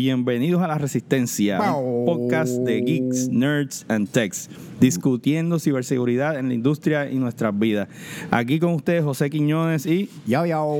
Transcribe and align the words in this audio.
Bienvenidos 0.00 0.60
a 0.60 0.68
La 0.68 0.76
Resistencia, 0.76 1.58
un 1.74 2.04
podcast 2.04 2.52
de 2.58 2.82
geeks, 2.82 3.30
nerds 3.30 3.86
and 3.88 4.06
techs, 4.10 4.50
discutiendo 4.78 5.58
ciberseguridad 5.58 6.38
en 6.38 6.48
la 6.48 6.54
industria 6.54 7.10
y 7.10 7.16
nuestras 7.16 7.58
vidas. 7.58 7.88
Aquí 8.30 8.58
con 8.60 8.74
ustedes 8.74 9.02
José 9.02 9.30
Quiñones 9.30 9.86
y... 9.86 10.10
Yao, 10.26 10.44
yao. 10.44 10.76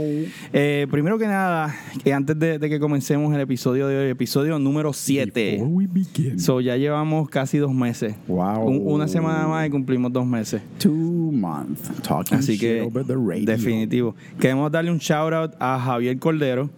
Eh, 0.53 0.87
primero 0.91 1.17
que 1.17 1.27
nada, 1.29 1.75
que 2.05 2.13
antes 2.13 2.39
de, 2.39 2.59
de 2.59 2.69
que 2.69 2.79
comencemos 2.79 3.35
el 3.35 3.41
episodio 3.41 3.89
de 3.89 3.97
hoy, 3.97 4.11
episodio 4.11 4.59
número 4.59 4.93
7. 4.93 5.53
Before 5.53 5.71
we 5.71 5.87
begin. 5.87 6.39
So, 6.39 6.61
ya 6.61 6.77
llevamos 6.77 7.31
casi 7.31 7.57
dos 7.57 7.73
meses. 7.73 8.15
Wow. 8.29 8.67
Un- 8.69 8.83
una 8.85 9.09
semana 9.09 9.49
más 9.49 9.67
y 9.67 9.71
cumplimos 9.71 10.13
dos 10.13 10.27
meses. 10.27 10.61
Two 10.77 10.93
months 10.93 11.91
talking 12.03 12.37
Así 12.37 12.53
shit 12.53 12.61
que, 12.61 12.81
over 12.83 13.03
the 13.07 13.15
radio. 13.17 13.47
definitivo. 13.47 14.15
Queremos 14.39 14.71
darle 14.71 14.91
un 14.91 14.99
shout 14.99 15.33
out 15.33 15.53
a 15.59 15.79
Javier 15.81 16.19
Cordero, 16.19 16.69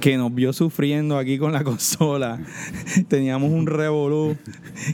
que 0.00 0.16
nos 0.16 0.34
vio 0.34 0.52
sufriendo 0.52 1.16
aquí 1.18 1.38
con 1.38 1.52
la 1.52 1.64
consola. 1.64 2.40
Teníamos 3.08 3.50
un 3.52 3.66
revolú 3.66 4.36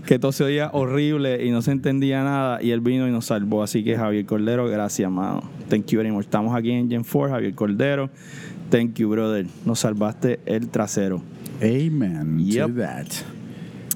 que 0.07 0.19
todo 0.19 0.33
se 0.33 0.45
oía 0.45 0.71
horrible 0.73 1.45
y 1.45 1.51
no 1.51 1.63
se 1.63 1.73
entendía 1.73 2.23
nada. 2.23 2.63
Y 2.63 2.71
él 2.71 2.81
vino 2.81 3.09
y 3.09 3.11
nos 3.11 3.27
salvó. 3.27 3.63
Así 3.63 3.83
que, 3.83 3.97
Javier 3.97 4.25
Cordero, 4.27 4.69
gracias, 4.69 5.11
mano. 5.11 5.43
Thank 5.69 5.87
you 5.87 5.99
very 5.99 6.11
much. 6.13 6.25
Estamos 6.25 6.55
aquí 6.55 6.71
en 6.71 6.89
Gen 6.89 7.05
4, 7.05 7.31
Javier 7.35 7.55
Cordero. 7.55 8.11
Thank 8.71 8.95
you, 8.99 9.09
brother. 9.11 9.47
Nos 9.65 9.81
salvaste 9.81 10.41
el 10.47 10.69
trasero. 10.69 11.23
Amen 11.63 12.39
Yep. 12.39 12.67
to 12.69 12.75
that. 12.81 13.07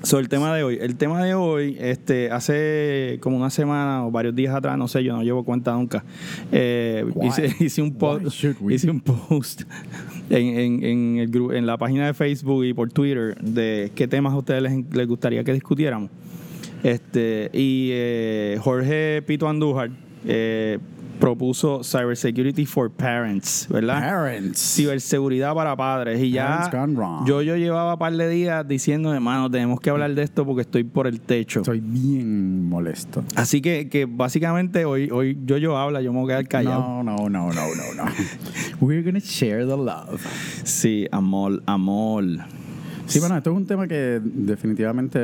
So, 0.04 0.18
el 0.18 0.28
tema 0.28 0.54
de 0.54 0.62
hoy. 0.62 0.78
El 0.80 0.96
tema 0.96 1.24
de 1.24 1.34
hoy, 1.34 1.76
este, 1.80 2.30
hace 2.30 3.18
como 3.20 3.36
una 3.36 3.50
semana 3.50 4.06
o 4.06 4.10
varios 4.10 4.34
días 4.34 4.54
atrás, 4.54 4.76
no 4.76 4.86
sé, 4.86 5.02
yo 5.02 5.14
no 5.16 5.22
llevo 5.22 5.44
cuenta 5.44 5.72
nunca. 5.72 6.04
eh, 6.52 7.04
hice, 7.22 7.54
hice 7.64 7.80
un 7.82 7.94
post, 7.94 8.26
hice 8.70 8.90
un 8.90 9.00
post 9.00 9.62
en, 10.30 10.46
en, 10.58 10.84
en 10.84 11.16
el 11.18 11.30
gru- 11.30 11.54
en 11.56 11.66
la 11.66 11.78
página 11.78 12.06
de 12.06 12.14
Facebook 12.14 12.64
y 12.64 12.74
por 12.74 12.92
Twitter 12.92 13.36
de 13.40 13.90
qué 13.94 14.06
temas 14.06 14.32
a 14.34 14.36
ustedes 14.36 14.62
les, 14.62 14.94
les 14.94 15.06
gustaría 15.08 15.42
que 15.42 15.52
discutiéramos. 15.54 16.10
Este, 16.82 17.48
y 17.54 17.88
eh, 17.92 18.58
Jorge 18.60 19.22
Pito 19.26 19.48
Andújar 19.48 19.90
eh, 20.26 20.78
propuso 21.24 21.82
Cybersecurity 21.82 22.66
for 22.66 22.90
Parents, 22.90 23.66
¿verdad? 23.70 23.98
Parents. 23.98 24.58
ciberseguridad 24.58 25.54
para 25.54 25.74
padres 25.74 26.22
y 26.22 26.30
ya 26.30 26.70
yo 27.26 27.40
yo 27.40 27.56
llevaba 27.56 27.94
un 27.94 27.98
par 27.98 28.12
de 28.14 28.28
días 28.28 28.68
diciendo 28.68 29.14
hermano 29.14 29.50
tenemos 29.50 29.80
que 29.80 29.88
hablar 29.88 30.14
de 30.14 30.22
esto 30.22 30.44
porque 30.44 30.60
estoy 30.60 30.84
por 30.84 31.06
el 31.06 31.20
techo 31.20 31.60
Estoy 31.60 31.80
bien 31.80 32.68
molesto. 32.68 33.24
así 33.36 33.62
que, 33.62 33.88
que 33.88 34.04
básicamente 34.04 34.84
hoy 34.84 35.08
hoy 35.10 35.38
yo 35.46 35.56
yo 35.56 35.78
habla 35.78 36.02
yo 36.02 36.12
me 36.12 36.20
voy 36.20 36.30
a 36.30 36.36
quedar 36.36 36.48
callado 36.48 36.80
No, 36.80 37.02
no, 37.02 37.16
no, 37.30 37.50
no, 37.50 37.52
no, 37.52 38.04
no. 38.04 38.10
We're 38.80 39.02
gonna 39.02 39.18
share 39.18 39.66
the 39.66 39.76
love. 39.78 40.20
sí 40.64 41.06
amor 41.10 41.62
amor 41.64 42.24
Sí, 43.06 43.18
bueno, 43.20 43.36
esto 43.36 43.50
es 43.50 43.56
un 43.56 43.66
tema 43.66 43.86
que 43.86 44.20
definitivamente 44.22 45.18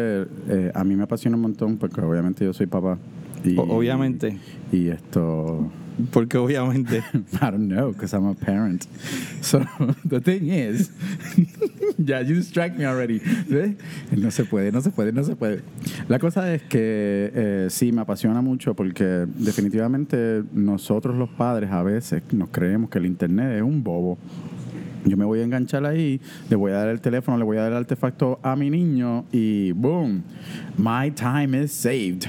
eh, 0.49 0.71
a 0.75 0.85
mí 0.85 0.97
me 0.97 1.05
apasiona 1.05 1.37
un 1.37 1.43
montón 1.43 1.77
porque 1.79 2.01
obviamente 2.01 2.45
yo 2.45 2.53
soy 2.53 2.67
papá. 2.67 2.99
Y, 3.43 3.57
obviamente. 3.57 4.39
Y 4.71 4.89
esto... 4.89 5.67
porque 6.07 6.39
obviamente 6.39 7.03
I 7.43 7.51
don't 7.51 7.69
know, 7.69 7.93
because 7.93 8.15
I'm 8.15 8.27
a 8.27 8.35
parent. 8.35 8.87
So, 9.43 9.65
the 10.05 10.21
thing 10.21 10.49
is, 10.49 10.91
yeah, 11.99 12.21
you 12.21 12.35
distract 12.35 12.77
me 12.77 12.85
already. 12.85 13.21
No 14.13 14.31
se 14.31 14.45
puede, 14.45 14.73
no 14.73 14.81
se 14.81 14.91
puede, 14.91 15.13
no 15.13 15.25
se 15.25 15.37
puede. 15.37 15.63
La 16.09 16.19
cosa 16.19 16.53
es 16.53 16.63
que 16.63 17.31
eh, 17.35 17.67
sí, 17.71 17.93
me 17.93 18.03
apasiona 18.03 18.41
mucho 18.41 18.75
porque 18.75 19.27
definitivamente 19.37 20.43
nosotros 20.53 21.17
los 21.17 21.29
padres 21.31 21.71
a 21.71 21.83
veces 21.83 22.23
nos 22.33 22.51
creemos 22.51 22.91
que 22.91 22.99
el 22.99 23.07
Internet 23.07 23.57
es 23.57 23.63
un 23.63 23.83
bobo. 23.83 24.19
Yo 25.05 25.17
me 25.17 25.25
voy 25.25 25.41
a 25.41 25.45
enganchar 25.45 25.87
ahí, 25.87 26.21
le 26.49 26.57
voy 26.57 26.73
a 26.73 26.77
dar 26.77 26.89
el 26.89 27.01
teléfono, 27.01 27.39
le 27.39 27.45
voy 27.45 27.57
a 27.57 27.63
dar 27.63 27.73
el 27.73 27.79
artefacto 27.79 28.39
a 28.43 28.55
mi 28.57 28.71
niño 28.71 29.25
y 29.33 29.73
boom, 29.73 30.23
my 30.77 31.11
time 31.11 31.65
is 31.65 31.73
saved. 31.73 32.25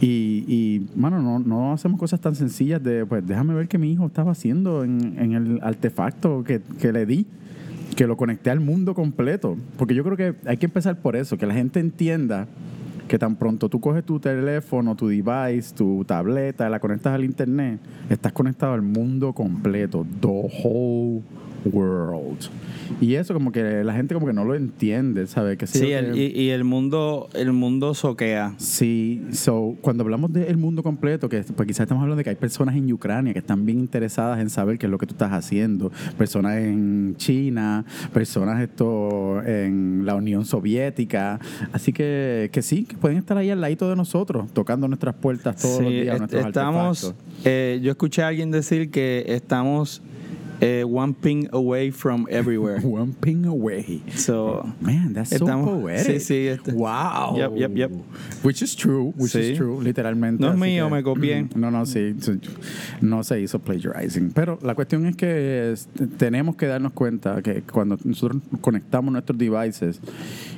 Y, 0.00 0.44
y 0.48 0.86
mano, 0.94 1.20
no, 1.20 1.38
no 1.38 1.72
hacemos 1.72 2.00
cosas 2.00 2.20
tan 2.20 2.34
sencillas 2.34 2.82
de, 2.82 3.04
pues 3.04 3.26
déjame 3.26 3.54
ver 3.54 3.68
qué 3.68 3.78
mi 3.78 3.92
hijo 3.92 4.06
estaba 4.06 4.32
haciendo 4.32 4.84
en, 4.84 5.16
en 5.18 5.32
el 5.32 5.60
artefacto 5.62 6.42
que, 6.42 6.60
que 6.80 6.92
le 6.92 7.04
di, 7.06 7.26
que 7.96 8.06
lo 8.06 8.16
conecté 8.16 8.50
al 8.50 8.60
mundo 8.60 8.94
completo. 8.94 9.56
Porque 9.76 9.94
yo 9.94 10.02
creo 10.02 10.16
que 10.16 10.34
hay 10.48 10.56
que 10.56 10.66
empezar 10.66 11.00
por 11.00 11.16
eso, 11.16 11.36
que 11.36 11.46
la 11.46 11.54
gente 11.54 11.80
entienda 11.80 12.46
que 13.06 13.18
tan 13.18 13.36
pronto 13.36 13.68
tú 13.68 13.80
coges 13.80 14.04
tu 14.04 14.18
teléfono, 14.18 14.96
tu 14.96 15.08
device, 15.08 15.74
tu 15.74 16.04
tableta, 16.04 16.68
la 16.68 16.80
conectas 16.80 17.14
al 17.14 17.24
internet, 17.24 17.78
estás 18.10 18.32
conectado 18.32 18.72
al 18.72 18.82
mundo 18.82 19.32
completo, 19.32 20.04
the 20.20 20.26
whole 20.26 21.22
world. 21.64 22.38
Y 23.00 23.14
eso 23.14 23.34
como 23.34 23.50
que 23.50 23.82
la 23.82 23.92
gente 23.94 24.14
como 24.14 24.26
que 24.26 24.32
no 24.32 24.44
lo 24.44 24.54
entiende, 24.54 25.26
¿sabes? 25.26 25.58
Que 25.58 25.66
sí 25.66 25.90
el- 25.92 26.16
y, 26.16 26.26
y 26.40 26.50
el 26.50 26.62
mundo 26.64 27.28
el 27.34 27.52
mundo 27.52 27.94
soquea. 27.94 28.54
Sí, 28.58 29.22
so, 29.32 29.74
cuando 29.80 30.04
hablamos 30.04 30.32
del 30.32 30.56
mundo 30.56 30.82
completo, 30.82 31.28
que 31.28 31.42
pues 31.42 31.66
quizás 31.66 31.80
estamos 31.80 32.02
hablando 32.02 32.18
de 32.18 32.24
que 32.24 32.30
hay 32.30 32.36
personas 32.36 32.76
en 32.76 32.90
Ucrania 32.92 33.32
que 33.32 33.40
están 33.40 33.66
bien 33.66 33.80
interesadas 33.80 34.38
en 34.40 34.50
saber 34.50 34.78
qué 34.78 34.86
es 34.86 34.90
lo 34.90 34.98
que 34.98 35.06
tú 35.06 35.14
estás 35.14 35.32
haciendo, 35.32 35.90
personas 36.16 36.58
en 36.58 37.14
China, 37.16 37.84
personas 38.14 38.62
esto 38.62 39.42
en 39.44 40.02
la 40.06 40.14
Unión 40.14 40.44
Soviética, 40.44 41.40
así 41.72 41.92
que, 41.92 42.50
que 42.52 42.62
sí, 42.62 42.84
que 42.84 42.96
pueden 42.96 43.18
estar 43.18 43.36
ahí 43.36 43.50
al 43.50 43.60
ladito 43.60 43.88
de 43.90 43.96
nosotros, 43.96 44.52
tocando 44.52 44.86
nuestras 44.86 45.16
puertas 45.16 45.56
todos 45.56 45.82
los 45.82 45.90
días, 45.90 46.14
est- 46.14 46.18
nuestros 46.20 46.46
estamos 46.46 47.14
eh, 47.44 47.80
yo 47.82 47.90
escuché 47.90 48.22
a 48.22 48.28
alguien 48.28 48.50
decir 48.52 48.90
que 48.90 49.24
estamos 49.28 50.02
eh, 50.60 50.84
one 50.84 51.12
ping 51.14 51.48
away 51.52 51.90
from 51.90 52.26
everywhere 52.30 52.80
One 52.84 53.12
ping 53.20 53.44
away. 53.46 54.00
so 54.14 54.64
Man, 54.80 55.12
that's 55.12 55.32
Estamos- 55.32 55.66
so 55.66 55.80
poetic. 55.80 56.06
sí, 56.06 56.20
sí, 56.20 56.46
este- 56.48 56.72
Wow. 56.72 57.36
Yep, 57.36 57.56
yep, 57.56 57.76
yep. 57.76 57.90
Which 58.42 58.62
is 58.62 58.74
true, 58.76 59.12
which 59.16 59.32
Sí. 59.32 59.52
is 59.52 59.58
true, 59.58 59.80
literalmente. 59.82 60.40
No 60.42 60.52
es 60.52 60.58
mío, 60.58 60.88
me 60.90 61.02
copié. 61.02 61.46
No, 61.56 61.70
no, 61.70 61.84
sí, 61.86 62.14
no 63.00 63.22
se 63.24 63.40
hizo 63.40 63.58
plagiarizing. 63.58 64.30
Pero 64.32 64.58
la 64.62 64.74
cuestión 64.74 65.06
es 65.06 65.16
que 65.16 65.74
tenemos 66.18 66.56
que 66.56 66.66
darnos 66.66 66.92
cuenta 66.92 67.42
que 67.42 67.62
cuando 67.62 67.98
nosotros 68.04 68.42
conectamos 68.60 69.12
nuestros 69.12 69.38
devices, 69.38 70.00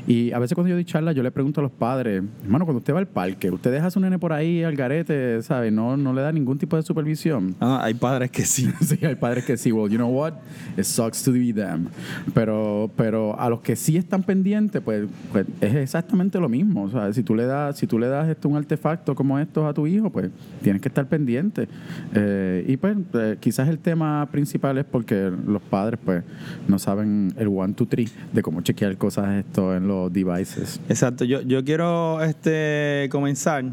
y 0.06 0.32
a 0.32 0.38
veces 0.38 0.54
cuando 0.54 0.68
yo 0.70 0.74
doy 0.74 0.84
charlas, 0.84 1.14
yo 1.14 1.22
le 1.22 1.30
pregunto 1.30 1.60
a 1.60 1.62
los 1.62 1.72
padres, 1.72 2.22
hermano, 2.42 2.64
cuando 2.64 2.78
usted 2.78 2.94
va 2.94 2.98
al 2.98 3.08
parque, 3.08 3.50
usted 3.50 3.70
deja 3.72 3.86
a 3.86 3.90
su 3.90 4.00
nene 4.00 4.18
por 4.18 4.32
ahí 4.32 4.62
al 4.62 4.74
garete, 4.76 5.42
¿sabe? 5.42 5.70
No, 5.70 5.96
no 5.96 6.12
le 6.12 6.22
da 6.22 6.32
ningún 6.32 6.58
tipo 6.58 6.76
de 6.76 6.82
supervisión. 6.82 7.54
Ah, 7.60 7.80
hay 7.82 7.94
padres 7.94 8.30
que 8.30 8.44
sí 8.44 8.68
Sí, 8.80 8.98
hay 9.04 9.14
padres 9.16 9.44
que 9.44 9.56
sí, 9.56 9.70
well, 9.72 9.87
you 9.88 9.96
know 9.96 10.08
what? 10.08 10.34
It 10.76 10.84
sucks 10.84 11.22
to 11.24 11.32
be 11.32 11.52
them. 11.52 11.88
Pero, 12.34 12.90
pero 12.96 13.38
a 13.38 13.48
los 13.48 13.60
que 13.60 13.76
sí 13.76 13.96
están 13.96 14.22
pendientes, 14.22 14.80
pues, 14.82 15.06
pues 15.32 15.46
es 15.60 15.74
exactamente 15.74 16.38
lo 16.38 16.48
mismo. 16.48 16.84
O 16.84 16.90
sea, 16.90 17.12
si 17.12 17.22
tú 17.22 17.34
le 17.34 17.46
das, 17.46 17.76
si 17.76 17.86
tú 17.86 17.98
le 17.98 18.06
das 18.06 18.28
esto, 18.28 18.48
un 18.48 18.56
artefacto 18.56 19.14
como 19.14 19.38
estos 19.38 19.64
a 19.64 19.72
tu 19.72 19.86
hijo, 19.86 20.10
pues 20.10 20.30
tienes 20.62 20.82
que 20.82 20.88
estar 20.88 21.06
pendiente. 21.06 21.68
Eh, 22.14 22.64
y 22.66 22.76
pues 22.76 22.96
eh, 23.14 23.36
quizás 23.40 23.68
el 23.68 23.78
tema 23.78 24.28
principal 24.30 24.78
es 24.78 24.84
porque 24.84 25.30
los 25.46 25.62
padres 25.62 25.98
pues 26.04 26.24
no 26.66 26.78
saben 26.78 27.32
el 27.36 27.48
one, 27.48 27.74
two, 27.74 27.86
three 27.86 28.08
de 28.32 28.42
cómo 28.42 28.60
chequear 28.60 28.96
cosas 28.96 29.44
esto 29.44 29.74
en 29.74 29.88
los 29.88 30.12
devices. 30.12 30.80
Exacto, 30.88 31.24
yo, 31.24 31.42
yo 31.42 31.64
quiero 31.64 32.22
este 32.22 33.08
comenzar. 33.10 33.64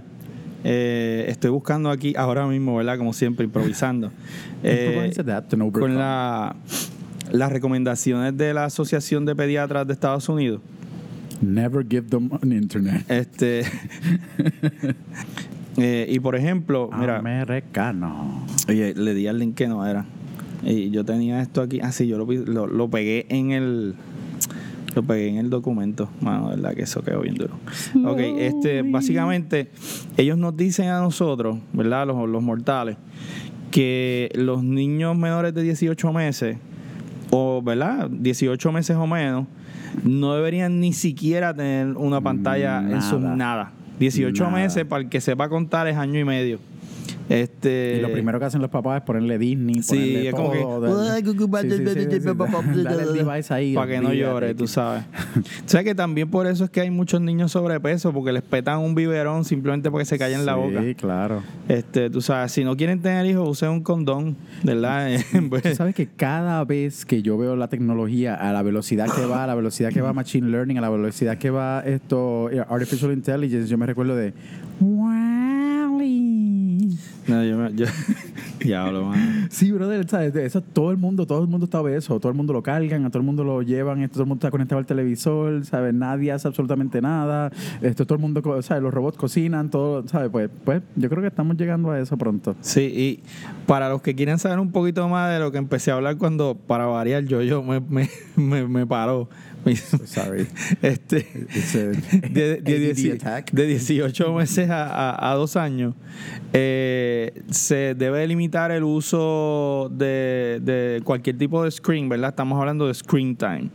Eh, 0.68 1.26
estoy 1.28 1.52
buscando 1.52 1.92
aquí 1.92 2.16
ahora 2.18 2.48
mismo, 2.48 2.76
¿verdad? 2.76 2.98
Como 2.98 3.14
siempre, 3.14 3.46
improvisando. 3.46 4.12
Eh, 4.68 5.14
con 5.72 5.96
la, 5.96 6.56
las 7.31 7.52
recomendaciones 7.52 8.36
de 8.36 8.52
la 8.52 8.66
Asociación 8.66 9.24
de 9.24 9.36
Pediatras 9.36 9.86
de 9.86 9.94
Estados 9.94 10.28
Unidos. 10.28 10.59
Never 11.40 11.86
give 11.88 12.09
them 12.09 12.31
an 12.42 12.52
internet. 12.52 13.06
Este. 13.08 13.62
eh, 15.78 16.08
y 16.09 16.20
por 16.20 16.36
ejemplo, 16.36 16.90
mira, 16.97 17.20
Americano. 17.20 18.44
oye, 18.68 18.96
le 18.96 19.14
di 19.14 19.28
al 19.28 19.38
link 19.38 19.53
que 19.53 19.68
no 19.68 19.86
era. 19.86 20.06
Y 20.64 20.90
yo 20.90 21.06
tenía 21.06 21.42
esto 21.42 21.62
aquí. 21.62 21.80
Ah, 21.84 21.92
sí, 21.92 22.08
yo 22.08 22.18
lo, 22.18 22.26
lo, 22.26 22.66
lo 22.66 22.90
pegué 22.90 23.28
en 23.30 23.52
el. 23.52 23.94
Lo 24.95 25.03
pegué 25.03 25.28
en 25.28 25.38
el 25.38 25.50
documento. 25.50 26.09
Mano, 26.22 26.47
verdad 26.49 26.73
que 26.73 26.84
eso 26.84 27.03
quedó 27.03 27.22
bien 27.22 27.35
duro. 27.35 27.53
Ok, 28.05 28.20
este, 28.20 28.81
básicamente, 28.81 29.70
ellos 30.16 30.37
nos 30.37 30.55
dicen 30.55 30.87
a 30.87 31.02
nosotros, 31.02 31.58
¿verdad? 31.73 32.08
Los, 32.08 32.29
los 32.29 32.41
mortales, 32.41 32.96
que 33.72 34.31
los 34.35 34.64
niños 34.64 35.17
menores 35.17 35.53
de 35.53 35.64
18 35.64 36.14
meses, 36.14 36.58
o, 37.31 37.61
¿verdad? 37.61 38.09
18 38.09 38.72
meses 38.72 38.96
o 38.96 39.05
menos, 39.05 39.47
no 40.03 40.34
deberían 40.34 40.79
ni 40.79 40.93
siquiera 40.93 41.53
tener 41.53 41.87
una 41.97 42.22
pantalla 42.22 42.79
en 42.79 43.02
sus 43.02 43.20
Nada. 43.20 43.35
nada. 43.35 43.72
18 43.99 44.43
Nada. 44.43 44.55
meses, 44.55 44.85
para 44.85 45.03
el 45.03 45.09
que 45.09 45.20
sepa 45.22 45.49
contar, 45.49 45.87
es 45.87 45.97
año 45.97 46.20
y 46.20 46.23
medio. 46.23 46.59
Este, 47.27 47.95
Y 47.97 48.01
lo 48.01 48.11
primero 48.11 48.37
que 48.39 48.45
hacen 48.45 48.61
los 48.61 48.69
papás 48.69 48.97
es 48.97 49.03
ponerle 49.03 49.37
Disney, 49.39 49.81
Sí, 49.81 49.95
ponerle 49.95 50.27
es 50.27 50.33
como 50.35 50.51
que, 50.51 50.59
todo, 50.59 50.81
darle- 50.81 51.22
sí, 51.61 51.69
sí, 51.69 51.77
sí, 51.77 51.99
sí, 52.11 52.19
sí, 52.22 52.83
Dale 52.83 53.03
el 53.03 53.13
device 53.13 53.53
ahí. 53.53 53.73
para 53.73 53.87
que 53.91 53.99
no 53.99 54.13
llore, 54.13 54.53
tú 54.53 54.67
sabes. 54.67 55.03
o 55.35 55.41
sea 55.69 55.83
que 55.83 55.95
también 55.95 56.29
por 56.29 56.45
eso 56.45 56.66
es 56.66 56.69
que 56.69 56.81
hay 56.81 56.91
muchos 56.91 57.22
niños 57.22 57.51
sobrepeso, 57.51 58.13
porque 58.13 58.31
les 58.31 58.43
petan 58.43 58.79
un 58.79 58.93
biberón 58.93 59.43
simplemente 59.43 59.89
porque 59.89 60.05
se 60.05 60.19
callan 60.19 60.45
la 60.45 60.55
boca. 60.55 60.81
Sí, 60.83 60.93
claro. 60.95 61.41
Este, 61.67 62.09
tú 62.11 62.22
sabes, 62.22 62.51
si 62.51 62.63
no 62.63 62.77
quieren 62.77 63.01
tener 63.01 63.25
hijos, 63.25 63.49
usen 63.49 63.69
un 63.69 63.81
condón, 63.81 64.35
¿verdad? 64.63 65.09
Pues, 65.49 65.63
Tú 65.63 65.75
sabes 65.75 65.95
que 65.95 66.07
cada 66.07 66.63
vez 66.63 67.05
que 67.05 67.22
yo 67.22 67.37
veo 67.37 67.55
la 67.55 67.67
tecnología 67.69 68.35
a 68.35 68.53
la 68.53 68.61
velocidad 68.61 69.07
que 69.13 69.25
va, 69.25 69.43
a 69.43 69.47
la 69.47 69.55
velocidad 69.55 69.91
que 69.91 70.01
va 70.01 70.13
Machine 70.13 70.49
Learning, 70.49 70.77
a 70.77 70.81
la 70.81 70.89
velocidad 70.89 71.37
que 71.37 71.49
va 71.49 71.81
esto, 71.85 72.49
eh, 72.51 72.63
Artificial 72.69 73.11
Intelligence, 73.11 73.67
yo 73.67 73.77
me 73.77 73.85
recuerdo 73.87 74.16
de 74.16 74.33
Wally. 74.79 75.15
No, 77.27 77.43
yo, 77.43 77.57
me- 77.57 77.73
yo 77.75 77.85
diablo, 78.59 79.05
mano. 79.05 79.47
Sí, 79.49 79.72
brother, 79.72 80.07
¿sabes? 80.07 80.35
Eso 80.35 80.61
todo 80.61 80.91
el 80.91 80.97
mundo, 80.97 81.25
todo 81.25 81.41
el 81.41 81.47
mundo 81.47 81.66
está 81.66 81.81
obeso, 81.81 82.19
todo 82.19 82.31
el 82.31 82.37
mundo 82.37 82.53
lo 82.53 82.61
cargan, 82.63 83.05
a 83.05 83.09
todo 83.09 83.19
el 83.19 83.25
mundo 83.25 83.43
lo 83.43 83.61
llevan, 83.61 84.01
esto, 84.01 84.13
todo 84.16 84.23
el 84.23 84.29
mundo 84.29 84.39
está 84.39 84.51
conectado 84.51 84.79
al 84.79 84.85
televisor, 84.85 85.66
¿sabes? 85.66 85.93
Nadie 85.93 86.31
hace 86.31 86.47
absolutamente 86.47 87.01
nada, 87.01 87.51
esto 87.81 88.05
todo 88.05 88.16
el 88.16 88.22
mundo, 88.22 88.41
¿sabes? 88.61 88.83
Los 88.83 88.93
robots 88.93 89.17
cocinan, 89.17 89.69
todo, 89.69 90.07
¿sabes? 90.07 90.29
Pues, 90.31 90.49
pues 90.63 90.81
yo 90.95 91.09
creo 91.09 91.22
que 91.22 91.27
estamos 91.27 91.57
llegando 91.57 91.91
a 91.91 91.99
eso 91.99 92.17
pronto. 92.17 92.55
Sí, 92.61 92.81
y 92.81 93.23
para 93.66 93.89
los 93.89 94.01
que 94.01 94.16
quieren 94.16 94.39
saber 94.39 94.59
un 94.59 94.72
poquito 94.72 95.07
más 95.09 95.31
de 95.31 95.39
lo 95.39 95.51
que 95.51 95.57
empecé 95.57 95.91
a 95.91 95.95
hablar 95.95 96.17
cuando, 96.17 96.55
para 96.55 96.85
variar, 96.85 97.23
yo, 97.25 97.41
yo 97.41 97.63
me, 97.63 97.79
me, 97.79 98.09
me, 98.35 98.67
me 98.67 98.85
paró. 98.87 99.29
Sorry. 100.06 100.47
Este, 100.82 101.28
a 101.64 102.28
de, 102.29 102.62
de, 102.62 102.94
de 103.52 103.66
18 103.67 104.34
meses 104.34 104.70
a, 104.70 104.85
a- 105.12 105.32
a 105.32 105.35
dos 105.35 105.56
años, 105.56 105.96
eh, 106.53 107.41
se 107.50 107.96
debe 107.96 108.26
limitar 108.28 108.72
el 108.72 108.84
uso 108.84 109.90
de, 109.91 110.59
de 110.62 111.02
cualquier 111.03 111.38
tipo 111.38 111.64
de 111.64 111.72
screen, 111.72 112.08
¿verdad? 112.09 112.29
Estamos 112.29 112.59
hablando 112.59 112.88
de 112.88 112.94
screen 112.94 113.35
time. 113.35 113.70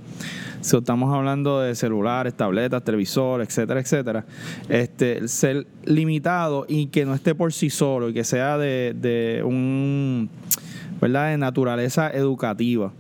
So, 0.61 0.79
estamos 0.79 1.15
hablando 1.15 1.61
de 1.61 1.75
celulares, 1.75 2.35
tabletas, 2.35 2.85
televisor, 2.85 3.41
etcétera, 3.41 3.81
etcétera. 3.81 4.27
Este, 4.69 5.27
ser 5.27 5.67
limitado 5.85 6.67
y 6.69 6.87
que 6.87 7.07
no 7.07 7.15
esté 7.15 7.35
por 7.35 7.53
sí 7.55 7.71
solo 7.71 8.11
y 8.11 8.13
que 8.15 8.25
sea 8.25 8.59
de, 8.59 8.95
de 8.95 9.43
un, 9.43 10.29
¿verdad? 11.01 11.31
De 11.31 11.39
naturaleza 11.39 12.11
educativa. 12.11 12.93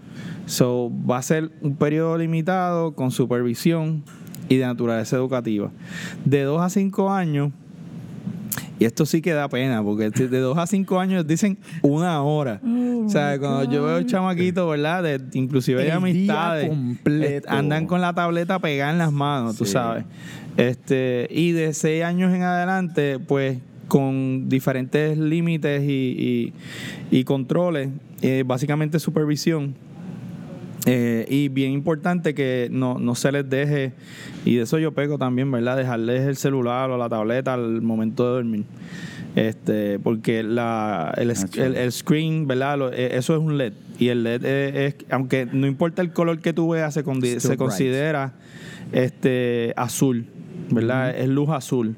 So, 0.50 0.90
va 1.08 1.18
a 1.18 1.22
ser 1.22 1.52
un 1.62 1.76
periodo 1.76 2.18
limitado 2.18 2.92
con 2.94 3.12
supervisión 3.12 4.02
y 4.48 4.56
de 4.56 4.66
naturaleza 4.66 5.14
educativa. 5.16 5.70
De 6.24 6.42
2 6.42 6.60
a 6.60 6.68
5 6.68 7.08
años, 7.12 7.52
y 8.80 8.84
esto 8.84 9.06
sí 9.06 9.22
que 9.22 9.32
da 9.32 9.48
pena, 9.48 9.80
porque 9.80 10.10
de 10.10 10.38
2 10.40 10.58
a 10.58 10.66
5 10.66 10.98
años 10.98 11.24
dicen 11.24 11.56
una 11.82 12.20
hora. 12.24 12.60
o 12.64 13.08
sea, 13.08 13.38
cuando 13.38 13.70
yo 13.70 13.84
veo 13.84 14.02
chamaquitos, 14.02 14.68
¿verdad? 14.68 15.04
De, 15.04 15.20
inclusive 15.34 15.84
día 15.84 15.94
amistades, 15.96 16.70
eh, 17.06 17.42
andan 17.46 17.86
con 17.86 18.00
la 18.00 18.12
tableta 18.12 18.58
pegada 18.58 18.90
en 18.90 18.98
las 18.98 19.12
manos, 19.12 19.56
tú 19.56 19.64
Sí. 19.66 19.72
sabes. 19.72 20.04
Este, 20.56 21.28
y 21.30 21.52
de 21.52 21.72
6 21.74 22.02
años 22.02 22.34
en 22.34 22.42
adelante, 22.42 23.20
pues 23.20 23.58
con 23.86 24.48
diferentes 24.48 25.16
límites 25.16 25.82
y, 25.84 26.52
y- 27.10 27.18
y 27.18 27.22
controles, 27.24 27.88
eh, 28.22 28.42
básicamente 28.44 28.98
supervisión. 28.98 29.74
Eh, 30.86 31.26
y 31.28 31.48
bien 31.48 31.72
importante 31.72 32.34
que 32.34 32.68
no, 32.70 32.98
no 32.98 33.14
se 33.14 33.30
les 33.32 33.48
deje, 33.48 33.92
y 34.46 34.56
de 34.56 34.62
eso 34.62 34.78
yo 34.78 34.92
pego 34.92 35.18
también, 35.18 35.50
¿verdad? 35.50 35.76
Dejarles 35.76 36.22
el 36.22 36.36
celular 36.36 36.90
o 36.90 36.96
la 36.96 37.08
tableta 37.08 37.54
al 37.54 37.82
momento 37.82 38.24
de 38.26 38.30
dormir. 38.32 38.64
Este, 39.36 39.98
porque 40.00 40.42
la, 40.42 41.14
el, 41.16 41.30
el- 41.30 41.76
el 41.76 41.92
screen, 41.92 42.46
¿verdad? 42.48 42.78
Lo- 42.78 42.92
eh, 42.92 43.16
eso 43.16 43.34
es 43.34 43.40
un 43.40 43.58
LED. 43.58 43.74
Y 43.98 44.08
el 44.08 44.24
LED 44.24 44.44
es, 44.44 44.94
es- 44.94 45.06
aunque 45.10 45.46
no 45.52 45.66
importa 45.66 46.02
el 46.02 46.12
color 46.12 46.40
que 46.40 46.52
tú 46.52 46.70
veas, 46.70 46.94
se, 46.94 47.00
Still 47.02 47.40
se 47.40 47.56
considera 47.56 48.32
este, 48.92 49.72
azul, 49.76 50.26
¿verdad? 50.70 51.16
Es 51.16 51.28
luz 51.28 51.50
azul. 51.50 51.96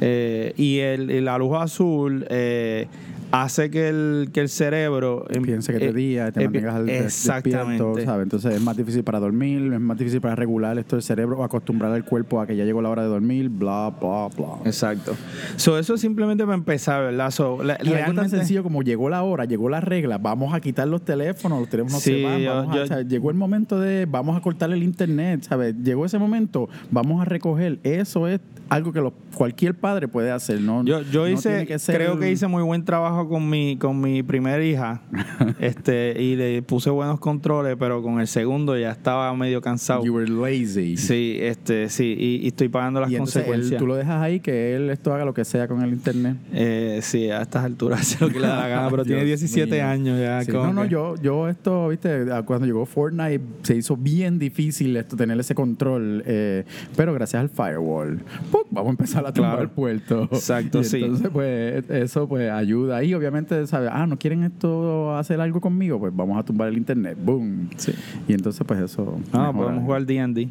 Eh, 0.00 0.54
y, 0.56 0.78
el, 0.78 1.10
y 1.10 1.20
la 1.20 1.36
luz 1.38 1.56
azul 1.58 2.24
eh, 2.30 2.86
hace 3.32 3.70
que 3.70 3.88
el, 3.88 4.28
que 4.32 4.40
el 4.40 4.48
cerebro 4.48 5.24
em- 5.30 5.42
Piensa 5.42 5.72
que 5.72 5.78
te 5.78 5.88
eh, 5.88 5.92
día, 5.92 6.30
te 6.32 6.40
eh, 6.42 6.44
mantengas 6.44 6.74
al 6.76 6.86
des- 6.86 7.24
despierto. 7.26 7.94
¿sabes? 8.04 8.22
Entonces 8.22 8.54
es 8.54 8.60
más 8.60 8.76
difícil 8.76 9.02
para 9.02 9.18
dormir, 9.18 9.72
es 9.72 9.80
más 9.80 9.98
difícil 9.98 10.20
para 10.20 10.34
regular 10.36 10.78
esto 10.78 10.96
del 10.96 11.02
cerebro 11.02 11.38
o 11.38 11.44
acostumbrar 11.44 11.92
al 11.92 12.04
cuerpo 12.04 12.40
a 12.40 12.46
que 12.46 12.54
ya 12.56 12.64
llegó 12.64 12.80
la 12.82 12.90
hora 12.90 13.02
de 13.02 13.08
dormir, 13.08 13.48
bla, 13.48 13.90
bla, 14.00 14.28
bla. 14.36 14.46
Exacto. 14.64 15.14
So, 15.56 15.78
eso 15.78 15.96
simplemente 15.96 16.44
para 16.44 16.54
empezar, 16.56 17.02
¿verdad? 17.02 17.30
So, 17.30 17.62
la- 17.62 17.74
Y 17.82 17.88
es 17.88 17.92
tan 17.92 17.92
realmente- 18.14 18.36
sencillo 18.36 18.62
como 18.62 18.82
llegó 18.82 19.08
la 19.08 19.22
hora, 19.22 19.44
llegó 19.46 19.68
la 19.68 19.80
regla, 19.80 20.18
vamos 20.18 20.54
a 20.54 20.60
quitar 20.60 20.86
los 20.88 21.02
teléfonos, 21.02 21.60
los 21.60 21.68
teléfonos 21.68 22.02
Sí, 22.02 22.20
se 22.20 22.24
van, 22.24 22.38
yo- 22.40 22.54
vamos 22.54 22.72
a- 22.72 22.76
yo- 22.76 22.82
o 22.84 22.86
sea, 22.86 23.02
llegó 23.02 23.30
el 23.30 23.36
momento 23.36 23.80
de 23.80 24.06
vamos 24.06 24.36
a 24.36 24.40
cortar 24.40 24.70
el 24.72 24.82
internet, 24.82 25.42
¿sabes? 25.48 25.74
Llegó 25.82 26.04
ese 26.04 26.18
momento, 26.18 26.68
vamos 26.90 27.20
a 27.20 27.24
recoger. 27.24 27.78
Eso 27.82 28.28
es 28.28 28.40
algo 28.72 28.92
que 28.92 29.00
los- 29.00 29.12
cualquier 29.34 29.74
padre 29.74 30.08
puede 30.08 30.30
hacer, 30.30 30.60
¿no? 30.60 30.84
Yo, 30.84 31.02
yo 31.02 31.26
hice, 31.28 31.48
tiene 31.50 31.66
que 31.66 31.78
ser- 31.78 31.96
creo 31.96 32.18
que 32.18 32.30
hice 32.30 32.46
muy 32.46 32.62
buen 32.62 32.84
trabajo 32.84 33.28
con 33.28 33.48
mi, 33.48 33.76
con 33.76 34.00
mi 34.00 34.22
primera 34.22 34.62
hija, 34.64 35.02
este, 35.60 36.14
y 36.22 36.36
le 36.36 36.62
puse 36.62 36.90
buenos 36.90 37.18
controles, 37.20 37.76
pero 37.78 38.02
con 38.02 38.20
el 38.20 38.26
segundo 38.26 38.76
ya 38.78 38.90
estaba 38.90 39.34
medio 39.34 39.60
cansado. 39.60 40.04
You 40.04 40.14
were 40.14 40.28
lazy. 40.30 40.96
Sí, 40.96 41.36
este, 41.40 41.88
sí, 41.88 42.14
y, 42.18 42.44
y 42.44 42.48
estoy 42.48 42.68
pagando 42.68 43.00
las 43.00 43.10
y 43.10 43.14
entonces 43.16 43.36
él- 43.36 43.42
consecuencias. 43.44 43.78
tú 43.80 43.86
lo 43.86 43.96
dejas 43.96 44.22
ahí 44.22 44.40
que 44.40 44.74
él 44.76 44.90
esto 44.90 45.12
haga 45.14 45.24
lo 45.24 45.34
que 45.34 45.44
sea 45.44 45.68
con 45.68 45.82
el 45.82 45.90
internet. 45.92 46.36
Eh, 46.52 47.00
sí, 47.02 47.30
a 47.30 47.42
estas 47.42 47.64
alturas 47.64 48.00
hace 48.02 48.24
lo 48.24 48.30
que 48.30 48.40
le 48.40 48.46
da 48.46 48.56
la 48.58 48.68
gana, 48.68 48.90
pero 48.90 49.04
tiene 49.06 49.24
Dios 49.24 49.40
17 49.40 49.70
mío. 49.76 49.86
años 49.86 50.18
ya. 50.20 50.42
Sí, 50.42 50.52
no, 50.52 50.72
no, 50.72 50.82
que- 50.82 50.88
yo, 50.88 51.14
yo 51.22 51.48
esto, 51.48 51.88
viste, 51.88 52.26
cuando 52.44 52.66
llegó 52.66 52.84
Fortnite 52.86 53.40
se 53.62 53.76
hizo 53.76 53.96
bien 53.96 54.38
difícil 54.38 54.96
esto, 54.96 55.16
tener 55.16 55.38
ese 55.40 55.54
control, 55.54 56.22
eh, 56.26 56.64
pero 56.96 57.12
gracias 57.14 57.40
al 57.40 57.48
firewall, 57.48 58.20
¡pum! 58.50 58.61
Vamos 58.70 58.88
a 58.88 58.90
empezar 58.90 59.26
a 59.26 59.32
tumbar 59.32 59.52
Claro. 59.52 59.62
el 59.62 59.70
puerto. 59.70 60.22
Exacto, 60.32 60.80
Y 60.80 60.84
sí. 60.84 60.96
Entonces, 61.02 61.28
pues, 61.32 61.88
eso 61.90 62.28
pues 62.28 62.50
ayuda. 62.50 63.02
Y 63.04 63.14
obviamente, 63.14 63.66
¿sabes? 63.66 63.90
Ah, 63.92 64.06
¿no 64.06 64.18
quieren 64.18 64.44
esto 64.44 65.16
hacer 65.16 65.40
algo 65.40 65.60
conmigo? 65.60 65.98
Pues 65.98 66.14
vamos 66.14 66.38
a 66.38 66.42
tumbar 66.44 66.68
el 66.68 66.76
internet, 66.78 67.16
boom. 67.22 67.68
Sí. 67.76 67.92
Y 68.28 68.32
entonces, 68.34 68.64
pues 68.66 68.80
eso. 68.80 69.18
No, 69.32 69.38
mejora. 69.40 69.52
podemos 69.52 69.84
jugar 69.84 70.06
D&D. 70.06 70.48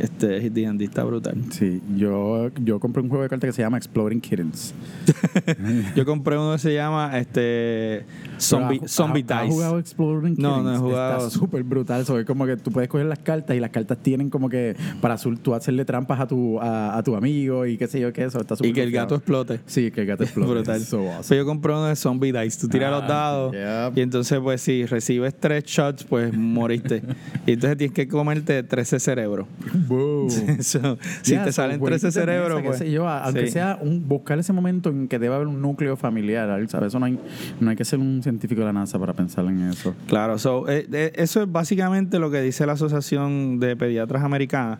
Este 0.00 0.50
D&D 0.50 0.84
está 0.84 1.04
brutal. 1.04 1.36
Sí, 1.50 1.80
yo, 1.96 2.50
yo 2.62 2.78
compré 2.80 3.02
un 3.02 3.08
juego 3.08 3.22
de 3.22 3.28
cartas 3.28 3.48
que 3.48 3.52
se 3.52 3.62
llama 3.62 3.76
Exploding 3.78 4.20
Kittens. 4.20 4.74
Yo 5.94 6.04
compré 6.04 6.36
uno 6.36 6.52
que 6.52 6.58
se 6.58 6.74
llama 6.74 7.16
este 7.18 8.04
Zombie, 8.38 8.76
Pero, 8.78 8.84
¿has- 8.86 8.90
Zombie 8.92 9.24
has- 9.28 9.30
¿Has 9.32 9.42
Dice. 9.44 9.54
jugado 9.54 9.78
Exploding 9.78 10.36
Kittens? 10.36 10.38
No, 10.38 10.62
no 10.62 10.74
he 10.74 10.78
jugado. 10.78 11.18
Está 11.18 11.30
súper 11.30 11.62
brutal. 11.62 12.00
Eso 12.02 12.18
es 12.18 12.26
como 12.26 12.46
que 12.46 12.56
tú 12.56 12.70
puedes 12.70 12.88
coger 12.88 13.06
las 13.06 13.18
cartas 13.20 13.56
y 13.56 13.60
las 13.60 13.70
cartas 13.70 13.98
tienen 14.02 14.30
como 14.30 14.48
que 14.48 14.76
para 15.00 15.14
azul, 15.14 15.38
tú 15.38 15.54
hacerle 15.54 15.84
trampas 15.84 16.20
a 16.20 16.26
tu, 16.26 16.58
a, 16.60 16.96
a 16.96 17.02
tu 17.02 17.16
amigo 17.16 17.64
y 17.66 17.76
qué 17.78 17.86
sé 17.86 18.00
yo 18.00 18.12
qué 18.12 18.24
eso. 18.24 18.40
Está 18.40 18.54
Y 18.62 18.72
que 18.72 18.82
el 18.82 18.90
gato 18.92 19.14
explote. 19.16 19.60
Sí, 19.66 19.90
que 19.90 20.02
el 20.02 20.06
gato 20.06 20.22
explote. 20.24 20.50
Brutal. 20.52 20.80
So 20.80 20.98
awesome. 21.00 21.16
Pues 21.28 21.38
yo 21.38 21.46
compré 21.46 21.72
uno 21.72 21.86
de 21.86 21.96
Zombie 21.96 22.32
Dice. 22.32 22.60
Tú 22.60 22.68
tiras 22.68 22.92
Ah, 22.92 22.98
los 23.00 23.08
dados 23.08 23.52
yep. 23.52 23.98
y 23.98 24.00
entonces, 24.02 24.38
pues, 24.40 24.60
si 24.60 24.84
recibes 24.86 25.34
tres 25.38 25.64
shots, 25.64 26.04
pues 26.04 26.32
moriste. 26.36 27.02
y 27.46 27.52
entonces 27.52 27.78
tienes 27.78 27.94
que 27.94 28.06
comerte 28.08 28.62
13 28.62 29.00
cerebros. 29.00 29.46
So, 30.60 30.98
si 31.22 31.32
Yeah, 31.32 31.44
te 31.44 31.52
so, 31.52 31.62
salen 31.62 31.78
jueguitos 31.78 32.00
13 32.12 32.20
de 32.20 32.26
mesa, 32.26 32.38
cerebros, 32.38 32.62
pues. 32.64 32.78
sé 32.78 32.90
yo, 32.90 33.08
aunque 33.08 33.46
sí. 33.46 33.52
sea 33.52 33.78
un, 33.80 34.06
buscar 34.08 34.38
ese 34.38 34.52
momento 34.52 34.90
en 34.90 35.08
que 35.08 35.18
debe 35.18 35.34
haber 35.34 35.46
un 35.46 35.60
núcleo 35.60 35.96
familiar, 35.96 36.48
¿sabes? 36.68 36.88
Eso 36.88 36.98
no 36.98 37.06
hay, 37.06 37.18
no 37.60 37.70
hay 37.70 37.76
que 37.76 37.84
ser 37.84 37.98
un 37.98 38.22
científico 38.22 38.60
de 38.60 38.66
la 38.66 38.72
NASA 38.72 38.98
para 38.98 39.12
pensar 39.12 39.44
en 39.46 39.60
eso. 39.70 39.94
Claro, 40.06 40.38
so, 40.38 40.68
eh, 40.68 40.86
eh, 40.92 41.12
eso 41.16 41.42
es 41.42 41.50
básicamente 41.50 42.18
lo 42.18 42.30
que 42.30 42.40
dice 42.40 42.66
la 42.66 42.72
Asociación 42.72 43.58
de 43.60 43.76
Pediatras 43.76 44.22
Americanas. 44.22 44.78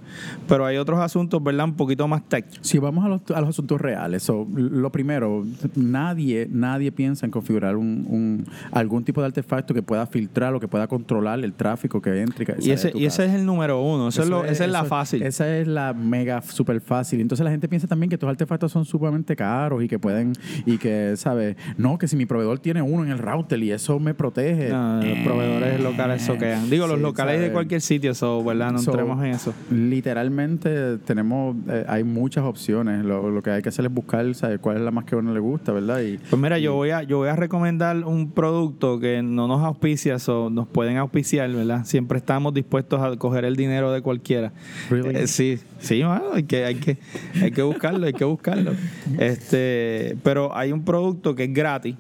Pero 0.49 0.65
hay 0.67 0.77
otros 0.77 0.99
asuntos, 1.01 1.43
¿verdad? 1.43 1.67
Un 1.67 1.75
poquito 1.77 2.07
más 2.09 2.23
tech. 2.29 2.47
Si 2.61 2.79
vamos 2.79 3.05
a 3.05 3.09
los, 3.09 3.21
a 3.35 3.41
los 3.41 3.51
asuntos 3.51 3.81
reales, 3.81 4.23
so, 4.23 4.47
lo 4.55 4.91
primero, 4.91 5.45
nadie, 5.75 6.49
nadie 6.51 6.93
piensa 6.93 7.27
en 7.27 7.33
configurar 7.33 7.77
un, 7.77 8.07
un- 8.09 8.47
algún 8.73 9.05
tipo 9.05 9.21
de 9.21 9.27
artefacto 9.29 9.75
que 9.75 9.83
pueda 9.83 10.07
filtrar 10.07 10.55
o 10.55 10.61
que 10.61 10.69
pueda 10.69 10.87
controlar 10.87 11.39
el 11.45 11.53
tráfico 11.53 12.01
que 12.01 12.21
entre 12.21 12.47
y, 12.61 12.69
Y 12.69 12.73
ese, 12.73 12.93
y 12.95 13.07
ese 13.07 13.27
es 13.27 13.35
el 13.35 13.45
número 13.47 13.81
uno. 13.81 14.09
Eso 14.09 14.23
es 14.23 14.29
lo- 14.29 14.45
esa 14.45 14.65
es 14.65 14.71
la 14.71 14.85
fácil. 14.99 15.23
Esa 15.23 15.57
es 15.57 15.67
la 15.67 15.93
mega 15.95 16.43
super 16.43 16.81
fácil. 16.81 17.21
Entonces 17.21 17.45
la 17.45 17.51
gente 17.51 17.69
piensa 17.69 17.87
también 17.87 18.09
que 18.09 18.17
estos 18.17 18.29
artefactos 18.29 18.73
son 18.73 18.85
sumamente 18.85 19.37
caros 19.37 19.83
y 19.83 19.89
que 19.89 19.99
pueden, 19.99 20.33
y 20.65 20.79
que, 20.79 21.15
¿sabes? 21.17 21.57
No, 21.77 21.99
que 21.99 22.09
si 22.09 22.17
mi 22.17 22.27
proveedor 22.27 22.59
tiene 22.59 22.83
uno 22.83 23.05
en 23.05 23.11
el 23.11 23.19
router 23.19 23.63
y 23.63 23.73
eso 23.73 23.99
me 23.99 24.15
protege. 24.15 24.71
No, 24.71 25.03
los 25.03 25.19
proveedores 25.19 25.81
locales 25.81 26.23
soquean. 26.23 26.71
Digo, 26.71 26.87
los 26.87 27.01
locales 27.01 27.41
de 27.41 27.53
cualquier 27.53 27.81
sitio, 27.81 28.15
so, 28.15 28.43
¿verdad? 28.45 28.73
No 28.73 28.79
So, 28.79 28.91
entremos 28.91 29.25
en 29.25 29.31
eso. 29.31 29.55
Literalmente 29.71 30.99
tenemos, 30.99 31.57
eh, 31.69 31.85
hay 31.89 32.05
muchas 32.05 32.45
opciones. 32.45 33.05
Lo, 33.05 33.31
lo 33.31 33.43
que 33.43 33.51
hay 33.51 33.63
que 33.63 33.71
hacer 33.71 33.87
es 33.87 33.93
buscar, 33.93 34.35
¿sabes? 34.35 34.59
Cuál 34.61 34.77
es 34.77 34.83
la 34.83 34.91
más 34.91 35.05
que 35.05 35.15
a 35.15 35.19
uno 35.19 35.33
le 35.33 35.41
gusta, 35.41 35.73
¿verdad? 35.73 36.01
Y, 36.01 36.19
Pues 36.19 36.41
mira, 36.41 36.59
yo 36.59 36.75
voy 36.75 36.91
a 36.91 37.03
yo 37.03 37.19
voy 37.19 37.29
a 37.29 37.37
recomendar 37.37 37.97
un 38.05 38.31
producto 38.31 38.99
que 39.01 39.23
no 39.23 39.49
nos 39.49 39.63
auspicia, 39.63 40.17
o 40.29 40.51
nos 40.51 40.67
pueden 40.69 40.97
auspiciar, 40.97 41.51
¿verdad? 41.51 41.85
Siempre 41.85 42.19
estamos 42.19 42.55
dispuestos 42.55 43.01
a 43.01 43.17
coger 43.17 43.45
el 43.45 43.57
dinero 43.57 43.93
de 43.93 44.03
cualquiera. 44.03 44.53
Really? 44.91 45.17
Eh, 45.17 45.27
sí, 45.27 45.59
sí, 45.81 46.03
mano, 46.03 46.33
hay 46.35 46.45
que, 46.45 46.65
hay 46.65 46.75
que, 46.77 46.99
hay 47.41 47.51
que 47.51 47.63
buscarlo, 47.63 48.07
hay 48.07 48.13
que 48.13 48.25
buscarlo. 48.25 48.73
Este, 49.19 50.17
pero 50.23 50.57
hay 50.57 50.73
un 50.73 50.85
producto 50.85 51.35
que 51.35 51.45
es 51.45 51.53
gratis, 51.53 51.97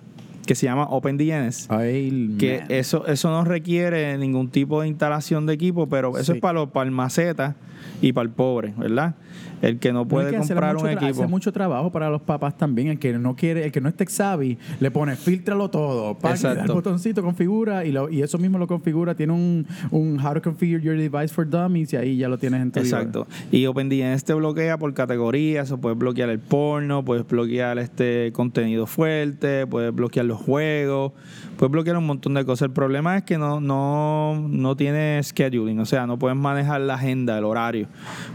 que 0.46 0.54
se 0.54 0.66
llama 0.66 0.84
OpenDNS. 0.84 1.66
Ay, 1.70 2.36
Que 2.38 2.60
man. 2.60 2.66
eso, 2.70 3.06
eso 3.06 3.30
no 3.30 3.44
requiere 3.44 4.16
ningún 4.18 4.48
tipo 4.50 4.80
de 4.80 4.88
instalación 4.88 5.44
de 5.46 5.54
equipo, 5.54 5.88
pero 5.88 6.16
eso 6.18 6.32
Sí. 6.32 6.38
es 6.38 6.40
para 6.42 6.54
los 6.60 6.70
para 6.70 6.86
el 6.86 6.92
maceta 6.92 7.56
y 8.00 8.12
para 8.12 8.24
el 8.28 8.30
pobre, 8.30 8.72
¿verdad? 8.76 9.14
El 9.62 9.78
que 9.78 9.90
no 9.90 10.06
puede 10.06 10.36
comprar 10.36 10.76
un 10.76 10.86
equipo. 10.88 11.06
Hace 11.06 11.26
mucho 11.26 11.50
trabajo 11.50 11.90
para 11.90 12.10
los 12.10 12.20
papás 12.20 12.58
también. 12.58 12.88
El 12.88 12.98
que 12.98 13.14
no 13.18 13.36
quiere, 13.36 13.64
el 13.64 13.72
que 13.72 13.80
no 13.80 13.88
es 13.88 13.94
tech 13.94 14.10
savvy, 14.10 14.58
le 14.80 14.90
pone 14.90 15.16
filtralo 15.16 15.70
todo. 15.70 16.16
El 16.22 16.72
botoncito, 16.72 17.22
configura 17.22 17.84
y, 17.86 17.90
lo- 17.92 18.10
y 18.10 18.20
eso 18.22 18.36
mismo 18.36 18.58
lo 18.58 18.66
configura. 18.66 19.14
Tiene 19.14 19.32
un, 19.32 19.66
un 19.90 20.20
How 20.20 20.34
to 20.34 20.42
Configure 20.42 20.82
Your 20.82 20.96
Device 20.98 21.28
for 21.32 21.48
Dummies 21.48 21.92
y 21.94 21.96
ahí 21.96 22.16
ya 22.18 22.28
lo 22.28 22.36
tienes 22.36 22.60
en 22.60 22.70
tu 22.70 22.80
Exacto. 22.80 23.26
Y 23.50 23.64
OpenDNS 23.64 24.24
te 24.24 24.34
bloquea 24.34 24.76
por 24.78 24.92
categorías, 24.92 25.70
o 25.72 25.78
puedes 25.80 25.98
bloquear 25.98 26.28
el 26.28 26.38
porno, 26.38 27.02
puedes 27.02 27.26
bloquear 27.26 27.78
este 27.78 28.32
contenido 28.32 28.86
fuerte, 28.86 29.66
puedes 29.66 29.94
bloquear 29.94 30.26
los 30.26 30.35
juegos, 30.40 31.12
puedes 31.56 31.70
bloquear 31.70 31.96
un 31.96 32.06
montón 32.06 32.34
de 32.34 32.44
cosas. 32.44 32.68
El 32.68 32.72
problema 32.72 33.16
es 33.16 33.24
que 33.24 33.38
no, 33.38 33.60
no, 33.60 34.46
no 34.48 34.76
tiene 34.76 35.20
scheduling, 35.22 35.78
o 35.80 35.86
sea, 35.86 36.06
no 36.06 36.18
puedes 36.18 36.36
manejar 36.36 36.80
la 36.80 36.94
agenda, 36.94 37.38
el 37.38 37.44
horario. 37.44 37.88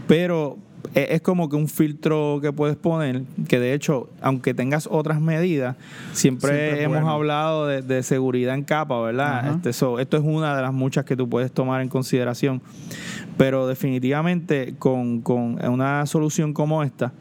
Pero 0.06 0.58
e- 0.94 1.08
es 1.10 1.22
como 1.22 1.48
que 1.48 1.56
un 1.56 1.68
filtro 1.68 2.38
que 2.42 2.52
puedes 2.52 2.76
poner, 2.76 3.22
que 3.48 3.58
de 3.58 3.72
hecho, 3.74 4.08
aunque 4.20 4.52
tengas 4.54 4.88
otras 4.90 5.20
medidas, 5.20 5.76
siempre, 6.12 6.82
hemos 6.82 6.98
bueno. 6.98 7.10
hablado 7.10 7.66
de, 7.66 7.82
de 7.82 8.02
seguridad 8.02 8.54
en 8.54 8.64
capa, 8.64 9.00
¿verdad? 9.00 9.54
Este, 9.56 9.72
so, 9.72 9.98
esto 9.98 10.16
es 10.16 10.22
una 10.24 10.54
de 10.56 10.62
las 10.62 10.72
muchas 10.72 11.04
que 11.04 11.16
tú 11.16 11.28
puedes 11.28 11.52
tomar 11.52 11.82
en 11.82 11.88
consideración. 11.88 12.60
Pero 13.38 13.66
definitivamente 13.66 14.74
con, 14.78 15.22
con 15.22 15.64
una 15.66 16.04
solución 16.04 16.52
como 16.52 16.82
esta, 16.82 17.12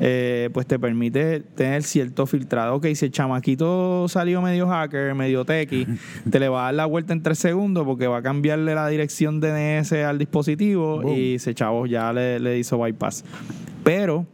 eh, 0.00 0.50
pues 0.52 0.66
te 0.66 0.78
permite 0.78 1.40
tener 1.40 1.82
cierto 1.82 2.26
filtrado. 2.26 2.76
Ok, 2.76 2.86
si 2.94 3.06
el 3.06 3.12
chamaquito 3.12 4.06
salió 4.08 4.40
medio 4.42 4.68
hacker, 4.68 5.14
medio 5.14 5.44
tequi, 5.44 5.86
te 6.30 6.40
le 6.40 6.48
va 6.48 6.62
a 6.62 6.64
dar 6.66 6.74
la 6.74 6.86
vuelta 6.86 7.12
en 7.12 7.22
tres 7.22 7.38
segundos 7.38 7.84
porque 7.84 8.06
va 8.06 8.18
a 8.18 8.22
cambiarle 8.22 8.74
la 8.74 8.88
dirección 8.88 9.40
DNS 9.40 9.92
al 9.92 10.18
dispositivo 10.18 11.00
Boom. 11.00 11.14
y 11.14 11.34
ese 11.34 11.54
chavo 11.54 11.86
ya 11.86 12.12
le, 12.12 12.38
le 12.40 12.58
hizo 12.58 12.78
bypass. 12.78 13.24
Pero 13.82 14.26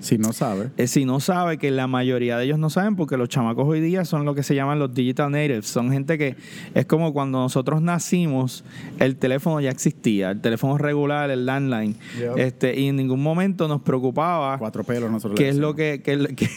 Si 0.00 0.18
no 0.18 0.32
sabes. 0.32 0.68
eh, 0.76 0.86
si 0.86 1.04
no 1.04 1.20
sabe 1.20 1.58
que 1.58 1.70
la 1.70 1.86
mayoría 1.86 2.36
de 2.38 2.44
ellos 2.46 2.58
no 2.58 2.70
saben 2.70 2.96
porque 2.96 3.16
los 3.16 3.28
chamacos 3.28 3.66
hoy 3.68 3.80
día 3.80 4.04
son 4.04 4.24
lo 4.24 4.34
que 4.34 4.42
se 4.42 4.54
llaman 4.54 4.78
los 4.78 4.92
digital 4.94 5.30
natives. 5.30 5.66
Son 5.66 5.92
gente 5.92 6.16
que 6.18 6.36
es 6.74 6.86
como 6.86 7.12
cuando 7.12 7.38
nosotros 7.38 7.82
nacimos 7.82 8.64
el 8.98 9.16
teléfono 9.16 9.60
ya 9.60 9.70
existía 9.70 10.30
el 10.30 10.40
teléfono 10.40 10.78
regular 10.78 11.30
el 11.30 11.46
landline. 11.46 11.94
Yep. 12.18 12.38
este 12.38 12.80
y 12.80 12.88
en 12.88 12.96
ningún 12.96 13.22
momento 13.22 13.68
nos 13.68 13.82
preocupaba 13.82 14.58
Cuatro 14.58 14.84
pelos 14.84 15.10
nosotros 15.10 15.38
qué 15.38 15.48
es 15.50 15.56
lo 15.56 15.74
que, 15.74 16.00
qué 16.04 16.18
qué- 16.36 16.48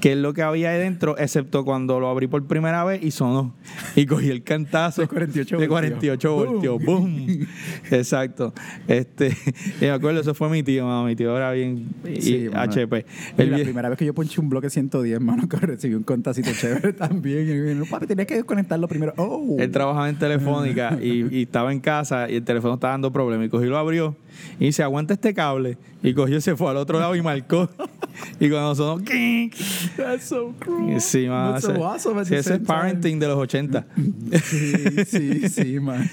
qué 0.00 0.12
es 0.12 0.18
lo 0.18 0.32
que 0.34 0.42
había 0.42 0.70
ahí 0.70 0.78
dentro 0.78 1.16
excepto 1.18 1.64
cuando 1.64 2.00
lo 2.00 2.08
abrí 2.08 2.26
por 2.26 2.44
primera 2.46 2.84
vez 2.84 3.02
y 3.02 3.10
sonó. 3.10 3.54
Y 3.96 4.06
cogí 4.06 4.28
el 4.30 4.42
cantazo 4.42 5.02
De 5.02 5.08
48 5.08 5.56
de 5.58 5.68
voltios. 5.68 5.68
48 5.68 6.34
voltios. 6.34 6.84
Boom. 6.84 7.46
Exacto. 7.90 8.52
Este 8.86 9.28
y 9.80 9.84
me 9.84 9.90
acuerdo 9.90 10.20
eso 10.20 10.34
fue 10.34 10.48
mi 10.48 10.62
tío 10.62 10.84
mano, 10.86 11.04
mi 11.04 11.14
tío 11.16 11.36
era 11.36 11.52
bien 11.52 11.86
y-. 12.04 12.48
HP 12.52 12.87
Y 12.96 13.42
El 13.42 13.50
la 13.50 13.58
primera 13.58 13.88
vez 13.88 13.98
que 13.98 14.04
yo 14.04 14.14
ponché 14.14 14.40
un 14.40 14.48
bloque 14.48 14.70
110, 14.70 15.20
mano, 15.20 15.48
que 15.48 15.56
recibí 15.58 15.94
un 15.94 16.02
contacito 16.02 16.50
chévere 16.52 16.92
también. 16.94 17.48
Y 17.48 17.54
me 17.54 17.74
dijo, 17.74 17.86
papi, 17.90 18.06
tenías 18.06 18.26
que 18.26 18.34
desconectarlo 18.34 18.88
primero. 18.88 19.14
Oh. 19.16 19.56
Él 19.58 19.70
trabajaba 19.70 20.08
en 20.08 20.18
Telefónica 20.18 20.98
y, 21.00 21.38
y 21.38 21.42
estaba 21.42 21.72
en 21.72 21.80
casa 21.80 22.30
y 22.30 22.36
el 22.36 22.44
teléfono 22.44 22.74
estaba 22.74 22.92
dando 22.92 23.12
problemas. 23.12 23.46
Y 23.46 23.50
cogió 23.50 23.66
y 23.66 23.70
lo 23.70 23.78
abrió 23.78 24.16
y 24.60 24.66
dice, 24.66 24.82
aguanta 24.82 25.14
este 25.14 25.34
cable. 25.34 25.78
Y 26.02 26.14
cogió 26.14 26.40
se 26.40 26.54
fue 26.56 26.70
al 26.70 26.76
otro 26.76 27.00
lado 27.00 27.16
y 27.16 27.22
marcó. 27.22 27.68
y 28.40 28.48
cuando 28.48 28.74
sonó, 28.74 29.02
¡quink! 29.04 29.54
That's 29.96 30.24
so 30.26 30.54
cruel. 30.58 31.00
Sí, 31.00 31.26
mano, 31.26 31.52
That's 31.52 31.64
so 31.64 31.72
ese- 31.72 31.82
awesome 31.82 32.20
at 32.20 32.24
sí, 32.26 32.30
the 32.30 32.38
ese 32.38 32.52
es 32.54 32.56
time. 32.58 32.66
parenting 32.66 33.18
de 33.18 33.26
los 33.26 33.36
80. 33.36 33.86
Sí, 34.44 35.04
sí, 35.06 35.48
sí, 35.48 35.80
mano. 35.80 36.04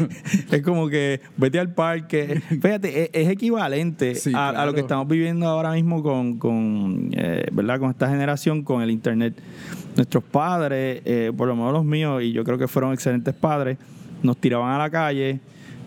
es 0.51 0.61
como 0.63 0.87
que 0.89 1.21
vete 1.37 1.59
al 1.59 1.73
parque. 1.73 2.41
Fíjate, 2.49 3.03
es, 3.03 3.09
es 3.13 3.29
equivalente 3.29 4.15
Sí, 4.15 4.31
a, 4.33 4.49
a 4.49 4.65
lo 4.65 4.73
que 4.73 4.79
estamos 4.81 5.07
viviendo 5.07 5.47
ahora 5.47 5.71
mismo 5.73 6.01
con, 6.01 6.37
con 6.39 7.09
eh, 7.13 7.45
¿verdad? 7.51 7.79
con 7.79 7.91
esta 7.91 8.09
generación, 8.09 8.63
con 8.63 8.81
el 8.81 8.89
Internet. 8.91 9.35
Nuestros 9.95 10.23
padres, 10.23 11.01
eh, 11.05 11.31
por 11.35 11.47
lo 11.47 11.55
menos 11.55 11.71
los 11.73 11.85
míos, 11.85 12.21
y 12.23 12.31
yo 12.33 12.43
creo 12.43 12.57
que 12.57 12.67
fueron 12.67 12.91
excelentes 12.91 13.33
padres, 13.33 13.77
nos 14.23 14.35
tiraban 14.37 14.71
a 14.73 14.77
la 14.77 14.89
calle. 14.89 15.39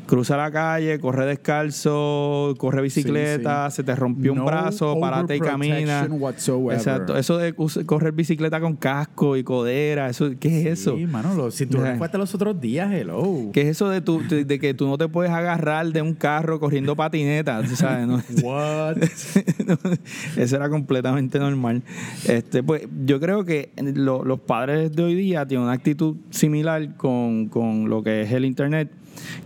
Cruza 0.08 0.38
la 0.38 0.50
calle, 0.50 0.98
corre 0.98 1.26
descalzo, 1.26 2.54
corre 2.56 2.80
bicicleta, 2.80 3.68
sí. 3.70 3.76
se 3.76 3.82
te 3.84 3.94
rompió 3.94 4.32
un 4.32 4.44
brazo, 4.44 4.98
párate 4.98 5.36
y 5.36 5.40
camina. 5.40 6.06
whatsoever. 6.10 6.76
Exacto. 6.76 7.16
Eso 7.16 7.36
de 7.36 7.54
correr 7.54 8.12
bicicleta 8.12 8.58
con 8.58 8.74
casco 8.76 9.36
y 9.36 9.44
codera, 9.44 10.08
eso, 10.08 10.30
¿qué 10.40 10.60
es 10.62 10.80
eso? 10.80 10.96
Sí, 10.96 11.06
mano, 11.06 11.34
lo, 11.34 11.50
si 11.50 11.66
tú 11.66 11.78
fuiste 11.98 12.16
los 12.16 12.34
otros 12.34 12.58
días, 12.58 12.90
hello. 12.90 13.50
¿Qué 13.52 13.60
es 13.60 13.68
eso 13.68 13.90
de, 13.90 14.00
tu, 14.00 14.20
de, 14.26 14.58
que 14.58 14.72
tú 14.72 14.86
no 14.88 14.96
te 14.96 15.08
puedes 15.08 15.30
agarrar 15.30 15.86
de 15.92 16.00
un 16.00 16.14
carro 16.14 16.58
corriendo 16.58 16.96
patineta? 16.96 17.62
¿tú 17.62 17.76
¿Sabes? 17.76 18.06
No, 18.06 18.22
What? 18.42 18.96
eso 20.36 20.56
era 20.56 20.68
completamente 20.70 21.38
normal. 21.38 21.82
Este, 22.26 22.62
pues, 22.62 22.82
yo 23.04 23.20
creo 23.20 23.44
que 23.44 23.72
lo- 23.76 24.24
los 24.24 24.40
padres 24.40 24.90
de 24.94 25.02
hoy 25.02 25.14
día 25.14 25.46
tienen 25.46 25.64
una 25.64 25.74
actitud 25.74 26.16
similar 26.30 26.96
con, 26.96 27.48
con 27.48 27.88
lo 27.90 28.02
que 28.02 28.22
es 28.22 28.32
el 28.32 28.44
Internet, 28.46 28.90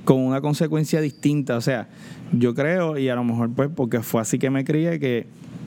con 0.04 0.18
una 0.18 0.40
consecuencia 0.40 1.00
distinta. 1.00 1.56
O 1.56 1.60
sea, 1.60 1.88
yo 2.32 2.54
creo, 2.54 2.98
y 2.98 3.08
a 3.08 3.14
lo 3.14 3.24
mejor 3.24 3.50
pues 3.54 3.70
porque 3.74 4.00
fue 4.02 4.20
así 4.20 4.38
que 4.38 4.50
me 4.50 4.64
crié, 4.64 4.98
que 4.98 5.26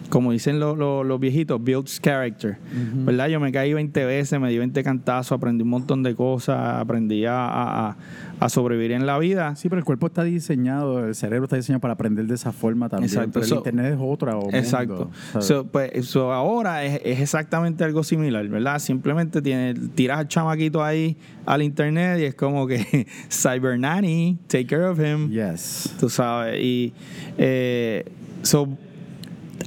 como 0.10 0.32
dicen 0.32 0.60
los, 0.60 0.78
los- 0.78 1.06
los 1.06 1.20
viejitos, 1.20 1.62
builds 1.64 2.00
character. 2.00 2.58
¿Verdad? 3.06 3.28
Yo 3.28 3.40
me 3.40 3.52
caí 3.52 3.74
20 3.74 4.06
veces, 4.06 4.40
me 4.40 4.50
di 4.50 4.58
20 4.58 4.84
cantazos, 4.84 5.32
aprendí 5.34 5.64
un 5.64 5.70
montón 5.70 6.04
de 6.04 6.14
cosas, 6.16 6.80
aprendí 6.80 7.26
a, 7.26 7.46
a- 7.48 7.90
a- 7.90 7.98
a 8.40 8.50
sobrevivir 8.50 8.92
en 8.92 9.06
la 9.06 9.18
vida. 9.18 9.56
Sí, 9.56 9.70
pero 9.70 9.80
el 9.80 9.86
cuerpo 9.86 10.08
está 10.08 10.24
diseñado, 10.24 11.06
el 11.08 11.16
cerebro 11.16 11.46
está 11.46 11.56
diseñado 11.56 11.80
para 11.82 11.94
aprender 11.94 12.26
de 12.28 12.36
esa 12.36 12.52
forma 12.52 12.90
también. 12.90 13.10
Exacto. 13.10 13.32
Pero 13.40 13.46
el 13.46 13.54
internet 13.54 13.94
es 13.94 14.00
otra. 14.02 14.38
o 14.38 14.50
Exacto. 14.52 15.10
mundo. 15.34 15.42
So, 15.42 15.66
pues, 15.68 16.06
so 16.06 16.34
ahora 16.34 16.84
es, 16.84 17.00
es 17.06 17.20
exactamente 17.22 17.84
algo 17.84 18.04
similar, 18.04 18.48
¿verdad? 18.48 18.80
Simplemente 18.80 19.42
tiene, 19.42 19.74
tiras 19.74 20.20
al 20.20 20.28
chamaquito 20.28 20.84
ahí 20.84 21.18
al 21.46 21.62
internet 21.62 22.20
y 22.20 22.24
es 22.26 22.36
como 22.36 22.68
que 22.68 23.08
Cyber 23.32 23.80
Nanny, 23.80 24.38
take 24.48 24.66
care 24.68 24.86
of 24.86 25.00
him. 25.00 25.30
yes. 25.32 25.96
Tú 26.00 26.10
sabes. 26.10 26.62
Y 26.62 26.94
eh, 27.38 28.04
so, 28.42 28.68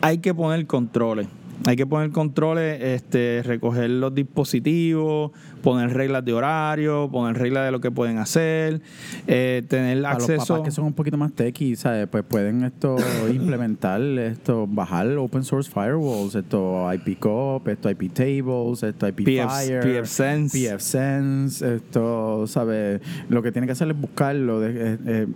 hay 0.02 0.18
que 0.18 0.34
poner 0.34 0.66
controles. 0.66 1.26
Hay 1.66 1.76
que 1.76 1.86
poner 1.86 2.10
controles, 2.12 2.80
este, 2.80 3.42
recoger 3.44 3.90
los 3.90 4.14
dispositivos, 4.14 5.32
poner 5.58 5.92
reglas 5.94 6.24
de 6.24 6.32
horario, 6.32 7.08
poner 7.10 7.36
reglas 7.38 7.64
de 7.64 7.70
lo 7.72 7.80
que 7.80 7.90
pueden 7.90 8.18
hacer, 8.18 8.80
eh, 9.26 9.62
tener 9.68 9.98
los 9.98 10.06
acceso. 10.12 10.46
papás 10.46 10.64
que 10.64 10.70
son 10.70 10.86
un 10.86 10.92
poquito 10.92 11.16
más 11.16 11.32
techy, 11.32 11.76
¿sabes? 11.76 12.06
Pues 12.08 12.24
pueden 12.24 12.64
esto 12.64 12.96
implementar, 13.32 14.00
esto, 14.00 14.66
bajar 14.66 15.08
open 15.16 15.44
source 15.44 15.70
firewalls, 15.70 16.34
esto 16.34 16.92
IP 16.92 17.18
Cop, 17.18 17.66
esto 17.68 17.90
IP 17.90 18.12
Tables, 18.12 18.82
esto 18.82 19.08
IP 19.08 19.24
PF 19.24 19.48
Fire, 19.48 20.02
PFSense. 20.02 20.76
PFSense, 20.76 21.74
esto, 21.76 22.46
¿sabes? 22.46 23.00
Lo 23.28 23.42
que 23.42 23.52
tiene 23.52 23.66
que 23.66 23.72
hacer 23.72 23.88
es 23.90 24.00
buscarlo. 24.00 24.60
De, 24.60 24.94
eh, 24.94 24.98
eh, 25.06 25.26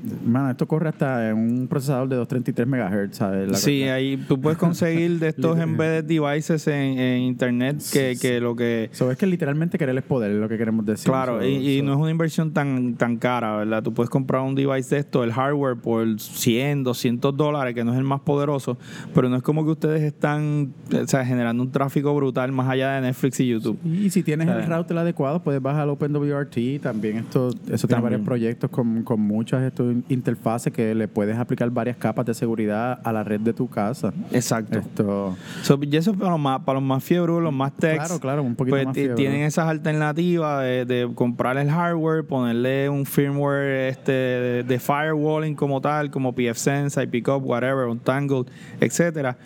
esto 0.50 0.66
corre 0.66 0.88
hasta 0.88 1.30
en 1.30 1.36
un 1.36 1.68
procesador 1.68 2.08
de 2.08 2.16
233 2.16 2.66
MHz, 2.68 3.16
¿sabes? 3.16 3.50
La 3.50 3.56
Sí, 3.56 3.80
cosa. 3.82 3.94
ahí 3.94 4.16
tú 4.28 4.40
puedes 4.40 4.58
conseguir 4.58 5.18
de 5.18 5.28
estos 5.32 5.58
embedded 5.58 6.04
devices 6.04 6.66
en, 6.66 6.98
en 6.98 7.20
internet 7.22 7.82
que, 7.92 8.16
que 8.20 8.40
lo 8.40 8.56
que 8.56 8.90
So, 8.92 9.10
es 9.10 9.18
que 9.18 9.26
literalmente 9.26 9.78
querer 9.78 9.94
poder, 10.12 10.33
es 10.33 10.38
lo 10.38 10.49
que 10.49 10.59
queremos 10.59 10.85
decir. 10.85 11.11
claro 11.11 11.40
So, 11.40 11.47
y, 11.47 11.83
no 11.83 11.92
es 11.92 11.99
una 11.99 12.11
inversión 12.11 12.52
tan 12.52 12.95
tan 12.95 13.16
cara, 13.16 13.57
¿verdad? 13.57 13.83
Tú 13.83 13.92
puedes 13.95 14.11
comprar 14.11 14.42
un 14.42 14.54
device 14.54 14.95
de 14.95 15.00
esto, 15.00 15.25
el 15.25 15.33
hardware 15.33 15.76
por 15.76 16.21
100, 16.21 16.85
200 16.85 17.37
dólares, 17.37 17.75
que 17.75 17.85
no 17.85 17.92
es 17.92 17.99
el 17.99 18.04
más 18.04 18.21
poderoso, 18.21 18.76
pero 19.14 19.28
no 19.28 19.37
es 19.37 19.42
como 19.42 19.64
que 19.64 19.71
ustedes 19.71 20.02
están 20.02 20.73
o 20.92 21.07
sea, 21.07 21.25
generando 21.25 21.62
un 21.62 21.71
tráfico 21.71 22.14
brutal 22.14 22.52
más 22.52 22.69
allá 22.69 22.92
de 22.92 23.00
Netflix 23.02 23.40
y 23.40 23.49
YouTube. 23.49 23.78
Y 23.85 24.11
si 24.11 24.23
tienes 24.23 24.47
¿Sabes? 24.47 24.66
el 24.66 24.73
router 24.73 24.99
adecuado, 24.99 25.42
puedes 25.42 25.62
bajar 25.62 25.88
OpenWRT. 25.88 26.81
También 26.83 27.19
esto, 27.19 27.50
eso 27.71 27.87
tiene 27.87 28.02
varios 28.02 28.23
proyectos 28.23 28.71
con, 28.71 29.02
con 29.02 29.21
muchas 29.21 29.62
esto, 29.62 29.90
interfaces 30.09 30.73
que 30.73 30.95
le 30.95 31.09
puedes 31.09 31.37
aplicar 31.37 31.71
varias 31.71 31.97
capas 31.97 32.26
de 32.26 32.35
seguridad 32.35 33.00
a 33.02 33.12
la 33.12 33.25
red 33.25 33.40
de 33.40 33.52
tu 33.52 33.69
casa. 33.69 34.12
Exacto. 34.31 34.78
Esto, 34.78 35.37
So, 35.62 35.78
y 35.81 35.97
eso 35.97 36.11
es 36.11 36.16
para 36.16 36.31
los 36.31 36.40
más, 36.40 36.61
para 36.61 36.78
los 36.78 36.87
más 36.87 37.02
fiebrudos, 37.02 37.42
los 37.42 37.52
más 37.52 37.73
techs. 37.76 38.07
Claro, 38.07 38.21
claro, 38.21 38.42
un 38.42 38.54
poquito 38.54 38.76
pues, 38.76 38.87
más 38.87 38.95
fiebre. 38.95 39.14
Tienen 39.14 39.42
esas 39.42 39.69
alternativas 39.69 40.01
de, 40.12 40.85
de 40.85 41.11
comprar 41.14 41.56
el 41.56 41.71
hardware, 41.71 42.25
ponerle 42.25 42.88
un 42.88 43.06
firmware 43.06 43.88
este 43.88 44.12
de, 44.12 44.62
de 44.64 44.78
firewalling 44.78 45.54
como 45.54 45.80
tal, 45.80 46.11
como 46.11 46.35
PFSense, 46.35 47.00
IPCOP, 47.02 47.44
whatever, 47.47 47.87
Untangled, 47.87 48.47
etcétera. 48.80 49.37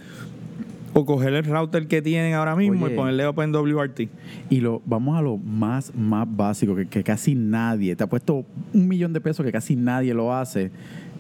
O 0.95 1.05
coger 1.05 1.35
el 1.35 1.45
router 1.45 1.87
que 1.89 2.01
tienen 2.01 2.33
ahora 2.33 2.57
mismo 2.57 2.87
Oye. 2.87 2.95
y 2.95 2.97
ponerle 2.97 3.27
OpenWRT. 3.27 4.09
y 4.49 4.61
lo 4.61 4.81
vamos 4.87 5.19
a 5.19 5.21
lo 5.21 5.37
más, 5.37 5.95
más 5.95 6.27
básico, 6.29 6.75
que, 6.75 6.87
que 6.87 7.05
casi 7.05 7.35
nadie, 7.35 7.95
te 7.95 8.05
ha 8.05 8.07
puesto 8.07 8.47
un 8.73 8.89
millón 8.89 9.13
de 9.13 9.21
pesos 9.21 9.45
que 9.45 9.53
casi 9.53 9.77
nadie 9.77 10.15
lo 10.15 10.35
hace. 10.35 10.71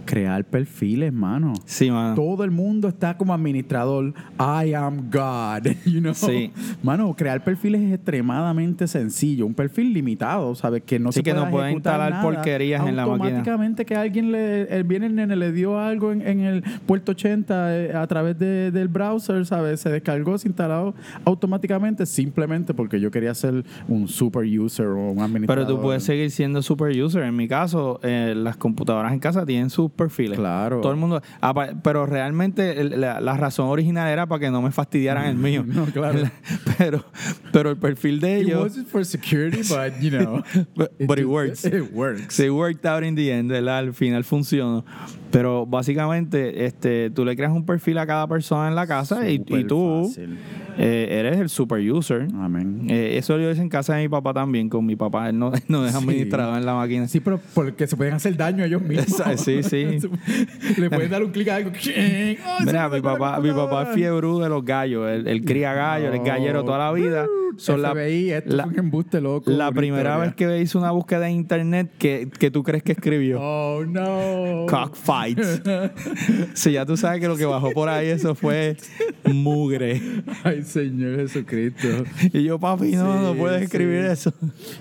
Crear 0.06 0.44
perfiles, 0.44 1.12
mano. 1.12 1.52
Sí, 1.66 1.90
mano. 1.90 2.14
Todo 2.14 2.44
el 2.44 2.50
mundo 2.50 2.88
está 2.88 3.16
como 3.18 3.34
administrador. 3.34 4.14
I 4.38 4.72
am 4.74 5.10
God. 5.10 5.66
You 5.84 6.00
know? 6.00 6.14
Sí. 6.14 6.52
Mano, 6.82 7.14
crear 7.14 7.42
perfiles 7.44 7.82
es 7.82 7.92
extremadamente 7.94 8.86
sencillo. 8.88 9.44
Un 9.46 9.54
perfil 9.54 9.92
limitado, 9.92 10.54
¿sabes? 10.54 10.82
Que 10.84 10.98
no 10.98 11.12
Sí, 11.12 11.16
se 11.18 11.22
que 11.22 11.34
no 11.34 11.40
pueda 11.42 11.50
puede 11.50 11.72
instalar 11.72 12.10
nada. 12.10 12.22
porquerías 12.22 12.86
en 12.86 12.96
la 12.96 13.06
máquina. 13.06 13.24
Automáticamente 13.26 13.84
que 13.84 13.94
alguien 13.96 14.32
le 14.32 14.62
el 14.74 14.84
viene 14.84 15.06
el 15.06 15.14
nene 15.14 15.36
le 15.36 15.52
dio 15.52 15.78
algo 15.78 16.12
en, 16.12 16.22
en 16.22 16.40
el 16.40 16.62
puerto 16.86 17.12
80 17.12 17.76
eh, 17.76 17.92
a 17.94 18.06
través 18.06 18.38
de- 18.38 18.70
del 18.70 18.88
browser, 18.88 19.44
¿sabes? 19.46 19.80
Se 19.80 19.90
descargó, 19.90 20.38
se 20.38 20.48
instaló 20.48 20.94
automáticamente 21.24 22.06
simplemente 22.06 22.72
porque 22.72 23.00
yo 23.00 23.10
quería 23.10 23.34
ser 23.34 23.64
un 23.88 24.08
super 24.08 24.44
user 24.44 24.86
o 24.86 25.10
un 25.10 25.20
administrador. 25.20 25.66
Pero 25.66 25.76
tú 25.76 25.82
puedes 25.82 26.02
seguir 26.04 26.30
siendo 26.30 26.62
super 26.62 26.90
user. 27.02 27.22
En 27.24 27.36
mi 27.36 27.48
caso, 27.48 28.00
eh, 28.02 28.34
las 28.36 28.56
computadoras 28.56 29.12
en 29.12 29.18
casa 29.18 29.44
tienen 29.44 29.70
sus 29.70 29.90
perfiles. 29.96 30.38
Claro. 30.38 30.80
Todo 30.80 30.92
el 30.92 30.98
mundo. 30.98 31.20
apa- 31.40 31.70
Pero 31.82 32.06
realmente 32.06 32.84
la, 32.84 33.20
la 33.20 33.36
razón 33.36 33.68
original 33.68 34.08
era 34.08 34.26
para 34.26 34.38
que 34.40 34.50
no 34.50 34.62
me 34.62 34.70
fastidiaran 34.70 35.26
el 35.26 35.36
mío. 35.36 35.64
No, 35.76 35.86
claro. 35.86 36.20
Pero, 36.78 37.04
pero 37.52 37.70
el 37.70 37.76
perfil 37.78 38.20
de 38.20 38.40
It 38.40 38.46
ellos. 38.48 38.62
wasn't 38.64 38.86
for 38.88 39.02
security, 39.04 39.62
but 39.68 39.98
you 40.00 40.10
know. 40.10 40.42
But- 40.74 40.92
but 41.06 41.18
it 41.18 41.24
works. 41.26 41.64
It 41.64 41.90
works. 41.92 42.34
Se 42.34 42.50
worked 42.50 42.84
out 42.86 43.02
in 43.02 43.14
the 43.14 43.30
end, 43.32 43.50
¿verdad? 43.50 43.78
Al 43.78 43.94
final 43.94 44.22
funcionó. 44.24 44.84
Pero 45.30 45.64
básicamente, 45.66 46.66
este, 46.66 47.10
tú 47.10 47.24
le 47.24 47.34
creas 47.34 47.52
un 47.52 47.64
perfil 47.64 47.98
a 47.98 48.06
cada 48.06 48.26
persona 48.28 48.68
en 48.68 48.74
la 48.74 48.86
casa 48.86 49.28
y, 49.28 49.42
y 49.46 49.64
tú 49.64 50.10
eh, 50.78 51.08
eres 51.10 51.38
el 51.38 51.48
super 51.48 51.80
user. 51.90 52.28
Amén. 52.34 52.86
Eh, 52.90 53.16
eso 53.18 53.38
yo 53.38 53.50
hice 53.50 53.62
en 53.62 53.68
casa 53.68 53.94
de 53.96 54.02
mi 54.02 54.08
papá 54.08 54.32
también, 54.34 54.68
con 54.68 54.84
mi 54.84 54.96
papá. 54.96 55.28
Él 55.30 55.38
no, 55.38 55.52
no 55.68 55.86
es 55.86 55.92
Sí. 55.92 55.98
administrador 55.98 56.58
en 56.58 56.66
la 56.66 56.74
máquina. 56.74 57.08
Sí, 57.08 57.20
pero 57.20 57.40
porque 57.54 57.86
se 57.86 57.96
pueden 57.96 58.14
hacer 58.14 58.36
daño 58.36 58.62
a 58.62 58.66
ellos 58.66 58.82
mismos. 58.82 59.22
Sí, 59.36 59.62
sí. 59.62 59.85
Le 60.78 60.90
pueden 60.90 61.10
dar 61.10 61.22
un 61.22 61.30
clic 61.30 61.48
a 61.48 61.56
algo. 61.56 61.70
¡Oh, 62.46 62.64
Mira, 62.64 62.88
mi 62.88 63.00
papá, 63.00 63.40
mi 63.40 63.50
papá 63.52 63.82
es 63.84 63.88
fiebre 63.94 64.26
de 64.26 64.48
los 64.48 64.64
gallos. 64.64 65.08
Él, 65.10 65.26
él 65.28 65.44
cría 65.44 65.72
gallos, 65.74 66.08
él 66.14 66.20
es 66.20 66.24
gallero 66.26 66.64
toda 66.64 66.78
la 66.78 66.92
vida. 66.92 67.26
Son 67.58 67.80
la, 67.80 67.92
esto 68.04 68.54
la- 68.54 68.64
fue 68.64 68.72
un 68.74 68.78
embuste 68.80 69.18
loco. 69.20 69.50
la 69.50 69.72
primera 69.72 70.10
historia. 70.10 70.26
vez 70.26 70.34
que 70.34 70.60
hice 70.60 70.76
una 70.76 70.90
búsqueda 70.90 71.26
en 71.30 71.36
internet 71.36 71.90
que, 71.98 72.28
que 72.38 72.50
tú 72.50 72.62
crees 72.62 72.82
que 72.82 72.92
escribió. 72.92 73.38
Oh, 73.40 73.82
no. 73.86 74.66
Cockfights. 74.68 75.62
si 76.54 76.72
ya 76.72 76.84
tú 76.84 76.98
sabes 76.98 77.18
que 77.20 77.28
lo 77.28 77.36
que 77.36 77.46
bajó 77.46 77.70
por 77.72 77.88
ahí, 77.88 78.08
eso 78.08 78.34
fue 78.34 78.76
mugre. 79.24 80.02
Ay, 80.44 80.62
Señor 80.64 81.16
Jesucristo. 81.16 81.88
Y 82.32 82.42
yo, 82.44 82.58
papi, 82.58 82.92
no, 82.92 83.16
Sí, 83.18 83.24
no 83.24 83.34
puedes 83.34 83.62
escribir 83.62 84.02
sí. 84.02 84.12
eso. 84.12 84.32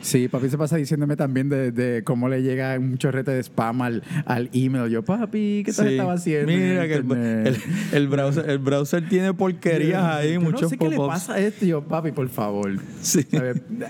Sí, 0.01 0.27
papi 0.27 0.49
se 0.49 0.57
pasa 0.57 0.75
diciéndome 0.77 1.15
también 1.15 1.47
de, 1.49 1.71
de 1.71 2.03
cómo 2.03 2.27
le 2.29 2.41
llega 2.41 2.77
un 2.77 2.97
chorrete 2.97 3.31
de 3.31 3.39
spam 3.43 3.81
al, 3.83 4.03
al 4.25 4.49
email. 4.53 4.89
Yo, 4.91 4.94
papi, 5.03 5.63
¿qué 5.65 5.73
tal 5.73 5.85
Sí. 5.87 5.91
estaba 5.93 6.13
haciendo? 6.13 6.51
en 6.51 6.59
Mira 6.69 6.87
que 6.87 6.93
el, 6.95 7.11
el- 7.47 7.57
el 7.91 8.07
browser, 8.07 8.49
el 8.49 8.59
browser 8.59 9.09
tiene 9.09 9.33
porquerías 9.33 10.03
ahí, 10.03 10.33
Yo 10.33 10.41
muchos 10.41 10.61
No 10.63 10.69
sé 10.69 10.77
qué 10.77 10.89
le 10.89 10.97
pasa 10.97 11.33
a 11.33 11.39
este. 11.39 11.67
Yo, 11.67 11.81
papi, 11.83 12.11
por 12.11 12.29
favor. 12.29 12.71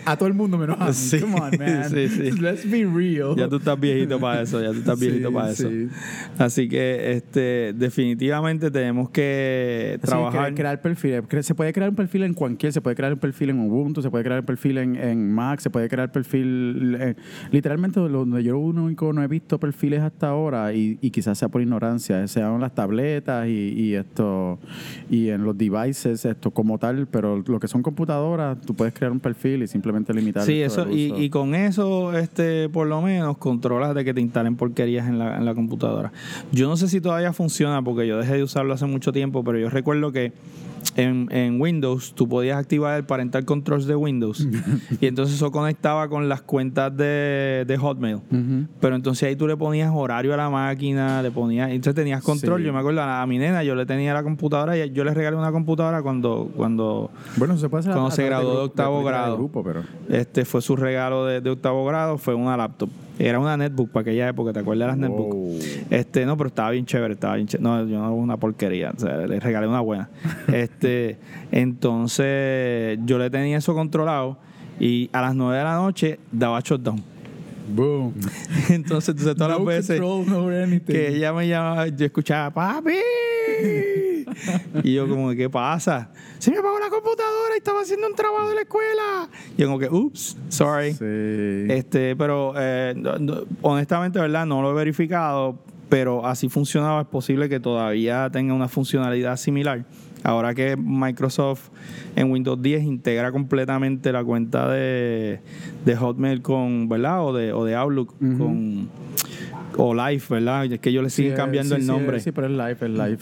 A 0.06 0.18
todo 0.18 0.28
el 0.28 0.34
mundo 0.34 0.58
menos 0.58 0.78
a 0.80 0.86
mí. 0.88 0.92
Sí, 0.96 1.20
Come 1.20 1.36
on, 1.36 1.52
man. 1.60 1.90
sí, 1.90 2.08
sí. 2.08 2.32
Let's 2.32 2.70
be 2.70 2.86
real. 2.86 3.36
Ya 3.36 3.48
tú 3.50 3.58
estás 3.58 3.80
viejito 3.80 4.20
para 4.20 4.42
eso, 4.42 4.62
ya 4.62 4.72
tú 4.72 4.80
estás 4.80 5.00
viejito 5.00 5.32
para 5.32 5.52
eso. 5.52 5.70
sí. 5.70 5.88
Así 6.38 6.68
que 6.68 7.12
este 7.14 7.74
definitivamente 7.76 8.72
tenemos 8.72 9.10
que 9.10 10.00
Así 10.02 10.08
trabajar. 10.12 10.52
cre- 10.52 10.56
crear 10.56 10.82
perfiles. 10.82 11.24
Cre- 11.24 11.42
Se 11.44 11.54
puede 11.56 11.74
crear 11.74 11.90
un 11.90 11.96
perfil 11.96 12.24
en 12.24 12.34
cualquier, 12.34 12.72
se 12.74 12.82
puede 12.82 12.96
crear 12.96 13.14
un 13.14 13.20
perfil 13.20 13.50
en 13.52 13.60
Ubuntu, 13.60 14.02
se 14.02 14.10
puede 14.10 14.24
crear 14.24 14.40
un 14.40 14.46
perfil 14.46 14.78
en, 14.78 14.96
en 14.96 15.32
Mac, 15.32 15.60
se 15.60 15.70
puede 15.70 15.88
crear 15.90 16.12
perfil. 16.12 16.98
eh, 17.00 17.16
literalmente, 17.52 18.00
donde 18.00 18.44
yo 18.44 18.58
único 18.58 19.12
no 19.14 19.24
he 19.24 19.28
visto 19.28 19.60
perfiles 19.60 20.02
hasta 20.02 20.30
ahora, 20.30 20.74
y, 20.74 20.95
y 21.02 21.12
quizás 21.12 21.38
sea 21.38 21.50
por 21.50 21.62
ignorancia, 21.62 22.28
sean 22.28 22.60
las 22.60 22.74
tabletas 22.74 23.48
y, 23.48 23.74
y 23.74 23.96
esto, 23.96 24.60
y 25.10 25.30
en 25.30 25.44
los 25.44 25.58
devices, 25.58 26.26
esto 26.26 26.52
como 26.52 26.78
tal, 26.78 27.08
pero 27.08 27.44
lo 27.46 27.60
que 27.60 27.68
son 27.68 27.82
computadoras, 27.82 28.60
tú 28.62 28.74
puedes 28.74 28.94
crear 28.94 29.12
un 29.12 29.20
perfil 29.20 29.64
y 29.64 29.68
simplemente 29.68 30.14
limitar 30.14 30.44
Sí, 30.44 30.62
eso, 30.62 30.88
y, 30.90 31.30
con 31.30 31.56
eso, 31.56 32.18
este, 32.18 32.70
por 32.70 32.88
lo 32.88 33.02
menos, 33.02 33.38
controlas 33.38 33.96
de 33.96 34.06
que 34.06 34.14
te 34.14 34.22
instalen 34.22 34.56
porquerías 34.56 35.08
en 35.08 35.20
la, 35.20 35.38
en 35.38 35.46
la 35.46 35.54
computadora. 35.54 36.12
Yo 36.52 36.68
no 36.68 36.78
sé 36.78 36.88
si 36.88 37.02
todavía 37.02 37.34
funciona 37.34 37.82
porque 37.82 38.08
yo 38.08 38.18
dejé 38.18 38.36
de 38.36 38.44
usarlo 38.44 38.74
hace 38.74 38.86
mucho 38.86 39.12
tiempo, 39.12 39.44
pero 39.44 39.60
yo 39.60 39.70
recuerdo 39.70 40.12
que 40.12 40.34
en, 40.96 41.28
en 41.32 41.60
Windows 41.60 42.14
tú 42.14 42.28
podías 42.28 42.58
activar 42.58 42.98
el 42.98 43.06
parental 43.06 43.46
controls 43.46 43.86
de 43.86 43.96
Windows 43.96 44.48
y 45.02 45.08
entonces 45.08 45.36
eso 45.36 45.52
conectaba 45.52 46.08
con 46.08 46.30
las 46.30 46.42
cuentas 46.42 46.96
de, 46.96 47.66
de 47.68 47.78
Hotmail. 47.78 48.20
Pero 48.80 48.96
entonces 48.96 49.28
ahí 49.28 49.36
tú 49.36 49.48
le 49.48 49.58
ponías 49.58 49.92
horario 49.94 50.34
a 50.34 50.38
la 50.38 50.50
máquina, 50.50 50.75
le 50.76 51.32
ponías, 51.32 51.70
entonces 51.70 51.96
tenías 51.96 52.22
control. 52.24 52.62
Sí. 52.62 52.68
Yo 52.68 52.74
me 52.74 52.80
acuerdo 52.80 53.02
a, 53.02 53.26
mi 53.26 53.38
nena, 53.38 53.64
yo 53.64 53.76
le 53.76 53.86
tenía 53.86 54.14
la 54.14 54.24
computadora 54.24 54.78
y 54.78 54.92
yo 54.92 55.04
le 55.04 55.14
regalé 55.14 55.38
una 55.38 55.52
computadora 55.52 56.02
cuando, 56.02 56.52
cuando 56.56 57.12
Bueno, 57.38 57.58
se 57.58 57.70
puede 57.70 57.84
Cuando 57.84 58.12
se 58.12 58.26
graduó 58.26 58.58
de 58.58 58.64
octavo 58.66 59.00
de 59.00 59.06
grado. 59.06 59.38
grupo, 59.38 59.64
pero 59.64 59.84
este 60.10 60.46
fue 60.46 60.62
su 60.62 60.76
regalo 60.76 61.26
de, 61.26 61.42
de 61.42 61.50
octavo 61.50 61.86
grado, 61.86 62.18
fue 62.18 62.36
una 62.36 62.56
laptop. 62.58 62.90
Era 63.18 63.40
una 63.40 63.56
netbook 63.56 63.92
para 63.92 64.02
aquella 64.02 64.28
época, 64.28 64.52
¿te 64.52 64.60
acuerdas 64.60 64.88
de 64.88 64.92
las 64.92 64.98
netbooks? 65.10 65.36
Wow. 65.36 65.60
Este, 65.90 66.26
no, 66.26 66.36
pero 66.36 66.50
estaba 66.50 66.72
bien 66.72 66.86
chévere, 66.86 67.14
estaba 67.14 67.36
bien 67.36 67.48
chévere. 67.48 67.64
No, 67.64 67.88
yo 67.88 68.00
no 68.00 68.14
una 68.14 68.38
porquería, 68.38 68.92
o 68.96 69.00
sea, 69.00 69.18
le 69.18 69.40
regalé 69.40 69.68
una 69.68 69.80
buena. 69.80 70.10
este, 70.54 71.18
entonces 71.52 73.00
yo 73.06 73.18
le 73.18 73.30
tenía 73.30 73.58
eso 73.58 73.74
controlado 73.74 74.38
y 74.80 75.10
a 75.14 75.22
las 75.22 75.36
9 75.36 75.58
de 75.58 75.64
la 75.64 75.76
noche 75.76 76.20
daba 76.32 76.60
shutdown. 76.60 77.15
Boom. 77.68 78.14
Entonces, 78.70 79.10
entonces 79.10 79.36
todas 79.36 79.60
No 79.60 79.66
las 79.66 79.88
veces 79.88 80.02
que 80.86 81.16
ella 81.16 81.34
me 81.34 81.48
llamaba, 81.48 81.88
yo 81.88 82.06
escuchaba, 82.06 82.52
papi. 82.52 82.94
y 84.84 84.94
yo 84.94 85.08
como, 85.08 85.32
¿qué 85.32 85.50
pasa? 85.50 86.12
Se 86.40 86.52
me 86.52 86.58
apagó 86.58 86.80
la 86.80 86.90
computadora 86.90 87.56
y 87.56 87.58
estaba 87.58 87.82
haciendo 87.82 88.08
un 88.08 88.16
trabajo 88.16 88.50
de 88.50 88.56
la 88.56 88.62
escuela. 88.62 89.30
Y 89.58 89.62
yo 89.62 89.68
como 89.68 89.80
que, 89.80 89.90
ups, 89.90 90.38
sorry. 90.50 90.94
Sí. 90.94 91.74
Este, 91.74 92.16
pero 92.16 92.54
eh, 92.58 92.96
honestamente, 93.62 94.20
¿verdad? 94.20 94.46
No 94.46 94.62
lo 94.62 94.72
he 94.72 94.74
verificado, 94.74 95.58
pero 95.90 96.26
así 96.26 96.50
funcionaba. 96.50 97.02
Es 97.02 97.08
posible 97.08 97.50
que 97.50 97.60
todavía 97.60 98.30
tenga 98.32 98.54
una 98.54 98.68
funcionalidad 98.68 99.38
similar. 99.38 99.86
Ahora 100.26 100.56
que 100.56 100.76
Microsoft 100.76 101.70
en 102.16 102.32
Windows 102.32 102.60
10 102.60 102.84
integra 102.84 103.32
completamente 103.32 104.12
la 104.12 104.24
cuenta 104.24 104.68
de, 104.72 105.40
de 105.86 105.96
Hotmail 105.96 106.42
con, 106.42 106.90
¿verdad? 106.90 107.24
O 107.24 107.32
de, 107.32 107.54
o 107.54 107.64
de 107.64 107.76
Outlook 107.76 108.16
con 108.18 108.90
o 109.78 109.94
Live, 109.94 110.24
¿verdad? 110.30 110.66
Es 110.66 110.80
que 110.80 110.90
ellos 110.90 111.04
le 111.04 111.10
siguen 111.12 111.34
eh, 111.34 111.36
cambiando 111.36 111.76
sí, 111.76 111.82
el 111.82 111.88
nombre. 111.88 112.18
eh, 112.18 112.20
Sí, 112.22 112.32
pero 112.32 112.48
es 112.48 112.54
live, 112.54 112.72
es 112.82 112.90
live. 112.90 113.20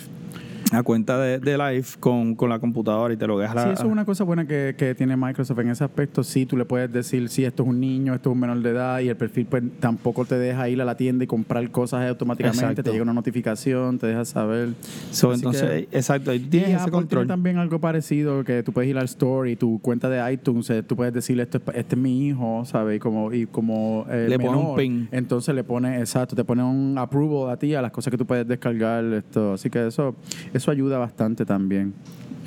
La 0.73 0.83
cuenta 0.83 1.17
de, 1.19 1.39
de 1.39 1.57
Live 1.57 1.85
con, 1.99 2.35
con 2.35 2.49
la 2.49 2.59
computadora 2.59 3.13
y 3.13 3.17
te 3.17 3.27
lo 3.27 3.37
dejas 3.39 3.63
Sí, 3.63 3.69
eso 3.69 3.83
es 3.85 3.91
una 3.91 4.05
cosa 4.05 4.23
buena 4.23 4.45
que, 4.47 4.75
que 4.77 4.95
tiene 4.95 5.15
Microsoft 5.15 5.59
en 5.59 5.69
ese 5.69 5.83
aspecto. 5.83 6.23
Sí, 6.23 6.45
tú 6.45 6.57
le 6.57 6.65
puedes 6.65 6.91
decir 6.91 7.29
si 7.29 7.45
esto 7.45 7.63
es 7.63 7.69
un 7.69 7.79
niño, 7.79 8.13
esto 8.13 8.29
es 8.29 8.33
un 8.33 8.39
menor 8.39 8.59
de 8.61 8.69
edad 8.71 8.99
y 8.99 9.09
el 9.09 9.15
perfil 9.15 9.45
pues 9.45 9.63
tampoco 9.79 10.25
te 10.25 10.37
deja 10.37 10.67
ir 10.69 10.81
a 10.81 10.85
la 10.85 10.95
tienda 10.97 11.23
y 11.23 11.27
comprar 11.27 11.69
cosas 11.71 12.07
automáticamente. 12.09 12.63
Exacto. 12.63 12.83
Te 12.83 12.91
llega 12.91 13.03
una 13.03 13.13
notificación, 13.13 13.99
te 13.99 14.07
deja 14.07 14.25
saber. 14.25 14.69
So, 15.11 15.33
entonces, 15.33 15.87
que- 15.87 15.97
exacto, 15.97 16.31
ahí 16.31 16.37
Y 16.37 16.49
tienes 16.49 16.81
ese 16.81 16.91
control. 16.91 17.21
tiene 17.21 17.27
también 17.27 17.57
algo 17.57 17.79
parecido 17.79 18.43
que 18.43 18.63
tú 18.63 18.73
puedes 18.73 18.89
ir 18.89 18.97
al 18.97 19.05
store 19.05 19.51
y 19.51 19.55
tu 19.55 19.79
cuenta 19.81 20.09
de 20.09 20.33
iTunes, 20.33 20.69
eh, 20.69 20.83
tú 20.83 20.95
puedes 20.95 21.13
decirle 21.13 21.43
esto 21.43 21.57
es, 21.59 21.63
este 21.75 21.95
es 21.95 22.01
mi 22.01 22.27
hijo, 22.27 22.63
¿sabes? 22.65 22.97
Y 22.97 22.99
como, 22.99 23.31
y 23.33 23.45
como 23.45 24.05
eh, 24.09 24.27
Le 24.29 24.39
pone 24.39 24.57
un 24.57 24.75
pin. 24.75 25.07
Entonces 25.11 25.53
le 25.53 25.63
pone, 25.63 25.99
exacto, 25.99 26.35
te 26.35 26.43
pone 26.43 26.63
un 26.63 26.95
approval 26.97 27.51
a 27.51 27.57
ti 27.57 27.75
a 27.75 27.81
las 27.81 27.91
cosas 27.91 28.11
que 28.11 28.17
tú 28.17 28.25
puedes 28.25 28.47
descargar. 28.47 29.03
esto 29.05 29.53
Así 29.53 29.69
que 29.69 29.87
eso, 29.87 30.15
eso 30.53 30.62
ayuda 30.71 30.97
bastante 30.97 31.45
también. 31.45 31.93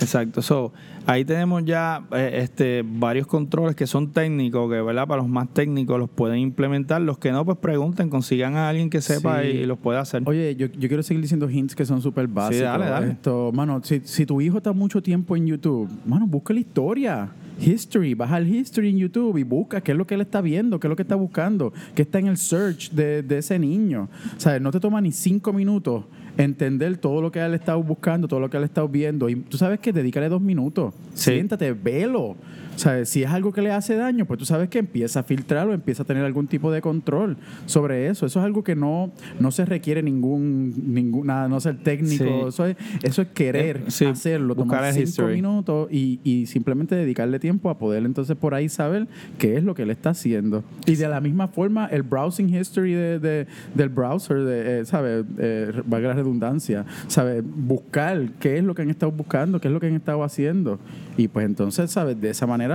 Exacto. 0.01 0.43
So, 0.43 0.73
ahí 1.07 1.25
tenemos 1.25 1.65
ya 1.65 2.05
eh, 2.13 2.41
este, 2.43 2.85
varios 2.87 3.27
controles 3.27 3.75
que 3.75 3.87
son 3.87 4.13
técnicos, 4.13 4.71
que 4.71 4.81
verdad 4.81 5.07
para 5.07 5.23
los 5.23 5.31
más 5.31 5.49
técnicos 5.53 5.99
los 5.99 6.11
pueden 6.11 6.39
implementar. 6.39 7.01
Los 7.01 7.19
que 7.19 7.33
no, 7.33 7.45
pues 7.45 7.59
pregunten, 7.59 8.11
consigan 8.11 8.57
a 8.57 8.69
alguien 8.69 8.91
que 8.91 9.01
sepa 9.01 9.43
Sí. 9.43 9.49
y, 9.49 9.67
los 9.67 9.79
pueda 9.79 10.01
hacer. 10.01 10.23
Oye, 10.27 10.55
yo, 10.57 10.67
yo 10.67 10.89
quiero 10.89 11.03
seguir 11.03 11.23
diciendo 11.23 11.49
hints 11.49 11.75
que 11.75 11.85
son 11.85 12.03
súper 12.03 12.29
básicos. 12.29 12.65
dale, 12.65 12.87
dale. 12.87 13.13
Esto, 13.13 13.53
mano, 13.53 13.81
si, 13.83 14.01
si 14.05 14.27
tu 14.27 14.41
hijo 14.41 14.59
está 14.59 14.73
mucho 14.73 15.03
tiempo 15.03 15.37
en 15.37 15.47
YouTube, 15.47 15.89
mano, 16.05 16.27
busca 16.27 16.53
la 16.53 16.61
historia. 16.61 17.29
History, 17.59 18.13
baja 18.13 18.37
el 18.37 18.55
history 18.55 18.91
en 18.91 18.99
YouTube 18.99 19.39
y 19.39 19.43
busca 19.43 19.81
qué 19.81 19.93
es 19.93 19.99
lo 19.99 20.07
que 20.07 20.15
él 20.15 20.21
está 20.21 20.43
viendo, 20.43 20.79
qué 20.79 20.89
es 20.89 20.91
lo 20.91 20.97
que 20.97 21.03
está 21.03 21.15
buscando, 21.15 21.73
qué 21.95 22.03
está 22.03 22.19
en 22.19 22.27
el 22.27 22.37
search 22.37 22.91
de, 22.91 23.23
de 23.23 23.39
ese 23.39 23.59
niño. 23.59 24.11
O 24.37 24.41
sea, 24.41 24.61
no 24.61 24.71
te 24.71 24.79
toma 24.79 25.01
ni 25.01 25.11
cinco 25.11 25.55
minutos 25.55 26.05
entender 26.37 26.97
todo 26.99 27.21
lo 27.21 27.33
que 27.33 27.39
él 27.41 27.53
ha 27.53 27.57
estado 27.57 27.83
buscando, 27.83 28.29
todo 28.29 28.41
lo 28.41 28.51
que 28.51 28.57
él 28.57 28.63
ha 28.65 28.67
estado 28.67 28.89
viendo. 28.89 29.29
Y 29.29 29.37
tú 29.37 29.57
sabes 29.57 29.81
que 29.81 29.93
dedícale 29.93 30.29
dos 30.29 30.41
minutos. 30.41 30.95
Sí. 31.15 31.33
Siéntate, 31.33 31.73
velo. 31.73 32.37
O 32.77 32.79
sea, 32.79 33.05
si 33.07 33.23
es 33.23 33.31
algo 33.31 33.53
que 33.53 33.63
le 33.63 33.73
hace 33.73 33.97
daño, 33.97 34.27
pues 34.27 34.39
tú 34.39 34.45
sabes 34.45 34.69
que 34.69 34.79
empieza 34.79 35.21
a 35.21 35.23
filtrarlo, 35.23 35.73
empieza 35.73 36.03
a 36.03 36.07
tener 36.07 36.25
algún 36.25 36.47
tipo 36.47 36.71
de 36.71 36.81
control 36.81 37.37
sobre 37.65 38.07
eso. 38.09 38.27
Eso 38.27 38.39
es 38.39 38.45
algo 38.45 38.63
que 38.63 38.77
no, 38.77 39.11
no 39.41 39.51
se 39.51 39.65
requiere 39.65 40.03
ningún, 40.03 40.75
ninguna, 40.95 41.49
no 41.49 41.59
ser 41.59 41.79
técnico. 41.79 42.25
Sí. 42.25 42.49
Eso, 42.49 42.67
es, 42.67 42.77
eso 43.03 43.23
es 43.23 43.29
querer 43.29 43.85
sí, 43.89 44.05
hacerlo, 44.05 44.55
buscar 44.55 44.79
tomar 44.81 44.93
cinco 44.93 45.05
history. 45.09 45.35
minutos 45.37 45.89
y, 45.91 46.21
y 46.23 46.47
simplemente 46.47 46.95
dedicarle 46.95 47.39
tiempo 47.39 47.71
a 47.71 47.79
poder 47.79 48.05
entonces 48.05 48.37
por 48.37 48.55
ahí 48.55 48.69
saber 48.69 49.09
qué 49.39 49.57
es 49.57 49.65
lo 49.65 49.75
que 49.75 49.83
él 49.83 49.91
está 49.91 50.11
haciendo. 50.11 50.63
Y 50.87 50.97
de 50.97 51.09
la 51.09 51.21
misma 51.21 51.49
forma, 51.49 51.87
el 51.87 52.03
browsing 52.03 52.55
history 52.55 52.93
de, 52.93 53.19
de- 53.19 53.47
del 53.75 53.89
browser, 53.89 54.45
de, 54.45 54.81
eh, 54.81 54.85
¿sabes? 54.85 55.25
Eh, 55.39 55.73
valga 55.87 56.09
la 56.09 56.15
redundancia, 56.15 56.85
¿sabes? 57.09 57.43
Buscar 57.45 58.33
qué 58.39 58.59
es 58.59 58.65
lo 58.65 58.75
que 58.75 58.83
han 58.83 58.91
estado 58.91 59.13
buscando, 59.13 59.61
qué 59.61 59.69
es 59.69 59.73
lo 59.75 59.81
que 59.81 59.87
han 59.87 59.95
estado 59.95 60.23
haciendo. 60.23 60.79
Y 61.17 61.29
pues 61.29 61.47
entonces, 61.47 61.91
¿sabes? 61.91 62.21
De 62.21 62.31
esa 62.31 62.47
manera, 62.47 62.66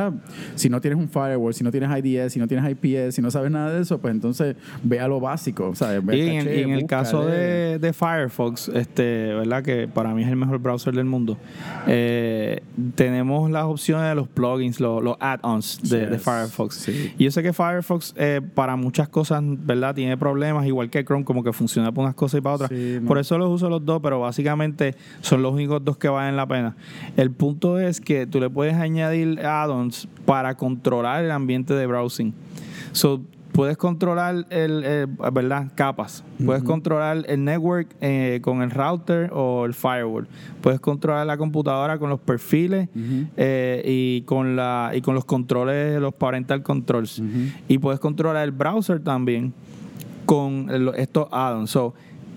si 0.56 0.70
no 0.70 0.80
tienes 0.82 1.00
un 1.00 1.10
firewall, 1.10 1.54
si 1.54 1.64
no 1.64 1.72
tienes 1.72 1.90
IDS, 2.04 2.34
si 2.34 2.40
no 2.40 2.48
tienes 2.48 2.70
IPS, 2.72 3.16
si 3.16 3.22
no 3.22 3.32
sabes 3.32 3.52
nada 3.52 3.72
de 3.74 3.82
eso, 3.82 3.98
pues 4.00 4.14
entonces 4.14 4.56
ve 4.84 5.00
a 5.00 5.08
lo 5.08 5.20
básico, 5.20 5.74
¿sabes? 5.76 6.04
Ve 6.06 6.18
Y 6.18 6.22
en, 6.30 6.38
caché, 6.46 6.60
y 6.60 6.64
en 6.64 6.72
el 6.72 6.86
caso 6.86 7.26
de, 7.26 7.80
de 7.80 7.94
Firefox, 7.94 8.70
este, 8.70 9.34
¿verdad? 9.34 9.64
Que 9.64 9.88
para 9.88 10.14
mí 10.14 10.24
es 10.24 10.30
el 10.30 10.36
mejor 10.36 10.60
browser 10.60 10.94
del 10.94 11.06
mundo. 11.06 11.38
eh, 11.88 12.62
tenemos 12.96 13.50
las 13.52 13.66
opciones 13.66 14.08
de 14.10 14.16
los 14.16 14.28
plugins, 14.28 14.80
los, 14.80 15.04
los 15.04 15.18
add-ons 15.20 15.82
de. 15.84 16.18
Firefox. 16.20 16.76
Sí. 16.76 17.14
Y 17.18 17.26
yo 17.26 17.32
sé 17.32 17.42
que 17.44 17.54
Firefox 17.54 18.14
eh, 18.18 18.42
para 18.54 18.76
muchas 18.76 19.10
cosas, 19.10 19.42
¿verdad? 19.44 19.96
Tiene 19.96 20.18
problemas, 20.18 20.66
igual 20.66 20.90
que 20.90 21.04
Chrome, 21.04 21.24
como 21.24 21.44
que 21.44 21.54
funciona 21.54 21.92
para 21.92 22.04
unas 22.06 22.16
cosas 22.16 22.40
y 22.40 22.42
para 22.42 22.56
otras. 22.56 22.70
Sí. 22.70 23.00
Por 23.06 23.18
eso 23.18 23.38
los 23.38 23.50
uso 23.50 23.70
los 23.70 23.84
dos, 23.86 24.00
pero 24.02 24.20
básicamente 24.20 24.96
son 25.22 25.42
los 25.42 25.54
únicos 25.54 25.84
dos 25.84 25.98
que 25.98 26.08
valen 26.10 26.36
la 26.36 26.46
pena. 26.48 26.76
El 27.18 27.32
punto 27.32 27.80
es 27.80 28.00
que 28.02 28.26
tú 28.28 28.40
le 28.40 28.50
puedes 28.50 28.76
añadir 28.76 29.40
add-ons 29.46 29.81
para 30.26 30.56
controlar 30.56 31.24
el 31.24 31.32
ambiente 31.32 31.74
de 31.74 31.86
browsing. 31.88 32.34
So, 32.92 33.22
puedes 33.54 33.76
controlar 33.78 34.46
el, 34.50 35.08
¿verdad? 35.34 35.72
Capas. 35.76 36.24
Puedes 36.46 36.64
controlar 36.64 37.24
el 37.28 37.44
network 37.44 37.88
eh, 38.02 38.40
con 38.42 38.62
el 38.62 38.72
router 38.72 39.30
o 39.34 39.66
el 39.66 39.74
firewall. 39.74 40.28
Puedes 40.62 40.80
controlar 40.80 41.26
la 41.28 41.38
computadora 41.38 41.98
con 42.00 42.10
los 42.10 42.20
perfiles 42.20 42.88
eh, 43.38 43.82
y 43.86 44.22
con 44.22 44.56
la 44.56 44.92
y 44.94 45.02
con 45.02 45.16
los 45.16 45.26
controles, 45.26 46.00
los 46.00 46.14
parental 46.14 46.64
controls. 46.64 47.22
Y 47.68 47.78
puedes 47.78 48.00
controlar 48.00 48.44
el 48.44 48.52
browser 48.52 49.00
también 49.02 49.54
con 50.26 50.70
el- 50.70 50.92
estos 50.96 51.28
add-ons. 51.32 51.70
So, 51.72 51.94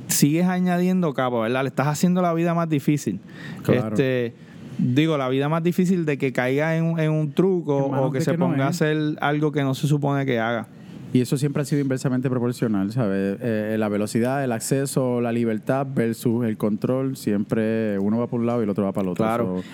sigues 0.09 0.47
añadiendo 0.47 1.15
capas, 1.15 1.43
¿verdad? 1.43 1.63
Le 1.63 1.69
estás 1.69 1.87
haciendo 1.87 2.23
la 2.23 2.35
vida 2.35 2.55
más 2.55 2.69
difícil. 2.69 3.21
Claro. 3.63 3.89
Este, 3.89 4.35
digo, 4.79 5.17
la 5.19 5.29
vida 5.29 5.49
más 5.49 5.63
difícil 5.63 6.05
de 6.05 6.19
que 6.19 6.33
caiga 6.33 6.77
en, 6.77 6.85
un- 6.85 7.01
en 7.01 7.11
un 7.11 7.33
truco 7.33 7.77
o 7.77 8.11
que 8.13 8.21
se 8.21 8.33
que 8.33 8.39
no 8.39 8.47
ponga 8.49 8.67
a 8.67 8.69
hacer 8.69 8.97
algo 9.21 9.53
que 9.53 9.63
no 9.63 9.75
se 9.75 9.87
supone 9.87 10.25
que 10.27 10.39
haga. 10.41 10.67
Y 11.13 11.21
eso 11.21 11.37
siempre 11.37 11.63
ha 11.63 11.65
sido 11.65 11.81
inversamente 11.81 12.29
proporcional, 12.29 12.91
¿sabes? 12.91 13.39
Eh, 13.41 13.77
la 13.79 13.89
velocidad, 13.89 14.43
el 14.43 14.51
acceso, 14.51 15.21
la 15.21 15.31
libertad 15.31 15.87
versus 15.95 16.45
el 16.45 16.57
control, 16.57 17.17
siempre 17.17 17.97
uno 18.01 18.19
va 18.19 18.27
por 18.27 18.41
un 18.41 18.47
lado 18.47 18.61
y 18.61 18.65
el 18.65 18.71
otro 18.71 18.83
va 18.85 18.91
para 18.93 19.05
el 19.05 19.09
otro. 19.11 19.25
Claro. 19.25 19.63
So, 19.63 19.65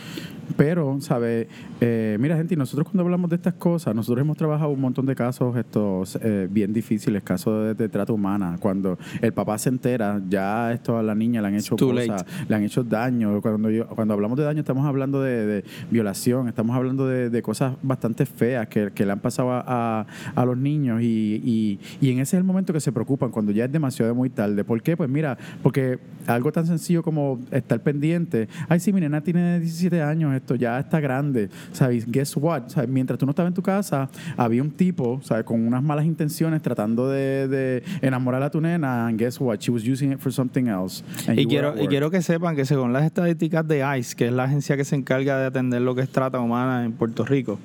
pero, 0.56 1.00
¿sabes? 1.00 1.46
Eh, 1.80 2.16
mira, 2.20 2.36
gente, 2.36 2.54
y 2.54 2.56
nosotros 2.56 2.84
cuando 2.86 3.02
hablamos 3.02 3.30
de 3.30 3.36
estas 3.36 3.54
cosas, 3.54 3.94
nosotros 3.94 4.22
hemos 4.22 4.36
trabajado 4.36 4.70
un 4.70 4.80
montón 4.80 5.06
de 5.06 5.14
casos 5.14 5.56
estos 5.56 6.16
eh, 6.22 6.48
bien 6.50 6.72
difíciles, 6.72 7.22
casos 7.22 7.64
de, 7.66 7.74
de 7.74 7.88
trata 7.88 8.12
humana. 8.12 8.56
Cuando 8.60 8.98
el 9.20 9.32
papá 9.32 9.58
se 9.58 9.68
entera, 9.68 10.20
ya 10.28 10.72
esto 10.72 10.98
a 10.98 11.02
la 11.02 11.14
niña 11.14 11.40
le 11.42 11.48
han 11.48 11.54
hecho 11.54 11.76
cosas, 12.08 12.26
le 12.48 12.56
han 12.56 12.62
hecho 12.64 12.82
daño. 12.84 13.40
Cuando, 13.40 13.70
yo- 13.70 13.86
cuando 13.88 14.14
hablamos 14.14 14.36
de 14.38 14.44
daño, 14.44 14.60
estamos 14.60 14.86
hablando 14.86 15.22
de, 15.22 15.46
de 15.46 15.64
violación, 15.90 16.48
estamos 16.48 16.76
hablando 16.76 17.06
de, 17.06 17.30
de 17.30 17.42
cosas 17.42 17.74
bastante 17.82 18.26
feas 18.26 18.68
que, 18.68 18.90
que 18.94 19.06
le 19.06 19.12
han 19.12 19.20
pasado 19.20 19.52
a, 19.52 19.64
a- 19.66 20.06
a 20.34 20.44
los 20.44 20.56
niños. 20.56 21.00
Y, 21.02 21.40
y- 21.44 21.78
y 22.00 22.10
en 22.10 22.18
ese 22.20 22.36
es 22.36 22.40
el 22.40 22.44
momento 22.44 22.72
que 22.72 22.80
se 22.80 22.92
preocupan, 22.92 23.30
cuando 23.30 23.52
ya 23.52 23.64
es 23.64 23.72
demasiado 23.72 24.14
muy 24.14 24.30
tarde. 24.30 24.64
¿Por 24.64 24.82
qué? 24.82 24.96
Pues 24.96 25.08
mira, 25.08 25.38
porque 25.62 25.98
algo 26.26 26.52
tan 26.52 26.66
sencillo 26.66 27.02
como 27.02 27.40
estar 27.50 27.80
pendiente. 27.82 28.48
Ay, 28.68 28.80
sí, 28.80 28.92
mi 28.92 29.00
nena 29.00 29.20
tiene 29.22 29.58
17 29.60 30.02
años, 30.02 30.34
esto 30.40 30.54
ya 30.54 30.78
está 30.78 31.00
grande. 31.00 31.48
¿Sabes? 31.72 32.10
Guess 32.10 32.36
what? 32.36 32.68
¿Sabes? 32.68 32.88
Mientras 32.88 33.18
tú 33.18 33.26
no 33.26 33.30
estabas 33.30 33.50
en 33.50 33.54
tu 33.54 33.62
casa, 33.62 34.08
había 34.36 34.62
un 34.62 34.70
tipo, 34.70 35.20
¿sabes? 35.22 35.44
Con 35.44 35.66
unas 35.66 35.82
malas 35.82 36.04
intenciones 36.04 36.62
tratando 36.62 37.08
de, 37.08 37.48
de 37.48 37.82
enamorar 38.02 38.42
a 38.42 38.50
tu 38.50 38.60
nena. 38.60 39.06
And 39.06 39.18
guess 39.18 39.40
what? 39.40 39.58
She 39.60 39.70
was 39.70 39.86
using 39.86 40.12
it 40.12 40.18
for 40.18 40.32
something 40.32 40.66
else. 40.66 41.04
Y 41.36 41.46
quiero, 41.46 41.80
y 41.80 41.86
quiero 41.86 42.10
que 42.10 42.22
sepan 42.22 42.56
que 42.56 42.64
según 42.64 42.92
las 42.92 43.04
estadísticas 43.04 43.66
de 43.66 43.84
ICE, 43.98 44.16
que 44.16 44.26
es 44.26 44.32
la 44.32 44.44
agencia 44.44 44.76
que 44.76 44.84
se 44.84 44.96
encarga 44.96 45.38
de 45.38 45.46
atender 45.46 45.82
lo 45.82 45.94
que 45.94 46.02
es 46.02 46.10
trata 46.10 46.40
humana 46.40 46.84
en 46.84 46.92
Puerto 46.92 47.24
Rico, 47.24 47.58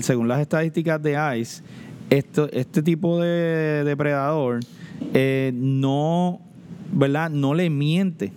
según 0.00 0.28
las 0.28 0.40
estadísticas 0.40 1.02
de 1.02 1.38
ICE, 1.38 1.62
esto, 2.10 2.48
este 2.52 2.82
tipo 2.82 3.20
de 3.20 3.84
depredador 3.84 4.60
eh, 5.14 5.52
no, 5.54 6.40
¿verdad? 6.92 7.30
No 7.30 7.54
le 7.54 7.70
miente. 7.70 8.32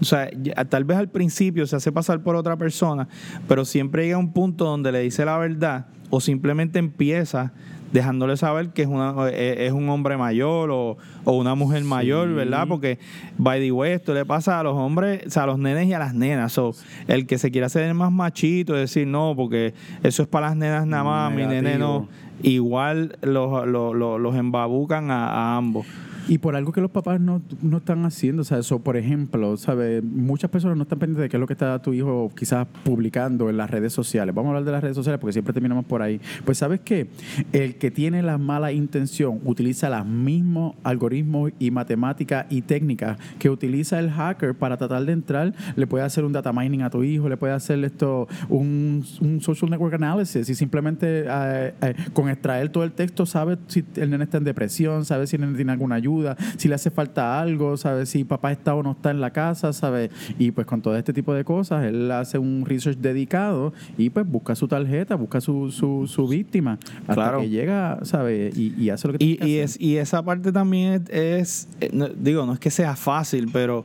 O 0.00 0.04
sea, 0.04 0.28
ya- 0.42 0.64
tal 0.66 0.84
vez 0.84 0.98
al 0.98 1.08
principio 1.08 1.66
se 1.66 1.76
hace 1.76 1.90
pasar 1.92 2.20
por 2.22 2.36
otra 2.36 2.56
persona, 2.56 3.08
pero 3.48 3.64
siempre 3.64 4.04
llega 4.04 4.18
un 4.18 4.32
punto 4.32 4.64
donde 4.64 4.92
le 4.92 5.00
dice 5.00 5.24
la 5.24 5.38
verdad 5.38 5.86
o 6.10 6.20
simplemente 6.20 6.78
empieza 6.78 7.52
dejándole 7.92 8.36
saber 8.36 8.70
que 8.70 8.82
es, 8.82 8.88
una, 8.88 9.14
eh, 9.30 9.66
es 9.66 9.72
un 9.72 9.88
hombre 9.88 10.16
mayor 10.16 10.70
o, 10.70 10.98
o 11.24 11.32
una 11.32 11.54
mujer 11.54 11.82
mayor, 11.84 12.28
¿verdad? 12.34 12.66
Porque, 12.68 12.98
by 13.38 13.60
the 13.60 13.72
way, 13.72 13.92
esto 13.92 14.12
le 14.12 14.24
pasa 14.26 14.58
a 14.60 14.62
los 14.64 14.74
hombres, 14.74 15.22
o 15.26 15.30
sea, 15.30 15.44
a 15.44 15.46
los 15.46 15.58
nenes 15.58 15.86
y 15.86 15.92
a 15.94 15.98
las 16.00 16.12
nenas. 16.12 16.52
So, 16.52 16.74
el 17.06 17.26
que 17.26 17.38
se 17.38 17.50
quiera 17.50 17.68
hacer 17.68 17.84
el 17.84 17.94
más 17.94 18.10
machito 18.12 18.74
decir, 18.74 19.06
no, 19.06 19.34
porque 19.36 19.72
eso 20.02 20.22
es 20.22 20.28
para 20.28 20.48
las 20.48 20.56
nenas 20.56 20.86
nada 20.86 21.04
más, 21.04 21.32
mi 21.32 21.42
nene 21.46 21.78
no. 21.78 22.08
Igual 22.42 23.16
los, 23.22 23.66
los, 23.66 23.94
los, 23.96 24.20
los 24.20 24.34
embabucan 24.36 25.10
a, 25.10 25.28
a 25.28 25.56
ambos. 25.56 25.86
Y 26.28 26.38
por 26.38 26.56
algo 26.56 26.72
que 26.72 26.80
los 26.80 26.90
papás 26.90 27.20
no, 27.20 27.42
no 27.62 27.78
están 27.78 28.04
haciendo, 28.04 28.42
o 28.42 28.44
sea, 28.44 28.58
eso, 28.58 28.80
por 28.80 28.96
ejemplo, 28.96 29.56
¿sabes? 29.56 30.02
Muchas 30.02 30.50
personas 30.50 30.76
no 30.76 30.82
están 30.82 30.98
pendientes 30.98 31.22
de 31.22 31.28
qué 31.28 31.36
es 31.36 31.40
lo 31.40 31.46
que 31.46 31.52
está 31.52 31.80
tu 31.80 31.92
hijo 31.92 32.30
quizás 32.36 32.66
publicando 32.84 33.48
en 33.48 33.56
las 33.56 33.70
redes 33.70 33.92
sociales. 33.92 34.34
Vamos 34.34 34.48
a 34.48 34.50
hablar 34.50 34.64
de 34.64 34.72
las 34.72 34.82
redes 34.82 34.96
sociales 34.96 35.20
porque 35.20 35.32
siempre 35.32 35.52
terminamos 35.52 35.84
por 35.84 36.02
ahí. 36.02 36.20
Pues, 36.44 36.58
¿sabes 36.58 36.80
qué? 36.80 37.08
El 37.52 37.76
que 37.76 37.90
tiene 37.90 38.22
la 38.22 38.38
mala 38.38 38.72
intención 38.72 39.40
utiliza 39.44 39.88
los 39.88 40.06
mismos 40.06 40.74
algoritmos 40.82 41.52
y 41.58 41.70
matemáticas 41.70 42.46
y 42.50 42.62
técnicas 42.62 43.18
que 43.38 43.50
utiliza 43.50 43.98
el 43.98 44.10
hacker 44.10 44.54
para 44.54 44.76
tratar 44.76 45.04
de 45.04 45.12
entrar. 45.12 45.54
Le 45.76 45.86
puede 45.86 46.04
hacer 46.04 46.24
un 46.24 46.32
data 46.32 46.52
mining 46.52 46.82
a 46.82 46.90
tu 46.90 47.02
hijo, 47.02 47.28
le 47.28 47.36
puede 47.36 47.52
hacer 47.52 47.82
esto, 47.84 48.28
un, 48.48 49.04
social 49.40 49.70
network 49.70 49.94
analysis 49.94 50.48
y 50.48 50.54
simplemente 50.54 51.24
eh, 51.26 51.74
eh, 51.82 51.94
con 52.12 52.28
extraer 52.28 52.68
todo 52.68 52.84
el 52.84 52.92
texto 52.92 53.26
sabe 53.26 53.58
si 53.66 53.84
el 53.96 54.10
nene 54.10 54.24
está 54.24 54.38
en 54.38 54.44
depresión, 54.44 55.04
sabe 55.04 55.26
si 55.26 55.36
el 55.36 55.42
nene 55.42 55.54
tiene 55.54 55.72
alguna 55.72 55.96
ayuda, 55.96 56.15
si 56.56 56.68
le 56.68 56.74
hace 56.74 56.90
falta 56.90 57.40
algo, 57.40 57.76
sabe 57.76 58.06
si 58.06 58.24
papá 58.24 58.52
está 58.52 58.74
o 58.74 58.82
no 58.82 58.92
está 58.92 59.10
en 59.10 59.20
la 59.20 59.30
casa, 59.30 59.72
sabe. 59.72 60.10
Y 60.38 60.50
pues 60.50 60.66
con 60.66 60.82
todo 60.82 60.96
este 60.96 61.12
tipo 61.12 61.32
de 61.34 61.44
cosas, 61.44 61.84
él 61.84 62.10
hace 62.10 62.38
un 62.38 62.64
research 62.66 62.98
dedicado 62.98 63.72
y 63.98 64.10
pues 64.10 64.26
busca 64.28 64.54
su 64.54 64.68
tarjeta, 64.68 65.14
busca 65.16 65.40
su, 65.40 65.70
su, 65.70 66.06
su 66.06 66.26
víctima 66.28 66.78
hasta 67.02 67.14
Claro. 67.14 67.40
que 67.40 67.48
llega, 67.48 67.98
sabe, 68.02 68.50
y, 68.54 68.74
y 68.80 68.90
hace 68.90 69.08
lo 69.08 69.14
que 69.18 69.24
Y, 69.24 69.36
tiene 69.36 69.38
que 69.38 69.48
y, 69.48 69.60
hacer. 69.60 69.64
es, 69.64 69.80
y 69.80 69.96
esa 69.96 70.22
parte 70.22 70.52
también 70.52 71.04
es, 71.08 71.10
es- 71.10 71.68
eh, 71.80 71.90
no- 71.92 72.08
digo, 72.08 72.46
no 72.46 72.52
es 72.52 72.58
que 72.58 72.70
sea 72.70 72.96
fácil, 72.96 73.48
pero 73.52 73.84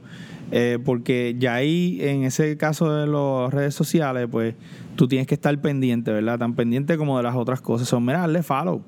eh, 0.51 0.79
porque 0.83 1.35
ya 1.39 1.55
ahí, 1.55 1.97
en 2.01 2.23
ese 2.23 2.57
caso 2.57 2.93
de 2.93 3.07
las 3.07 3.53
redes 3.53 3.73
sociales, 3.73 4.27
pues 4.29 4.53
tú 4.97 5.07
tienes 5.07 5.25
que 5.25 5.35
estar 5.35 5.57
pendiente, 5.59 6.11
¿verdad? 6.11 6.37
Tan 6.39 6.55
pendiente 6.55 6.97
como 6.97 7.15
de 7.17 7.23
las 7.23 7.35
otras 7.35 7.61
cosas. 7.61 7.87
Son, 7.87 8.03
mira, 8.05 8.23
hazle 8.25 8.43
follow. 8.43 8.81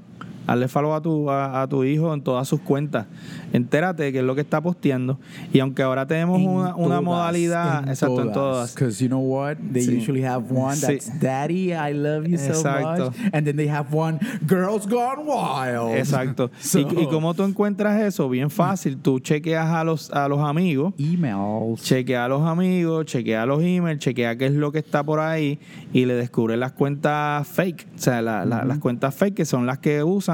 Hazle 0.47 0.67
follow 0.67 0.93
a 0.93 1.01
tu, 1.01 1.29
a, 1.29 1.62
a 1.62 1.67
tu 1.67 1.84
hijo 1.84 2.13
en 2.13 2.21
todas 2.21 2.47
sus 2.47 2.60
cuentas. 2.62 3.06
Entérate 3.53 4.03
de 4.03 4.12
qué 4.12 4.19
es 4.19 4.25
lo 4.25 4.36
que 4.36 4.41
está 4.41 4.62
posteando. 4.62 5.19
Y 5.53 5.60
aunque 5.60 5.84
ahora 5.84 6.06
tenemos 6.06 6.39
En 6.39 6.47
una, 6.49 6.75
una 6.75 6.88
todas, 6.99 7.03
modalidad, 7.03 7.88
exacto, 7.89 8.21
en 8.21 8.32
todas. 8.32 8.73
Because 8.73 9.01
you 9.03 9.08
know 9.08 9.21
what? 9.21 9.58
They 9.71 9.84
Sí. 9.84 9.97
usually 9.97 10.23
have 10.23 10.45
one 10.53 10.75
Sí. 10.75 10.82
that's 10.88 11.19
Daddy, 11.19 11.71
I 11.73 11.93
love 11.93 12.25
you 12.27 12.38
so 12.38 12.53
much. 12.63 13.13
And 13.32 13.45
then 13.45 13.56
they 13.56 13.67
have 13.69 13.88
one 13.95 14.19
Girls 14.47 14.88
Gone 14.88 15.23
Wild. 15.25 15.97
Exacto. 15.97 16.49
So- 16.60 16.79
y, 16.79 17.03
y 17.03 17.08
cómo 17.08 17.34
tú 17.34 17.43
encuentras 17.43 18.01
eso? 18.01 18.27
Bien 18.29 18.49
fácil. 18.49 18.97
Tú 18.97 19.19
chequeas 19.19 19.67
a 19.69 19.84
los, 19.84 20.10
a 20.12 20.27
los 20.27 20.39
amigos 20.39 20.93
Emails. 20.97 21.82
chequea 21.84 22.25
a 22.25 22.27
los 22.27 22.41
amigos, 22.41 23.06
chequea 23.06 23.45
los 23.45 23.62
emails, 23.63 23.99
chequea 23.99 24.36
qué 24.38 24.47
es 24.47 24.53
lo 24.53 24.71
que 24.71 24.79
está 24.79 25.03
por 25.03 25.19
ahí 25.19 25.60
y 25.93 26.06
le 26.06 26.15
descubre 26.15 26.58
las 26.58 26.71
cuentas 26.73 27.47
fake, 27.47 27.88
o 27.95 27.99
sea, 27.99 28.21
la- 28.21 28.45
la- 28.45 28.65
las 28.65 28.79
cuentas 28.79 29.13
fake 29.15 29.36
que 29.36 29.45
son 29.45 29.65
las 29.65 29.77
que 29.79 30.03
usan 30.03 30.33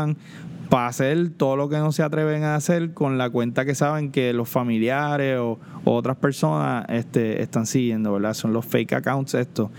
para 0.70 0.88
hacer 0.88 1.32
todo 1.32 1.56
lo 1.56 1.68
que 1.68 1.78
no 1.78 1.92
se 1.92 2.04
atreven 2.04 2.44
a 2.44 2.56
hacer 2.56 2.94
con 2.94 3.18
la 3.18 3.30
cuenta 3.30 3.66
que 3.66 3.74
saben 3.74 4.12
que 4.12 4.34
los 4.34 4.48
familiares 4.48 5.40
o, 5.40 5.60
o 5.84 5.96
otras 5.96 6.18
personas 6.18 6.86
este, 6.90 7.42
están 7.42 7.66
siguiendo, 7.66 8.14
¿verdad? 8.14 8.36
Son 8.36 8.54
los 8.54 8.66
fake 8.66 8.94
accounts 8.94 9.34
estos. 9.34 9.70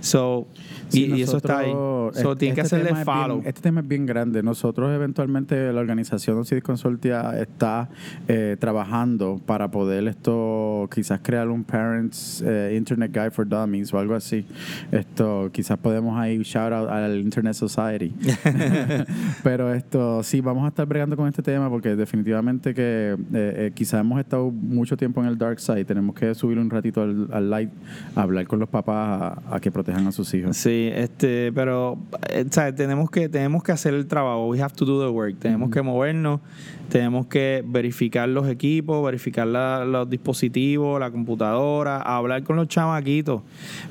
So, 0.00 0.48
Sí, 0.90 1.06
y, 1.06 1.18
y 1.18 1.22
eso 1.22 1.36
está 1.38 1.58
ahí. 1.58 1.72
So, 1.72 2.10
este- 2.12 2.36
tienen 2.36 2.54
que 2.54 2.60
este 2.62 2.76
hacerle 2.76 2.86
tema 2.88 3.00
es 3.00 3.06
bien- 3.06 3.16
follow. 3.18 3.42
este 3.44 3.60
tema 3.60 3.80
es 3.80 3.88
bien 3.88 4.06
grande. 4.06 4.42
Nosotros 4.42 4.90
eventualmente, 4.94 5.72
la 5.72 5.80
organización 5.80 6.38
Osiris 6.38 6.62
Consortia 6.64 7.38
está 7.40 7.88
eh, 8.28 8.56
trabajando 8.58 9.40
para 9.46 9.70
poder 9.70 10.06
esto, 10.08 10.88
quizás 10.94 11.20
crear 11.22 11.48
un 11.48 11.64
Parents 11.64 12.42
eh, 12.46 12.74
Internet 12.76 13.12
Guide 13.12 13.30
for 13.30 13.46
Dummies 13.48 13.92
o 13.94 13.98
algo 13.98 14.14
así. 14.14 14.44
Esto, 14.90 15.50
quizás 15.52 15.78
podemos 15.78 16.18
ahí 16.18 16.38
shout 16.42 16.72
out 16.72 16.88
al 16.90 17.18
Internet 17.20 17.54
Society. 17.54 18.12
Pero 19.42 19.72
esto, 19.72 20.22
sí, 20.22 20.40
vamos 20.40 20.64
a 20.64 20.68
estar 20.68 20.86
bregando 20.86 21.16
con 21.16 21.28
este 21.28 21.42
tema 21.42 21.68
porque 21.68 21.96
definitivamente 21.96 22.74
que 22.74 23.12
eh, 23.12 23.16
eh, 23.32 23.72
quizás 23.74 24.00
hemos 24.00 24.20
estado 24.20 24.50
mucho 24.50 24.96
tiempo 24.96 25.20
en 25.20 25.28
el 25.28 25.38
dark 25.38 25.60
side. 25.60 25.84
Tenemos 25.84 26.14
que 26.14 26.34
subir 26.34 26.58
un 26.58 26.70
ratito 26.70 27.02
al, 27.02 27.28
al 27.32 27.50
light 27.50 27.70
a 28.14 28.22
hablar 28.22 28.46
con 28.46 28.58
los 28.58 28.68
papás 28.68 29.34
a, 29.48 29.56
a 29.56 29.60
que 29.60 29.70
protejan 29.70 30.06
a 30.06 30.12
sus 30.12 30.32
hijos. 30.34 30.56
Sí, 30.56 30.79
este, 30.88 31.52
pero 31.52 31.98
eh, 32.30 32.44
¿sabes? 32.50 32.74
tenemos 32.74 33.10
que 33.10 33.28
tenemos 33.28 33.62
que 33.62 33.72
hacer 33.72 33.94
el 33.94 34.06
trabajo. 34.06 34.48
We 34.48 34.60
have 34.62 34.74
to 34.74 34.84
do 34.84 35.00
the 35.04 35.10
work. 35.10 35.36
Tenemos 35.38 35.70
que 35.70 35.82
movernos, 35.82 36.40
tenemos 36.88 37.26
que 37.26 37.62
verificar 37.66 38.28
los 38.28 38.48
equipos, 38.48 39.04
verificar 39.04 39.46
la- 39.46 39.84
los 39.84 40.08
dispositivos, 40.10 40.98
la 41.00 41.10
computadora, 41.10 41.98
hablar 42.02 42.42
con 42.42 42.56
los 42.56 42.68
chamaquitos. 42.68 43.42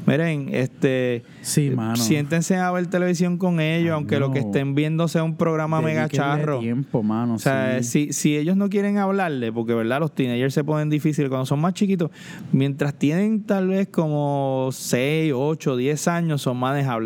Miren, 0.06 0.50
este, 0.54 1.24
Sí, 1.42 1.70
mano. 1.70 1.96
siéntense 1.96 2.56
a 2.58 2.72
ver 2.72 2.88
televisión 2.88 3.38
con 3.38 3.60
ellos, 3.60 3.94
aunque 3.94 4.20
lo 4.20 4.32
que 4.32 4.40
estén 4.40 4.76
viendo 4.76 5.08
sea 5.08 5.24
un 5.24 5.36
programa 5.36 5.82
mega 5.82 6.08
charro. 6.10 6.60
tiempo, 6.60 7.04
mano. 7.04 7.36
O 7.36 7.40
sea, 7.40 7.82
sí. 7.84 8.08
si, 8.08 8.14
si 8.14 8.38
ellos 8.38 8.58
no 8.58 8.70
quieren 8.70 8.98
hablarle, 8.98 9.52
porque 9.52 9.74
verdad 9.74 10.00
los 10.00 10.14
teenagers 10.14 10.54
se 10.54 10.64
ponen 10.64 10.90
difíciles 10.90 11.30
cuando 11.30 11.46
son 11.46 11.60
más 11.62 11.74
chiquitos, 11.74 12.12
mientras 12.52 12.94
tienen 12.96 13.44
tal 13.44 13.68
vez 13.70 13.88
como 13.88 14.70
6, 14.72 15.34
8, 15.36 15.78
10 15.78 16.08
años 16.08 16.42
son 16.42 16.58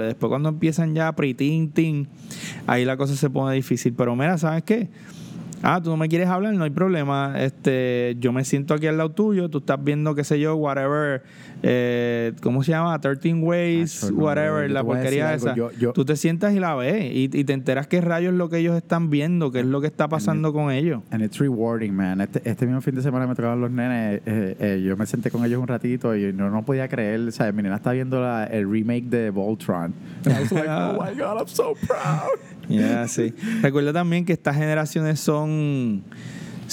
Después 0.05 0.29
cuando 0.29 0.49
empiezan 0.49 0.95
ya 0.95 1.11
pre-teen, 1.13 1.71
teen, 1.71 2.07
ahí 2.67 2.85
la 2.85 2.97
cosa 2.97 3.15
se 3.15 3.29
pone 3.29 3.55
difícil. 3.55 3.93
Pero 3.93 4.15
mira, 4.15 4.37
¿sabes 4.37 4.63
qué? 4.63 4.89
Ah, 5.65 5.79
tú 5.81 5.89
no 5.91 5.97
me 5.97 6.09
quieres 6.09 6.27
hablar, 6.27 6.53
no 6.53 6.65
hay 6.65 6.69
problema. 6.71 7.35
Este, 7.41 8.17
yo 8.19 8.33
me 8.33 8.43
siento 8.43 8.73
aquí 8.73 8.85
al 8.87 8.97
lado 8.97 9.11
tuyo, 9.11 9.47
tú 9.49 9.59
estás 9.59 9.81
viendo, 9.81 10.13
qué 10.13 10.25
sé 10.25 10.37
yo, 10.37 10.55
whatever, 10.55 11.23
eh, 11.61 12.33
¿cómo 12.41 12.63
se 12.63 12.71
llama? 12.71 12.99
13 12.99 13.33
Ways, 13.35 14.03
Acho, 14.03 14.11
no, 14.13 14.23
whatever, 14.25 14.67
yo 14.67 14.73
la 14.73 14.83
porquería 14.83 15.33
esa. 15.33 15.55
yo- 15.55 15.71
yo- 15.71 15.93
Tú 15.93 16.03
te 16.03 16.17
sientas 16.17 16.53
y 16.53 16.59
la 16.59 16.75
ves 16.75 17.05
y, 17.13 17.29
y 17.31 17.43
te 17.45 17.53
enteras 17.53 17.87
qué 17.87 18.01
rayos 18.01 18.33
es 18.33 18.37
lo 18.37 18.49
que 18.49 18.57
ellos 18.57 18.75
están 18.75 19.09
viendo, 19.09 19.51
qué 19.53 19.61
es 19.61 19.65
lo 19.65 19.79
que 19.79 19.87
está 19.87 20.09
pasando 20.09 20.51
con 20.51 20.69
ellos. 20.69 21.01
And 21.11 21.23
it's 21.23 21.39
rewarding, 21.39 21.95
man. 21.95 22.19
Este, 22.19 22.41
este 22.43 22.65
mismo 22.65 22.81
fin 22.81 22.95
de 22.95 23.01
semana 23.01 23.25
me 23.25 23.33
tocaban 23.35 23.61
los 23.61 23.71
nenes. 23.71 24.21
eh, 24.25 24.55
eh, 24.59 24.83
yo 24.85 24.97
me 24.97 25.05
senté 25.05 25.31
con 25.31 25.45
ellos 25.45 25.61
un 25.61 25.67
ratito 25.67 26.13
y 26.15 26.33
no, 26.33 26.49
no 26.49 26.63
podía 26.65 26.87
creer. 26.89 27.31
¿sabes? 27.31 27.53
Mi 27.53 27.63
nena 27.63 27.77
está 27.77 27.93
viendo 27.93 28.19
la- 28.21 28.43
el 28.45 28.69
remake 28.69 29.05
de 29.05 29.29
Voltron. 29.29 29.93
And 30.25 30.27
I 30.37 30.41
was 30.41 30.51
like, 30.51 30.67
oh 30.69 30.93
my 31.01 31.13
God, 31.17 31.37
I'm 31.39 31.47
so 31.47 31.73
proud. 31.87 32.37
Ya, 32.69 33.07
sí. 33.07 33.33
Recuerda 33.61 33.93
también 33.93 34.25
que 34.25 34.33
estas 34.33 34.55
generaciones 34.55 35.19
son, 35.19 36.03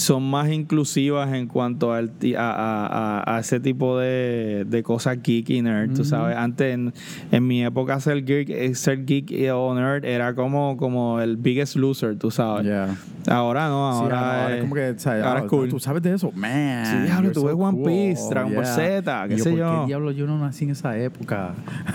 son 0.00 0.22
más 0.30 0.50
inclusivas 0.50 1.32
en 1.34 1.46
cuanto 1.46 1.92
al 1.92 2.10
a, 2.36 2.40
a- 2.40 3.36
a- 3.36 3.40
ese 3.40 3.60
tipo 3.60 3.98
de, 3.98 4.64
de 4.66 4.82
cosas 4.82 5.18
geek 5.22 5.50
y 5.50 5.62
nerd. 5.62 5.94
Tú 5.94 6.04
sabes, 6.04 6.36
antes 6.36 6.72
en, 6.74 6.92
en 7.30 7.46
mi 7.46 7.62
época 7.64 8.00
ser 8.00 8.24
geek, 8.24 8.48
eh, 8.50 8.74
ser 8.74 9.04
geek 9.04 9.30
y- 9.30 9.48
o 9.50 9.74
nerd 9.74 10.04
era 10.04 10.34
como, 10.34 10.76
como 10.76 11.20
el 11.20 11.36
biggest 11.36 11.76
loser, 11.76 12.16
tú 12.16 12.30
sabes. 12.30 12.64
Yeah. 12.64 12.96
Ahora 13.28 13.68
no, 13.68 13.92
Sí, 13.92 14.02
ahora, 14.04 14.42
ahora 14.44 14.54
es, 14.56 14.60
como 14.62 14.74
que, 14.74 14.96
ahora 15.06 15.32
Ah, 15.32 15.38
es 15.40 15.44
cool. 15.44 15.68
¿Tú 15.68 15.78
sabes 15.78 16.02
de 16.02 16.14
eso? 16.14 16.32
Man. 16.34 16.86
Sí, 16.86 16.96
diablo, 17.06 17.32
tú 17.32 17.44
ves 17.44 17.54
One 17.58 17.84
Piece. 17.84 18.22
Dragon 18.30 18.54
Ball 18.54 18.66
Z, 18.66 19.28
qué 19.28 19.34
Y 19.34 19.38
sé 19.38 19.50
¿por 19.50 19.58
yo. 19.58 19.80
qué 19.82 19.86
diablo 19.88 20.10
yo 20.12 20.26
no 20.26 20.38
nací 20.38 20.64
en 20.64 20.70
esa 20.70 20.96
época? 20.96 21.52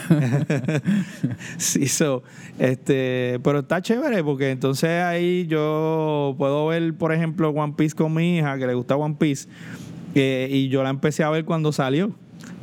Sí, 1.58 1.88
so, 1.88 2.24
este, 2.60 3.40
pero 3.44 3.60
está 3.60 3.82
chévere 3.82 4.24
porque 4.24 4.52
entonces 4.52 4.90
ahí 5.04 5.46
yo 5.48 6.36
puedo 6.38 6.68
ver, 6.68 6.94
por 6.96 7.12
ejemplo, 7.12 7.50
One 7.50 7.74
Piece 7.78 7.95
con 7.96 8.14
mi 8.14 8.38
hija 8.38 8.58
que 8.58 8.68
le 8.68 8.74
gusta 8.74 8.96
One 8.96 9.16
Piece 9.20 9.48
eh, 10.14 10.48
y 10.52 10.70
yo 10.70 10.84
la 10.84 10.90
empecé 10.90 11.24
a 11.24 11.30
ver 11.30 11.44
cuando 11.46 11.72
salió, 11.72 12.12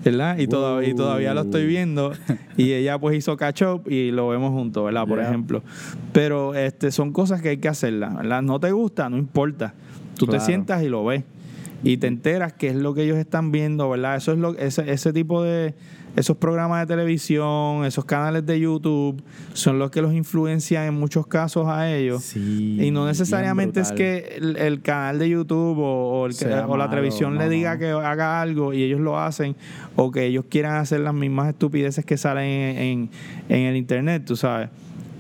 ¿verdad? 0.04 0.38
Y, 0.38 0.46
todavía, 0.46 0.88
y 0.88 0.94
todavía 0.94 1.34
lo 1.34 1.42
estoy 1.42 1.66
viendo 1.66 2.12
y 2.56 2.72
ella 2.72 2.98
pues 2.98 3.16
hizo 3.16 3.36
catch 3.36 3.62
up 3.62 3.82
y 3.90 4.10
lo 4.10 4.28
vemos 4.28 4.50
juntos, 4.52 4.84
¿verdad? 4.84 5.06
Por 5.06 5.18
Yeah. 5.18 5.28
ejemplo. 5.28 5.62
Pero 6.12 6.54
este, 6.54 6.90
son 6.92 7.12
cosas 7.12 7.42
que 7.42 7.50
hay 7.50 7.56
que 7.58 7.68
hacerlas, 7.68 8.16
¿verdad? 8.16 8.42
No 8.42 8.58
te 8.60 8.70
gusta, 8.72 9.08
no 9.10 9.16
importa. 9.18 9.74
Tú 10.16 10.26
Claro. 10.26 10.40
te 10.40 10.46
sientas 10.46 10.82
y 10.82 10.88
lo 10.88 11.04
ves 11.04 11.24
y 11.84 11.96
te 11.96 12.06
enteras 12.06 12.52
qué 12.52 12.68
es 12.68 12.76
lo 12.76 12.94
que 12.94 13.02
ellos 13.04 13.18
están 13.18 13.50
viendo, 13.52 13.88
¿verdad? 13.90 14.16
Eso 14.16 14.32
es 14.32 14.38
lo 14.38 14.56
ese, 14.56 14.90
ese 14.92 15.12
tipo 15.12 15.42
de 15.42 15.74
esos 16.14 16.36
programas 16.36 16.80
de 16.80 16.94
televisión, 16.94 17.84
esos 17.86 18.04
canales 18.04 18.44
de 18.44 18.60
YouTube 18.60 19.22
son 19.54 19.78
los 19.78 19.90
que 19.90 20.02
los 20.02 20.12
influencian 20.12 20.84
en 20.86 20.94
muchos 20.94 21.26
casos 21.26 21.68
a 21.68 21.90
ellos. 21.90 22.22
Sí. 22.22 22.78
Y 22.80 22.90
no 22.90 23.06
necesariamente 23.06 23.80
es 23.80 23.92
que 23.92 24.36
el, 24.36 24.56
el 24.56 24.82
canal 24.82 25.18
de 25.18 25.30
YouTube 25.30 25.78
o, 25.78 26.20
o 26.20 26.26
el- 26.26 26.34
Sea 26.34 26.66
o 26.66 26.76
la 26.76 26.90
televisión 26.90 27.38
le 27.38 27.48
diga 27.48 27.78
que 27.78 27.90
haga 27.90 28.40
algo 28.42 28.72
y 28.74 28.82
ellos 28.82 29.00
lo 29.00 29.18
hacen 29.18 29.56
o 29.96 30.10
que 30.10 30.26
ellos 30.26 30.44
quieran 30.50 30.76
hacer 30.76 31.00
las 31.00 31.14
mismas 31.14 31.48
estupideces 31.48 32.04
que 32.04 32.16
salen 32.18 32.44
en, 32.44 32.76
en- 32.78 33.10
en 33.48 33.60
el 33.66 33.76
internet, 33.76 34.24
tú 34.26 34.36
sabes. 34.36 34.68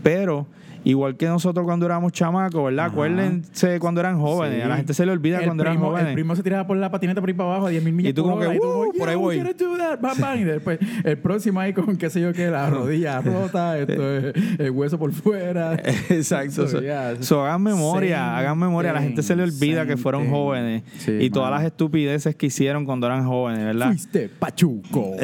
Pero 0.02 0.46
igual 0.84 1.16
que 1.16 1.26
nosotros 1.26 1.64
cuando 1.64 1.86
éramos 1.86 2.12
chamacos, 2.12 2.64
¿verdad? 2.64 2.86
Ajá. 2.86 2.92
Acuérdense 2.92 3.78
cuando 3.80 4.00
eran 4.00 4.18
jóvenes. 4.20 4.56
Sí. 4.58 4.62
A 4.62 4.68
la 4.68 4.76
gente 4.76 4.94
se 4.94 5.06
le 5.06 5.12
olvida 5.12 5.38
El 5.38 5.44
cuando 5.44 5.62
eran 5.62 5.78
jóvenes. 5.78 6.08
El 6.08 6.14
primo 6.14 6.34
se 6.36 6.42
tiraba 6.42 6.66
por 6.66 6.76
la 6.76 6.90
patineta 6.90 7.20
por 7.20 7.28
ahí 7.30 7.34
para 7.34 7.50
abajo 7.50 7.66
a 7.66 7.70
10 7.70 7.82
mil 7.84 7.92
millas 7.94 8.10
Y 8.10 8.14
tú 8.14 8.22
por 8.24 8.32
como 8.32 8.40
que, 8.42 8.58
"Uh, 8.58 8.92
por 8.98 9.08
ahí 9.08 9.14
"Yeah, 9.14 9.22
voy". 9.22 9.38
bam, 10.00 10.18
bam. 10.20 10.38
Y 10.40 10.44
después 10.44 10.78
el 11.04 11.18
próximo 11.18 11.60
ahí 11.60 11.72
con 11.72 11.96
qué 11.96 12.10
sé 12.10 12.20
yo 12.20 12.32
qué, 12.32 12.48
la 12.50 12.68
rodilla 12.70 13.20
rota, 13.20 13.78
esto 13.78 14.16
es, 14.18 14.34
el 14.58 14.70
hueso 14.70 14.98
por 14.98 15.12
fuera. 15.12 15.74
Exacto. 16.08 16.66
So, 16.66 16.68
So, 16.68 16.80
yeah. 16.82 17.14
so, 17.20 17.42
hagan 17.44 17.62
memoria, 17.62 18.36
hagan 18.36 18.58
memoria. 18.58 18.90
A 18.90 18.94
la 18.94 19.02
gente 19.02 19.22
se 19.22 19.36
le 19.36 19.42
olvida 19.44 19.86
que 19.86 19.96
fueron 19.96 20.28
jóvenes 20.30 20.82
y 21.06 21.30
todas 21.30 21.50
las 21.50 21.64
estupideces 21.64 22.34
que 22.34 22.46
hicieron 22.46 22.84
cuando 22.84 23.06
eran 23.06 23.26
jóvenes, 23.26 23.64
¿verdad? 23.64 23.88
Fuiste 23.88 24.28
pachuco. 24.28 25.16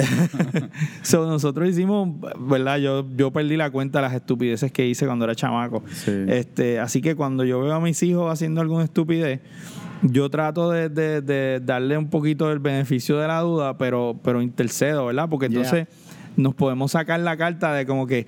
So, 1.02 1.26
nosotros 1.26 1.68
hicimos, 1.68 2.08
¿verdad? 2.38 2.78
Yo, 2.78 3.06
yo 3.16 3.30
perdí 3.32 3.56
la 3.56 3.70
cuenta 3.70 3.98
de 3.98 4.02
las 4.02 4.14
estupideces 4.14 4.70
que 4.72 4.86
hice 4.86 5.06
cuando 5.06 5.24
era 5.24 5.34
chamaco. 5.34 5.47
Sí. 5.92 6.12
Este, 6.28 6.78
así 6.78 7.00
que 7.00 7.14
cuando 7.14 7.44
yo 7.44 7.60
veo 7.60 7.72
a 7.74 7.80
mis 7.80 8.02
hijos 8.02 8.32
haciendo 8.32 8.60
alguna 8.60 8.84
estupidez, 8.84 9.40
yo 10.02 10.30
trato 10.30 10.70
de, 10.70 10.88
de- 10.88 11.22
de 11.22 11.60
darle 11.64 11.98
un 11.98 12.08
poquito 12.08 12.48
del 12.48 12.58
beneficio 12.60 13.18
de 13.18 13.26
la 13.28 13.40
duda, 13.40 13.76
pero, 13.78 14.18
pero 14.22 14.40
intercedo, 14.42 15.06
¿verdad? 15.06 15.28
Porque 15.28 15.48
Yeah. 15.48 15.58
entonces 15.60 15.88
nos 16.36 16.54
podemos 16.54 16.92
sacar 16.92 17.18
la 17.20 17.36
carta 17.36 17.72
de 17.74 17.84
como 17.84 18.06
que 18.06 18.26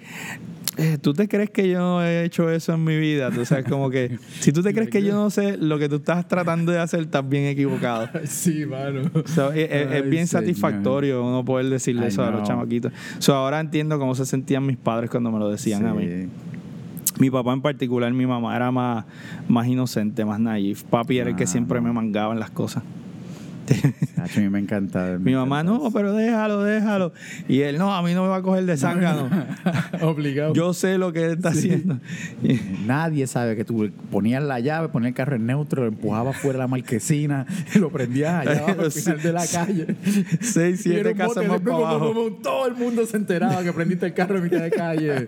eh, 0.78 0.98
tú 1.00 1.12
te 1.12 1.28
crees 1.28 1.50
que 1.50 1.68
yo 1.68 1.78
no 1.78 2.02
he 2.02 2.24
hecho 2.24 2.50
eso 2.50 2.72
en 2.72 2.82
mi 2.82 2.98
vida, 2.98 3.30
tú 3.30 3.44
sabes, 3.44 3.66
como 3.66 3.90
que 3.90 4.18
si 4.40 4.50
tú 4.50 4.62
te 4.62 4.72
crees 4.72 4.88
que 4.88 5.02
yo 5.02 5.12
no 5.14 5.28
sé 5.30 5.58
lo 5.58 5.78
que 5.78 5.88
tú 5.88 5.96
estás 5.96 6.26
tratando 6.26 6.72
de 6.72 6.78
hacer, 6.80 7.00
estás 7.00 7.28
bien 7.28 7.44
equivocado. 7.44 8.08
sí, 8.24 8.64
mano. 8.66 9.02
So, 9.26 9.52
es, 9.52 9.68
bien 10.08 10.26
señor. 10.26 10.44
satisfactorio 10.44 11.24
uno 11.24 11.44
poder 11.44 11.66
decirle 11.68 12.06
I 12.06 12.08
eso 12.08 12.24
a 12.24 12.30
los 12.30 12.42
chamaquitos. 12.48 12.92
So, 13.18 13.34
ahora 13.34 13.60
entiendo 13.60 13.96
cómo 13.98 14.14
se 14.16 14.24
sentían 14.26 14.64
mis 14.66 14.76
padres 14.76 15.08
cuando 15.10 15.30
me 15.30 15.38
lo 15.38 15.48
decían 15.50 15.86
a 15.86 15.94
mí. 15.94 16.26
Mi 17.20 17.30
papá 17.30 17.52
en 17.52 17.60
particular, 17.60 18.10
mi 18.12 18.26
mamá 18.26 18.56
era 18.56 18.70
más, 18.70 19.04
más 19.46 19.66
inocente, 19.66 20.24
más 20.24 20.40
naif. 20.40 20.84
Papi 20.84 21.18
era 21.18 21.30
el 21.30 21.36
que 21.36 21.44
Ah, 21.44 21.46
siempre 21.46 21.80
me 21.82 21.92
mangaba 21.92 22.32
en 22.32 22.40
las 22.40 22.50
cosas. 22.50 22.82
A 24.16 24.38
mí 24.38 24.48
me 24.48 24.58
encanta. 24.58 25.18
Mi 25.20 25.34
mamá, 25.34 25.62
no, 25.62 25.90
pero 25.92 26.12
déjalo, 26.12 26.62
déjalo. 26.62 27.12
Y 27.48 27.60
él, 27.60 27.78
no, 27.78 27.94
a 27.94 28.02
mí 28.02 28.14
no 28.14 28.22
me 28.22 28.28
va 28.28 28.36
a 28.36 28.42
coger 28.42 28.66
de 28.66 28.76
zángano. 28.76 29.28
Obligado. 30.02 30.54
Yo 30.54 30.74
sé 30.74 30.98
lo 30.98 31.12
que 31.12 31.24
él 31.24 31.32
está 31.32 31.50
haciendo. 31.50 31.98
Nadie 32.86 33.26
sabe 33.26 33.56
que 33.56 33.64
tú 33.64 33.90
ponías 34.10 34.42
la 34.42 34.60
llave, 34.60 34.88
ponías 34.88 35.10
el 35.10 35.14
carro 35.14 35.36
en 35.36 35.46
neutro, 35.46 35.82
lo 35.82 35.88
empujabas 35.88 36.36
fuera 36.36 36.58
de 36.58 36.58
la 36.58 36.68
marquesina 36.68 37.46
lo 37.78 37.90
prendías 37.90 38.46
allá 38.46 38.64
abajo 38.64 38.82
al 38.82 38.92
final 38.92 39.22
de 39.22 39.32
la 39.32 39.46
calle. 39.46 39.96
Seis, 40.40 40.80
siete 40.82 41.14
casas 41.14 41.46
más 41.46 41.60
para 41.60 41.76
abajo. 41.76 42.38
Todo 42.42 42.66
el 42.66 42.74
mundo 42.74 43.06
se 43.06 43.16
enteraba 43.16 43.62
que 43.62 43.72
prendiste 43.72 44.06
el 44.06 44.14
carro 44.14 44.38
en 44.38 44.44
mitad 44.44 44.60
de 44.62 44.70
calle. 44.70 45.26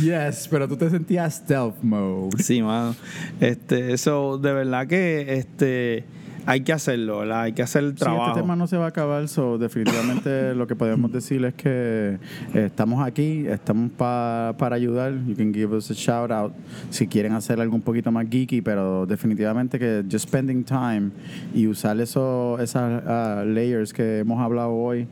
Yes, 0.00 0.48
pero 0.50 0.68
tú 0.68 0.76
te 0.76 0.90
sentías 0.90 1.34
stealth 1.34 1.82
mode. 1.82 2.42
Sí, 2.42 2.62
mano. 2.62 2.94
Este, 3.40 3.92
eso, 3.92 4.38
de 4.38 4.52
verdad 4.52 4.86
que 4.86 5.38
este 5.38 6.04
hay 6.46 6.60
que 6.60 6.72
hacerlo, 6.72 7.18
¿verdad? 7.20 7.42
Hay 7.42 7.52
que 7.52 7.62
hacer 7.62 7.84
el 7.84 7.90
Sí, 7.90 7.96
trabajo. 7.96 8.28
este 8.30 8.40
tema 8.42 8.54
no 8.56 8.66
se 8.66 8.76
va 8.76 8.86
a 8.86 8.88
acabar, 8.88 9.26
so 9.28 9.56
definitivamente 9.58 10.54
lo 10.56 10.66
que 10.66 10.76
podemos 10.76 11.10
decir 11.12 11.44
es 11.44 11.54
que 11.54 12.18
eh, 12.54 12.64
estamos 12.66 13.06
aquí, 13.06 13.46
estamos 13.46 13.90
pa- 13.92 14.54
para 14.58 14.76
ayudar. 14.76 15.12
You 15.26 15.34
can 15.36 15.52
give 15.54 15.74
us 15.76 15.90
a 15.90 15.94
shout 15.94 16.30
out 16.30 16.52
si 16.90 17.06
quieren 17.06 17.32
hacer 17.32 17.60
algo 17.60 17.74
un 17.74 17.82
poquito 17.82 18.10
más 18.12 18.26
geeky, 18.28 18.60
pero 18.60 19.06
definitivamente 19.06 19.78
que 19.78 20.04
just 20.10 20.26
spending 20.28 20.64
time 20.64 21.10
y 21.54 21.66
usar 21.66 21.98
eso, 22.00 22.58
esas 22.60 23.02
ah, 23.06 23.44
layers 23.46 23.92
que 23.92 24.18
hemos 24.18 24.40
hablado 24.40 24.72
hoy 24.72 25.06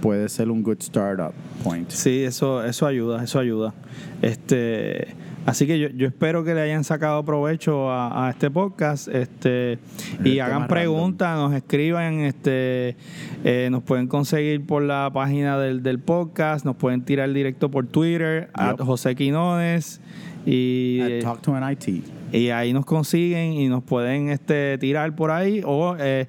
puede 0.00 0.28
ser 0.28 0.50
un 0.50 0.62
good 0.62 0.78
startup 0.80 1.32
point. 1.62 1.90
Sí, 1.90 2.24
eso, 2.24 2.64
eso 2.64 2.86
ayuda, 2.86 3.22
eso 3.22 3.38
ayuda. 3.38 3.74
Este, 4.22 5.08
así 5.46 5.66
que 5.66 5.78
yo, 5.78 5.88
yo 5.88 6.06
espero 6.06 6.44
que 6.44 6.54
le 6.54 6.60
hayan 6.62 6.84
sacado 6.84 7.24
provecho 7.24 7.90
a, 7.90 8.26
a 8.26 8.30
este 8.30 8.50
podcast, 8.50 9.08
este, 9.08 9.78
y 10.24 10.38
hagan 10.38 10.66
preguntas, 10.68 11.36
nos 11.36 11.52
escriban, 11.54 12.20
este, 12.20 12.96
eh, 13.44 13.68
nos 13.70 13.82
pueden 13.82 14.06
conseguir 14.06 14.64
por 14.66 14.82
la 14.82 15.10
página 15.12 15.58
del, 15.58 15.82
del 15.82 15.98
podcast, 15.98 16.64
nos 16.64 16.76
pueden 16.76 17.02
tirar 17.02 17.32
directo 17.32 17.70
por 17.70 17.86
Twitter, 17.86 18.50
a 18.54 18.70
Yep. 18.72 18.80
José 18.86 19.14
Quinones 19.14 20.00
y 20.46 21.00
At 21.02 21.22
Talk 21.22 21.42
to 21.42 21.54
an 21.54 21.70
IT. 21.72 22.02
y 22.32 22.48
ahí 22.50 22.72
nos 22.72 22.86
consiguen 22.86 23.52
y 23.52 23.68
nos 23.68 23.82
pueden 23.82 24.30
este 24.30 24.78
tirar 24.78 25.14
por 25.14 25.30
ahí 25.30 25.60
o 25.66 25.96
eh, 25.98 26.28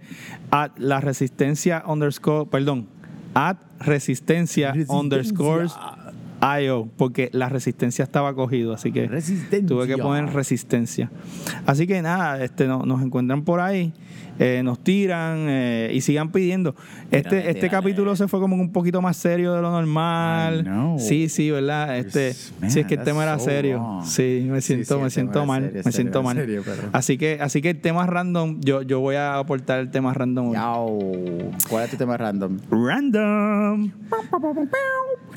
at 0.49 0.71
la 0.77 0.99
resistencia 0.99 1.83
underscore 1.87 2.49
perdón 2.49 2.87
at 3.35 3.55
resistencia, 3.79 4.71
Resistencia. 4.73 4.99
underscores 4.99 5.73
IO 6.61 6.87
porque 6.97 7.29
la 7.33 7.49
resistencia 7.49 8.03
estaba 8.03 8.33
cogido 8.33 8.73
así 8.73 8.91
que 8.91 9.07
Resistencia. 9.07 9.67
tuve 9.67 9.87
que 9.87 9.97
poner 9.97 10.25
resistencia 10.33 11.11
así 11.65 11.85
que 11.87 12.01
nada 12.01 12.43
este 12.43 12.67
no- 12.67 12.83
nos 12.85 13.01
encuentran 13.01 13.43
por 13.43 13.59
ahí 13.59 13.93
eh, 14.39 14.61
nos 14.63 14.79
tiran 14.83 15.45
eh, 15.49 15.91
y 15.93 16.01
sigan 16.01 16.31
pidiendo. 16.31 16.75
Este 17.11 17.49
este 17.51 17.69
capítulo 17.69 18.15
se 18.15 18.27
fue 18.27 18.39
como 18.39 18.55
un 18.55 18.71
poquito 18.71 19.01
más 19.01 19.17
serio 19.17 19.53
de 19.53 19.61
lo 19.61 19.71
normal. 19.71 20.97
Sí 20.99 21.29
sí 21.29 21.51
verdad 21.51 21.97
este 21.97 22.29
Yes, 22.29 22.53
man, 22.61 22.71
si 22.71 22.79
es 22.81 22.85
que 22.87 22.95
el 22.95 23.03
tema 23.03 23.23
era 23.23 23.37
so 23.39 23.45
serio. 23.45 23.99
sí 24.03 24.47
me 24.49 24.61
Sí, 24.61 24.67
siento 24.75 24.97
sí, 24.97 25.03
me 25.03 25.09
siento 25.09 25.45
mal 25.45 25.63
serio, 25.63 25.81
me 25.85 25.91
siento 25.91 26.23
mal. 26.23 26.37
serio, 26.37 26.63
así 26.93 27.17
que 27.17 27.37
así 27.41 27.61
que 27.61 27.71
el 27.71 27.81
tema 27.81 28.05
random 28.07 28.59
yo 28.61 28.81
yo 28.81 28.99
voy 28.99 29.15
a 29.15 29.37
aportar 29.37 29.79
el 29.79 29.91
tema 29.91 30.13
random. 30.13 30.53
Yao. 30.53 30.99
¿Cuál 31.69 31.85
es 31.85 31.91
tu 31.91 31.97
tema 31.97 32.17
random? 32.17 32.57
random. 32.69 33.91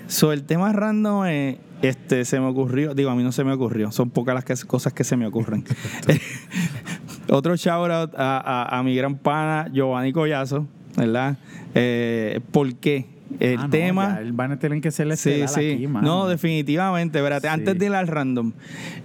So 0.07 0.33
el 0.33 0.45
tema 0.45 0.73
random 0.73 1.25
eh, 1.27 1.59
este 1.83 2.25
se 2.25 2.39
me 2.41 2.47
ocurrió 2.47 2.95
digo 2.95 3.11
a 3.11 3.15
mí 3.15 3.23
no 3.23 3.33
se 3.33 3.43
me 3.45 3.53
ocurrió 3.53 3.91
son 3.93 4.11
pocas 4.11 4.35
las 4.35 4.45
que- 4.45 4.67
cosas 4.67 4.93
que 4.93 5.05
se 5.05 5.17
me 5.17 5.27
ocurren 5.27 5.65
otro 7.31 7.57
shout 7.57 7.91
out 7.91 8.15
a, 8.17 8.39
a- 8.39 8.79
a 8.79 8.83
mi 8.83 8.95
gran 8.97 9.17
pana 9.17 9.69
Giovanni 9.73 10.13
Collazo 10.13 10.67
verdad 10.97 11.37
eh, 11.75 12.41
¿por 12.53 12.75
qué? 12.77 13.07
el 13.41 13.59
Ah, 13.59 13.63
no, 13.65 13.71
tema 13.71 14.21
ya, 14.23 14.31
van 14.33 14.53
a 14.53 14.59
tener 14.59 14.81
que 14.81 14.91
ser 14.93 15.07
Sí, 15.17 15.31
estelar 15.31 15.49
sí. 15.49 15.73
aquí, 15.73 15.87
mano. 15.89 16.07
no, 16.07 16.29
definitivamente. 16.29 17.19
Espérate, 17.19 17.49
Sí. 17.49 17.53
antes 17.55 17.77
de 17.79 17.87
ir 17.87 17.93
al 17.95 18.07
random, 18.07 18.53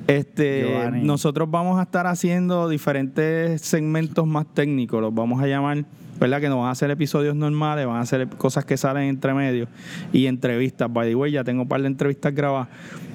este, 0.08 0.68
Giovanni. 0.70 1.04
nosotros 1.04 1.50
vamos 1.50 1.80
a 1.80 1.84
estar 1.84 2.06
haciendo 2.06 2.70
diferentes 2.70 3.62
segmentos 3.62 4.28
más 4.28 4.46
técnicos. 4.54 5.02
Los 5.02 5.16
vamos 5.16 5.42
a 5.42 5.48
llamar, 5.48 5.84
¿verdad? 6.20 6.42
Que 6.42 6.50
no 6.50 6.60
van 6.60 6.70
a 6.72 6.76
ser 6.76 6.92
episodios 6.92 7.36
normales, 7.36 7.86
van 7.88 8.02
a 8.02 8.06
ser 8.06 8.28
cosas 8.28 8.66
que 8.66 8.78
salen 8.78 9.04
entre 9.04 9.34
medio 9.34 9.68
y 10.14 10.26
entrevistas. 10.28 10.92
By 10.92 11.10
the 11.10 11.16
way, 11.16 11.32
ya 11.32 11.44
tengo 11.44 11.64
un 11.64 11.68
par 11.68 11.82
de 11.82 11.88
entrevistas 11.88 12.34
grabadas. 12.34 12.68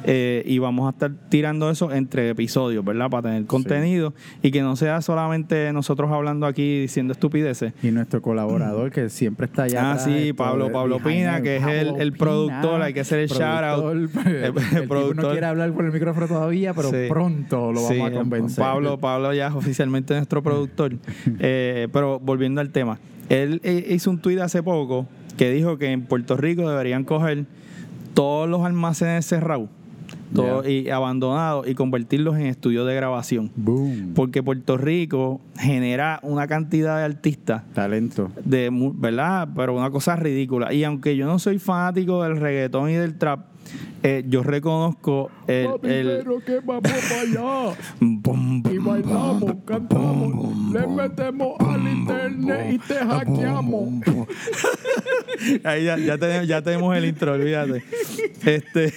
eh, 0.07 0.43
y 0.45 0.59
vamos 0.59 0.87
a 0.87 0.90
estar 0.90 1.11
tirando 1.31 1.71
eso 1.71 1.90
entre 1.90 2.29
episodios, 2.29 2.85
¿verdad? 2.85 3.09
Para 3.09 3.23
tener 3.31 3.47
contenido 3.47 4.12
y 4.43 4.51
que 4.51 4.61
no 4.61 4.77
sea 4.77 5.01
solamente 5.01 5.73
nosotros 5.73 6.12
hablando 6.12 6.45
aquí 6.47 6.81
diciendo 6.83 7.12
estupideces. 7.14 7.73
Y 7.83 7.90
nuestro 7.90 8.21
colaborador 8.21 8.90
que 8.90 9.09
siempre 9.09 9.47
está 9.47 9.62
allá. 9.62 9.93
Ah, 9.93 9.99
sí, 9.99 10.35
Pablo- 10.35 10.71
Pablo 10.71 10.99
Pina, 10.99 11.40
que 11.40 11.57
es 11.57 11.62
el- 11.67 11.88
el 11.99 12.12
Pina, 12.12 12.19
productor, 12.19 12.83
hay 12.83 12.93
que 12.93 13.01
hacer 13.01 13.21
el 13.21 13.29
productor. 13.31 13.97
El- 13.97 14.11
El, 14.35 14.45
el 14.45 14.55
tipo 14.55 14.77
no 14.83 14.88
productor. 14.88 15.31
quiere 15.33 15.47
hablar 15.47 15.73
por 15.73 15.87
el 15.87 15.93
micrófono 15.93 16.27
todavía, 16.29 16.75
pero 16.75 16.90
Sí. 16.90 16.97
pronto 17.09 17.73
lo 17.73 17.81
Sí, 17.88 17.97
vamos 17.99 18.11
a 18.11 18.14
convencer. 18.19 18.62
Pablo, 18.62 18.99
Pablo 18.99 19.33
ya 19.33 19.47
es 19.49 19.55
oficialmente 19.55 20.12
nuestro 20.14 20.43
productor. 20.43 20.93
Eh, 21.40 21.88
pero 21.93 22.19
volviendo 22.21 22.61
al 22.61 22.71
tema, 22.71 22.93
él 23.28 23.61
eh, 23.64 23.87
hizo 23.90 24.11
un 24.11 24.18
tuit 24.18 24.38
hace 24.40 24.62
poco 24.62 25.07
que 25.37 25.50
dijo 25.50 25.78
que 25.78 25.90
en 25.92 26.02
Puerto 26.07 26.37
Rico 26.37 26.68
deberían 26.68 27.04
coger 27.04 27.46
todos 28.14 28.48
los 28.48 28.64
almacenes 28.64 29.26
cerrados 29.26 29.68
todo- 30.35 30.68
y 30.68 30.90
abandonados 30.90 31.66
y 31.66 31.74
convertirlos 31.74 32.37
en 32.37 32.46
estudios 32.46 32.87
de 32.87 32.94
grabación. 32.94 33.50
Boom. 33.57 34.12
Porque 34.14 34.42
Puerto 34.42 34.76
Rico 34.76 35.40
genera 35.57 36.20
una 36.22 36.46
cantidad 36.46 36.98
de 36.98 37.04
artistas 37.04 37.62
Talento. 37.72 38.30
de 38.44 38.68
verdad 38.96 39.48
pero 39.57 39.74
una 39.76 39.90
cosa 39.90 40.14
ridícula 40.16 40.72
y 40.72 40.85
aunque 40.85 41.16
yo 41.16 41.26
no 41.26 41.38
soy 41.38 41.59
fanático 41.59 42.22
del 42.22 42.37
reggaetón 42.37 42.90
y 42.90 42.94
del 42.94 43.16
trap 43.16 43.46
eh, 44.03 44.24
yo 44.29 44.42
reconozco 44.42 45.31
el, 45.46 45.68
el 45.85 46.24
que 46.44 46.61
vamos 46.64 46.83
para 46.83 47.20
allá. 47.20 47.77
Bum, 48.00 48.20
bum, 48.62 48.72
Y 48.72 48.79
bailamos, 48.79 49.55
cantamos, 49.64 50.72
le 50.72 50.87
metemos 50.87 51.59
al 51.61 51.88
internet 51.88 52.66
y 52.74 52.79
te 52.79 52.94
hackeamos. 52.94 53.88
Ahí 55.64 55.85
ya, 55.85 55.98
ya 55.98 56.18
tenemos, 56.18 56.46
ya 56.48 56.62
tenemos 56.62 56.96
el 56.96 57.05
intro, 57.07 57.33
olvídate. 57.33 57.83
Este, 58.44 58.92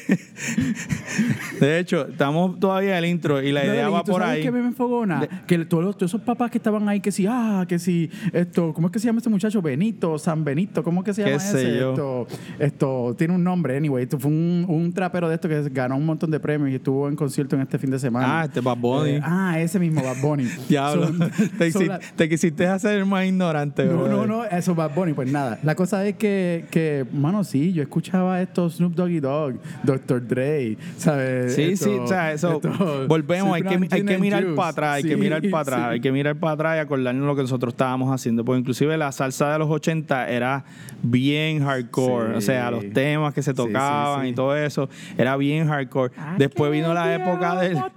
de 1.60 1.80
hecho, 1.80 2.08
estamos 2.08 2.60
todavía 2.60 2.98
en 2.98 3.04
el 3.04 3.10
intro 3.10 3.42
y 3.42 3.52
la 3.52 3.64
idea 3.66 3.84
Dale, 3.84 3.90
va 3.94 4.00
¿y 4.00 4.04
tú 4.04 4.12
por 4.12 4.22
sabes 4.22 4.36
ahí. 4.38 4.44
qué 4.44 4.52
me 4.52 4.60
enfogona? 4.60 5.28
Que 5.48 5.58
todos, 5.66 5.84
los- 5.84 5.98
todos 5.98 6.12
esos 6.12 6.22
papás 6.22 6.52
que 6.52 6.58
estaban 6.58 6.88
ahí, 6.88 7.00
que 7.00 7.12
si, 7.12 7.26
ah, 7.28 7.66
que 7.68 7.80
si, 7.80 8.10
esto, 8.34 8.74
¿cómo 8.74 8.88
es 8.88 8.94
que 8.94 9.00
se 9.00 9.08
llama 9.08 9.18
este 9.20 9.30
muchacho? 9.30 9.62
Benito, 9.62 10.18
San 10.20 10.44
Benito, 10.44 10.84
¿cómo 10.84 11.02
es 11.02 11.06
que 11.06 11.14
se 11.14 11.24
Qué 11.24 11.30
llama 11.32 11.42
sé 11.42 11.62
ese? 11.62 11.80
yo. 11.80 11.90
Esto, 11.92 12.28
esto, 12.60 13.16
tiene 13.18 13.34
un 13.36 13.44
nombre, 13.44 13.78
anyway. 13.78 14.04
Esto 14.04 14.20
fue 14.20 14.32
un, 14.32 14.57
un 14.66 14.94
trapero 14.94 15.28
de 15.30 15.36
esto 15.36 15.48
que 15.50 15.62
ganó 15.70 15.96
un 15.98 16.06
montón 16.06 16.32
de 16.32 16.40
premios 16.40 16.70
y 16.72 16.76
estuvo 16.76 17.08
en 17.08 17.16
concierto 17.16 17.56
en 17.56 17.62
este 17.62 17.78
fin 17.78 17.92
de 17.92 18.00
semana. 18.00 18.42
Ah, 18.42 18.46
este 18.46 18.62
Bad 18.62 18.78
Bunny. 18.78 19.10
Eh, 19.12 19.22
ah, 19.24 19.60
ese 19.60 19.80
mismo, 19.80 20.02
Bad 20.04 20.22
Bunny. 20.22 20.46
Diablo, 20.70 21.08
te, 21.58 21.72
la- 21.86 22.00
quisiste 22.28 22.66
hacer 22.68 23.06
más 23.06 23.26
ignorante. 23.26 23.86
no, 23.86 23.94
brother. 24.04 24.12
no, 24.12 24.26
no, 24.26 24.46
eso 24.46 24.76
Bad 24.76 24.94
Bunny, 24.96 25.14
pues 25.14 25.32
nada. 25.32 25.60
La 25.64 25.76
cosa 25.76 26.06
es 26.06 26.16
que, 26.16 26.66
que, 26.72 27.06
mano, 27.14 27.44
sí, 27.44 27.74
yo 27.74 27.82
escuchaba 27.84 28.42
esto 28.42 28.70
Snoop 28.70 28.94
Doggy 28.96 29.20
Dogg, 29.20 29.56
Dr. 29.84 30.28
Dre, 30.28 30.78
¿sabes? 30.98 31.56
Sí, 31.56 31.64
Esto- 31.64 31.86
sí, 31.86 31.92
o 31.92 32.08
sea, 32.08 32.32
eso. 32.34 32.54
esto, 32.56 33.08
volvemos, 33.08 33.54
hay 33.56 33.64
que, 33.64 33.88
hay 33.92 34.04
que 34.04 34.18
mirar 34.18 34.46
para 34.56 34.70
atrás, 34.70 34.96
hay 34.96 35.04
que 35.04 35.18
mirar 35.18 35.42
para 35.50 35.62
atrás, 35.62 35.80
sí. 35.80 35.94
hay 35.94 36.00
que 36.02 36.12
mirar 36.12 36.36
para 36.36 36.54
atrás 36.54 36.78
y 36.78 36.80
acordarnos 36.80 37.26
lo 37.26 37.36
que 37.36 37.42
nosotros 37.42 37.74
estábamos 37.74 38.14
haciendo. 38.14 38.44
Porque 38.46 38.60
inclusive 38.60 38.98
la 38.98 39.12
salsa 39.12 39.52
de 39.54 39.60
los 39.60 39.70
80 39.70 40.30
era 40.30 40.64
bien 41.04 41.64
hardcore, 41.64 42.32
Sí. 42.32 42.38
o 42.38 42.42
sea, 42.42 42.72
los 42.72 42.90
temas 42.92 43.34
que 43.34 43.42
se 43.42 43.54
tocaban 43.54 44.28
y 44.28 44.34
todo 44.34 44.47
eso, 44.56 44.90
era 45.18 45.36
bien 45.38 45.68
hardcore. 45.68 46.14
Después 46.38 46.72
vino 46.72 46.94
la 46.94 47.14
época 47.16 47.60
del... 47.60 47.78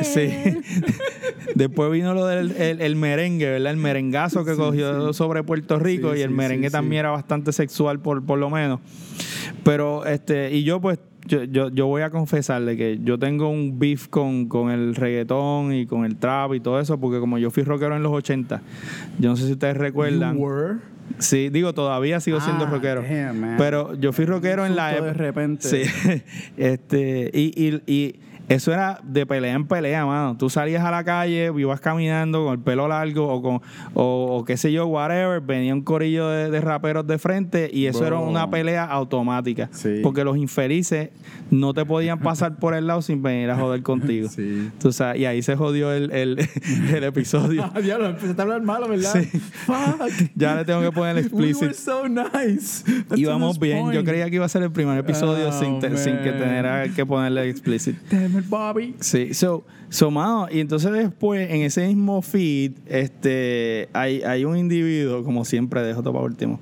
Sí. 0.00 0.28
Después 1.54 1.92
vino 1.92 2.14
lo 2.14 2.26
del 2.26 2.50
el, 2.56 2.80
el 2.80 2.96
merengue, 2.96 3.48
¿verdad? 3.48 3.70
El 3.72 3.78
merengazo 3.78 4.44
que 4.44 4.52
Sí, 4.52 4.56
cogió 4.56 5.12
sí. 5.12 5.16
sobre 5.16 5.44
Puerto 5.44 5.78
Rico 5.78 6.12
Sí, 6.14 6.18
y 6.18 6.22
el 6.22 6.30
merengue 6.30 6.68
también 6.68 7.00
era 7.00 7.10
bastante 7.10 7.52
sexual 7.52 8.00
por, 8.00 8.24
por 8.26 8.40
lo 8.40 8.50
menos. 8.50 8.80
Pero 9.62 10.04
este, 10.04 10.52
y 10.52 10.64
yo 10.64 10.80
pues, 10.80 10.98
yo, 11.26 11.44
yo, 11.44 11.68
yo 11.70 11.86
voy 11.86 12.02
a 12.02 12.10
confesarle 12.10 12.76
que 12.76 12.98
yo 13.02 13.18
tengo 13.20 13.48
un 13.48 13.78
beef 13.78 14.08
con, 14.08 14.46
con 14.48 14.70
el 14.70 14.94
reggaetón 14.94 15.72
y 15.72 15.86
con 15.86 16.04
el 16.04 16.16
trap 16.16 16.54
y 16.54 16.60
todo 16.60 16.80
eso, 16.80 16.98
porque 16.98 17.20
como 17.20 17.38
yo 17.38 17.50
fui 17.50 17.62
rockero 17.62 17.96
en 17.96 18.02
los 18.02 18.12
80, 18.12 18.62
yo 19.20 19.28
no 19.30 19.36
sé 19.36 19.46
si 19.46 19.52
ustedes 19.52 19.76
recuerdan. 19.76 20.36
You 20.36 20.42
were? 20.42 20.74
Sí, 21.18 21.48
digo, 21.50 21.72
todavía 21.74 22.18
sigo 22.20 22.40
siendo 22.40 22.64
Ah, 22.64 22.70
rockero. 22.70 23.02
damn, 23.02 23.56
pero 23.58 23.94
yo 23.94 24.12
fui 24.12 24.24
rockero 24.24 24.66
en 24.66 24.74
la 24.74 24.90
Insulto 24.92 25.04
de 25.04 25.10
época. 25.10 25.24
repente. 25.24 25.68
Sí. 25.68 26.22
este, 26.56 27.30
y, 27.32 27.52
y, 27.66 27.82
y 27.92 28.20
eso 28.48 28.72
era 28.72 29.00
de 29.02 29.24
pelea 29.26 29.54
en 29.54 29.66
pelea, 29.66 30.04
mano. 30.06 30.36
Tú 30.36 30.50
salías 30.50 30.84
a 30.84 30.90
la 30.90 31.02
calle, 31.04 31.50
ibas 31.56 31.80
caminando 31.80 32.44
con 32.44 32.52
el 32.54 32.60
pelo 32.60 32.86
largo 32.88 33.26
o 33.28 33.40
con 33.42 33.54
o, 33.94 34.36
o 34.38 34.44
qué 34.44 34.56
sé 34.56 34.72
yo, 34.72 34.86
whatever, 34.86 35.40
venía 35.40 35.72
un 35.74 35.82
corillo 35.82 36.28
de, 36.28 36.50
de 36.50 36.60
raperos 36.60 37.06
de 37.06 37.18
frente 37.18 37.70
y 37.72 37.86
eso 37.86 38.06
era 38.06 38.18
una 38.18 38.50
pelea 38.50 38.84
automática. 38.84 39.68
Sí. 39.72 40.00
Porque 40.02 40.24
los 40.24 40.36
infelices 40.36 41.10
no 41.50 41.72
te 41.74 41.84
podían 41.84 42.18
pasar 42.20 42.56
por 42.58 42.74
el 42.74 42.86
lado 42.86 43.02
sin 43.02 43.22
venir 43.22 43.50
a 43.50 43.56
joder 43.56 43.82
contigo. 43.82 44.28
Sí. 44.34 44.70
Tú 44.80 44.92
sabes, 44.92 45.20
y 45.20 45.26
ahí 45.26 45.42
se 45.42 45.54
jodió 45.56 45.92
el, 45.92 46.10
el, 46.10 46.38
el 46.94 47.04
episodio. 47.04 47.70
Ah, 47.74 47.80
diablo, 47.80 48.08
empezaste 48.08 48.40
a 48.40 48.44
hablar 48.44 48.62
malo, 48.62 48.88
¿verdad? 48.88 49.12
Sí. 49.14 49.38
Fuck. 49.38 50.30
ya 50.34 50.54
le 50.56 50.64
tengo 50.64 50.80
que 50.82 50.92
poner 50.92 51.16
el 51.18 51.24
We 51.32 51.50
explicit. 51.50 51.62
were 51.62 51.74
so 51.74 52.08
nice. 52.08 52.84
That's 53.08 53.18
Íbamos 53.20 53.58
bien. 53.58 53.90
Yo 53.92 54.04
creía 54.04 54.28
que 54.28 54.36
iba 54.36 54.44
a 54.44 54.48
ser 54.48 54.62
el 54.62 54.70
primer 54.70 54.98
episodio 54.98 55.48
Oh, 55.48 55.52
sin, 55.52 55.78
te- 55.80 55.96
sin 55.96 56.18
que 56.18 56.30
man. 56.30 56.38
tener 56.40 56.90
que 56.92 57.06
ponerle 57.06 57.48
explicit. 57.48 57.96
It, 58.34 58.48
Bobby. 58.48 58.94
Sí, 59.00 59.34
so, 59.34 59.64
so 59.88 60.10
mano, 60.10 60.46
y 60.50 60.60
entonces 60.60 60.92
después 60.92 61.50
en 61.50 61.62
ese 61.62 61.86
mismo 61.86 62.22
feed, 62.22 62.72
este, 62.86 63.88
hay, 63.92 64.22
hay 64.22 64.44
un 64.44 64.56
individuo, 64.56 65.24
como 65.24 65.44
siempre, 65.44 65.82
dejo 65.82 66.02
todo 66.02 66.12
para 66.14 66.24
último, 66.24 66.60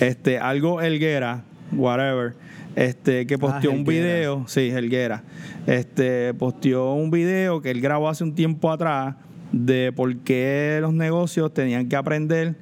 este, 0.00 0.38
algo 0.38 0.80
Helguera, 0.80 1.44
whatever, 1.72 2.34
este, 2.76 3.26
que 3.26 3.38
posteó 3.38 3.70
un 3.70 3.78
Helguera. 3.80 4.14
video, 4.14 4.44
sí, 4.48 4.70
Helguera, 4.70 5.22
este, 5.66 6.34
posteó 6.34 6.94
un 6.94 7.10
video 7.10 7.60
que 7.62 7.70
él 7.70 7.80
grabó 7.80 8.08
hace 8.08 8.24
un 8.24 8.34
tiempo 8.34 8.70
atrás, 8.70 9.16
de 9.52 9.92
por 9.94 10.16
qué 10.18 10.78
los 10.80 10.92
negocios 10.92 11.54
tenían 11.54 11.88
que 11.88 11.94
aprender. 11.94 12.56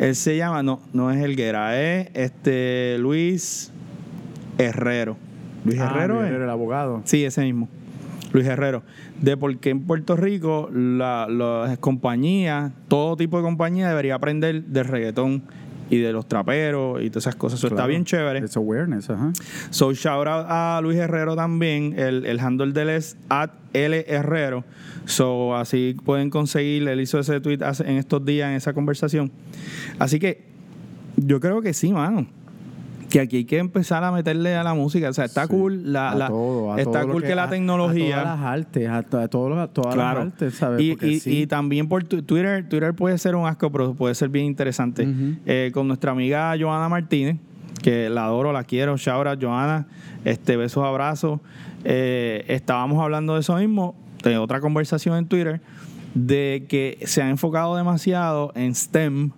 Él 0.00 0.16
se 0.16 0.36
llama, 0.36 0.62
no, 0.64 0.80
no 0.92 1.12
es 1.12 1.22
Helguera, 1.22 1.80
es 1.80 2.08
este 2.14 2.96
Luis 2.98 3.70
Herrero. 4.58 5.16
Luis 5.64 5.78
Ah, 5.78 5.92
Herrero 5.94 6.14
Luis 6.14 6.24
es. 6.24 6.30
Herrero, 6.30 6.44
el 6.44 6.50
abogado. 6.50 7.02
Sí, 7.04 7.24
ese 7.24 7.42
mismo. 7.42 7.68
Luis 8.32 8.46
Herrero. 8.46 8.82
De 9.20 9.36
por 9.36 9.56
qué 9.58 9.70
en 9.70 9.80
Puerto 9.82 10.16
Rico 10.16 10.70
la- 10.72 11.26
las 11.28 11.78
compañías, 11.78 12.72
todo 12.88 13.16
tipo 13.16 13.36
de 13.36 13.42
compañía 13.42 13.88
debería 13.88 14.14
aprender 14.14 14.64
del 14.64 14.84
reggaetón 14.84 15.42
y 15.90 15.98
de 15.98 16.12
los 16.14 16.26
traperos 16.26 17.02
y 17.02 17.10
todas 17.10 17.24
esas 17.24 17.36
cosas. 17.36 17.58
Eso 17.58 17.66
está 17.68 17.86
bien 17.86 18.04
chévere. 18.06 18.38
Es 18.38 18.56
awareness, 18.56 19.10
ajá. 19.10 19.32
So, 19.70 19.92
shout 19.92 20.26
out 20.26 20.46
a 20.48 20.80
Luis 20.82 20.96
Herrero 20.98 21.36
también. 21.36 21.98
El, 21.98 22.24
el 22.24 22.40
handle 22.40 22.72
de 22.72 22.82
él 22.82 22.88
es 22.90 23.16
at 23.28 23.50
L 23.74 24.02
Herrero. 24.08 24.64
So, 25.04 25.54
así 25.54 25.94
pueden 26.02 26.30
conseguir. 26.30 26.88
Él 26.88 27.00
hizo 27.00 27.18
ese 27.18 27.40
tweet 27.42 27.58
hace- 27.62 27.84
en 27.84 27.98
estos 27.98 28.24
días, 28.24 28.48
en 28.48 28.54
esa 28.56 28.72
conversación. 28.72 29.30
Así 29.98 30.18
que 30.18 30.44
yo 31.16 31.40
creo 31.40 31.60
que 31.60 31.74
sí, 31.74 31.92
mano. 31.92 32.26
Que 33.12 33.20
aquí 33.20 33.36
hay 33.36 33.44
que 33.44 33.58
empezar 33.58 34.02
a 34.04 34.10
meterle 34.10 34.56
a 34.56 34.62
la 34.64 34.72
música. 34.72 35.10
O 35.10 35.12
sea, 35.12 35.26
está 35.26 35.42
Sí. 35.42 35.48
cool. 35.50 35.92
La, 35.92 36.14
la- 36.14 36.28
todo, 36.28 36.76
está 36.78 37.04
cool 37.06 37.22
que, 37.22 37.34
la 37.34 37.48
tecnología. 37.50 38.20
A 38.20 38.22
todas 38.22 38.38
las 38.40 38.46
artes, 38.48 38.88
a, 38.88 39.02
to- 39.02 39.18
a 39.20 39.28
todos 39.28 39.72
todas 39.74 39.94
Claro. 39.94 40.18
las 40.24 40.32
artes, 40.32 40.54
¿sabes? 40.54 40.80
Y, 40.80 40.96
y- 41.06 41.20
sí. 41.20 41.38
y 41.42 41.46
también 41.46 41.88
por 41.88 42.02
Twitter, 42.04 42.66
Twitter 42.68 42.94
puede 42.94 43.18
ser 43.18 43.34
un 43.36 43.46
asco, 43.46 43.70
pero 43.70 43.92
puede 43.92 44.14
ser 44.14 44.30
bien 44.30 44.46
interesante. 44.46 45.06
Eh, 45.44 45.70
con 45.74 45.86
nuestra 45.88 46.12
amiga 46.12 46.54
Joana 46.58 46.88
Martínez, 46.88 47.36
que 47.82 48.08
la 48.08 48.24
adoro, 48.24 48.50
la 48.52 48.64
quiero, 48.64 48.92
out, 48.92 49.38
Joana, 49.42 49.86
este, 50.24 50.56
besos, 50.56 50.82
abrazos. 50.84 51.40
Eh, 51.84 52.44
estábamos 52.48 53.02
hablando 53.02 53.34
de 53.34 53.40
eso 53.40 53.56
mismo, 53.56 53.94
de 54.22 54.38
otra 54.38 54.60
conversación 54.60 55.18
en 55.18 55.26
Twitter, 55.26 55.60
de 56.14 56.64
que 56.68 56.98
se 57.04 57.20
han 57.20 57.28
enfocado 57.28 57.76
demasiado 57.76 58.52
en 58.54 58.74
STEM 58.74 59.32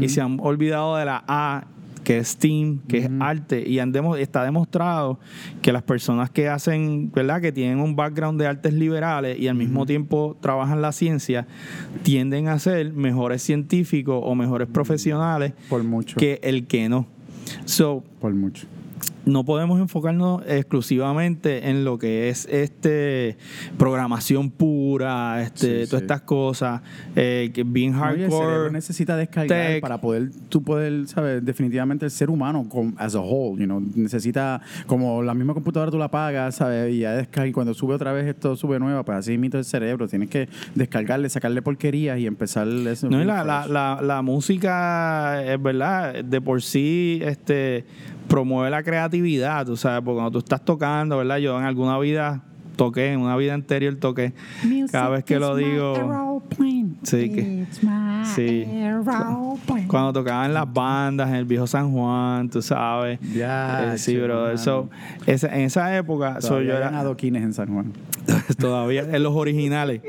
y 0.00 0.08
se 0.10 0.20
han 0.20 0.38
olvidado 0.40 0.96
de 0.96 1.04
la 1.06 1.24
A 1.26 1.64
que 2.06 2.18
es 2.18 2.28
STEAM, 2.28 2.78
que 2.86 2.98
es 2.98 3.10
arte, 3.18 3.68
y 3.68 3.80
han 3.80 3.90
demo- 3.92 4.14
está 4.16 4.44
demostrado 4.44 5.18
que 5.60 5.72
las 5.72 5.82
personas 5.82 6.30
que 6.30 6.48
hacen, 6.48 7.10
¿verdad? 7.12 7.40
Que 7.40 7.50
tienen 7.50 7.80
un 7.80 7.96
background 7.96 8.40
de 8.40 8.46
artes 8.46 8.72
liberales 8.74 9.36
y 9.40 9.48
al 9.48 9.56
mismo 9.56 9.86
tiempo 9.86 10.36
trabajan 10.40 10.80
la 10.80 10.92
ciencia, 10.92 11.48
tienden 12.04 12.46
a 12.46 12.60
ser 12.60 12.92
mejores 12.92 13.42
científicos 13.42 14.20
o 14.22 14.36
mejores 14.36 14.68
profesionales 14.68 15.52
Por 15.68 15.82
mucho. 15.82 16.16
que 16.16 16.38
el 16.44 16.68
que 16.68 16.88
no. 16.88 17.08
So, 17.64 18.04
Por 18.20 18.32
mucho. 18.34 18.68
No 19.26 19.44
podemos 19.44 19.78
enfocarnos 19.80 20.42
exclusivamente 20.46 21.68
en 21.68 21.84
lo 21.84 21.98
que 21.98 22.28
es 22.30 22.46
este 22.46 23.36
programación 23.76 24.50
pura, 24.50 25.42
este, 25.42 25.84
Sí, 25.84 25.90
todas 25.90 26.00
sí. 26.00 26.04
estas 26.04 26.20
cosas, 26.22 26.80
eh, 27.16 27.50
que 27.52 27.62
bien 27.64 27.92
No, 27.92 27.98
y 28.16 28.22
el 28.22 28.30
cerebro 28.30 28.38
hardcore. 28.48 28.72
necesita 28.72 29.16
descargar 29.16 29.48
tech. 29.74 29.80
para 29.82 30.00
poder, 30.00 30.30
tú 30.48 30.62
poder, 30.62 31.06
¿sabes? 31.08 31.44
Definitivamente 31.44 32.04
el 32.04 32.10
ser 32.10 32.30
humano, 32.30 32.66
com- 32.68 32.94
as 32.98 33.14
a 33.14 33.20
whole, 33.20 33.58
you 33.60 33.66
know, 33.66 33.82
necesita, 33.94 34.60
como 34.86 35.22
la 35.22 35.34
misma 35.34 35.54
computadora 35.54 35.90
tú 35.90 35.98
la 35.98 36.10
pagas, 36.10 36.54
¿sabes? 36.54 36.94
Y 36.94 37.00
ya 37.00 37.12
descarga, 37.14 37.48
y 37.48 37.52
cuando 37.52 37.74
sube 37.74 37.94
otra 37.94 38.12
vez 38.12 38.26
esto 38.26 38.56
sube 38.56 38.78
nueva, 38.78 39.04
pues 39.04 39.18
así 39.18 39.36
mismo 39.36 39.58
el 39.58 39.64
cerebro, 39.64 40.08
tienes 40.08 40.28
que 40.30 40.48
descargarle, 40.74 41.28
sacarle 41.28 41.62
porquerías 41.62 42.18
y 42.18 42.26
empezar 42.26 42.66
eso. 42.68 43.08
No, 43.10 43.20
y 43.20 43.24
la, 43.24 43.44
la, 43.44 43.66
la, 43.66 44.00
la 44.02 44.22
música, 44.22 45.42
es 45.44 45.60
verdad, 45.62 46.24
de 46.24 46.40
por 46.40 46.62
sí 46.62 47.20
este, 47.22 47.84
promueve 48.28 48.70
la 48.70 48.82
creatividad, 48.82 49.15
tú 49.66 49.76
sabes, 49.76 50.02
porque 50.04 50.14
cuando 50.16 50.30
tú 50.30 50.38
estás 50.38 50.64
tocando, 50.64 51.18
¿verdad? 51.18 51.38
Yo 51.38 51.58
en 51.58 51.64
alguna 51.64 51.98
vida 51.98 52.42
toqué, 52.76 53.12
en 53.12 53.20
una 53.20 53.36
vida 53.36 53.54
anterior 53.54 53.94
toqué. 53.96 54.32
Cada 54.92 55.08
vez 55.08 55.24
que 55.24 55.38
lo 55.38 55.56
digo, 55.56 56.42
Sí, 57.02 57.30
que- 57.30 57.66
sí. 58.34 58.66
cuando 59.88 60.12
tocaba 60.12 60.44
en 60.46 60.54
las 60.54 60.70
bandas, 60.72 61.28
en 61.30 61.36
el 61.36 61.44
viejo 61.44 61.66
San 61.66 61.90
Juan, 61.92 62.48
tú 62.50 62.60
sabes. 62.62 63.18
Ya, 63.34 63.94
Eh, 63.94 63.98
sí, 63.98 64.12
che, 64.12 64.22
bro. 64.22 64.42
mano. 64.44 64.58
So, 64.58 64.90
esa- 65.26 65.54
en 65.54 65.62
esa 65.62 65.96
época, 65.96 66.40
so, 66.40 66.48
Todavía 66.48 66.68
yo 66.68 66.76
habían 66.76 66.92
era, 66.94 67.00
adoquines 67.00 67.42
en 67.42 67.52
San 67.54 67.68
Juan. 67.72 67.92
todavía 68.58 69.02
en 69.02 69.22
los 69.22 69.34
originales, 69.34 70.02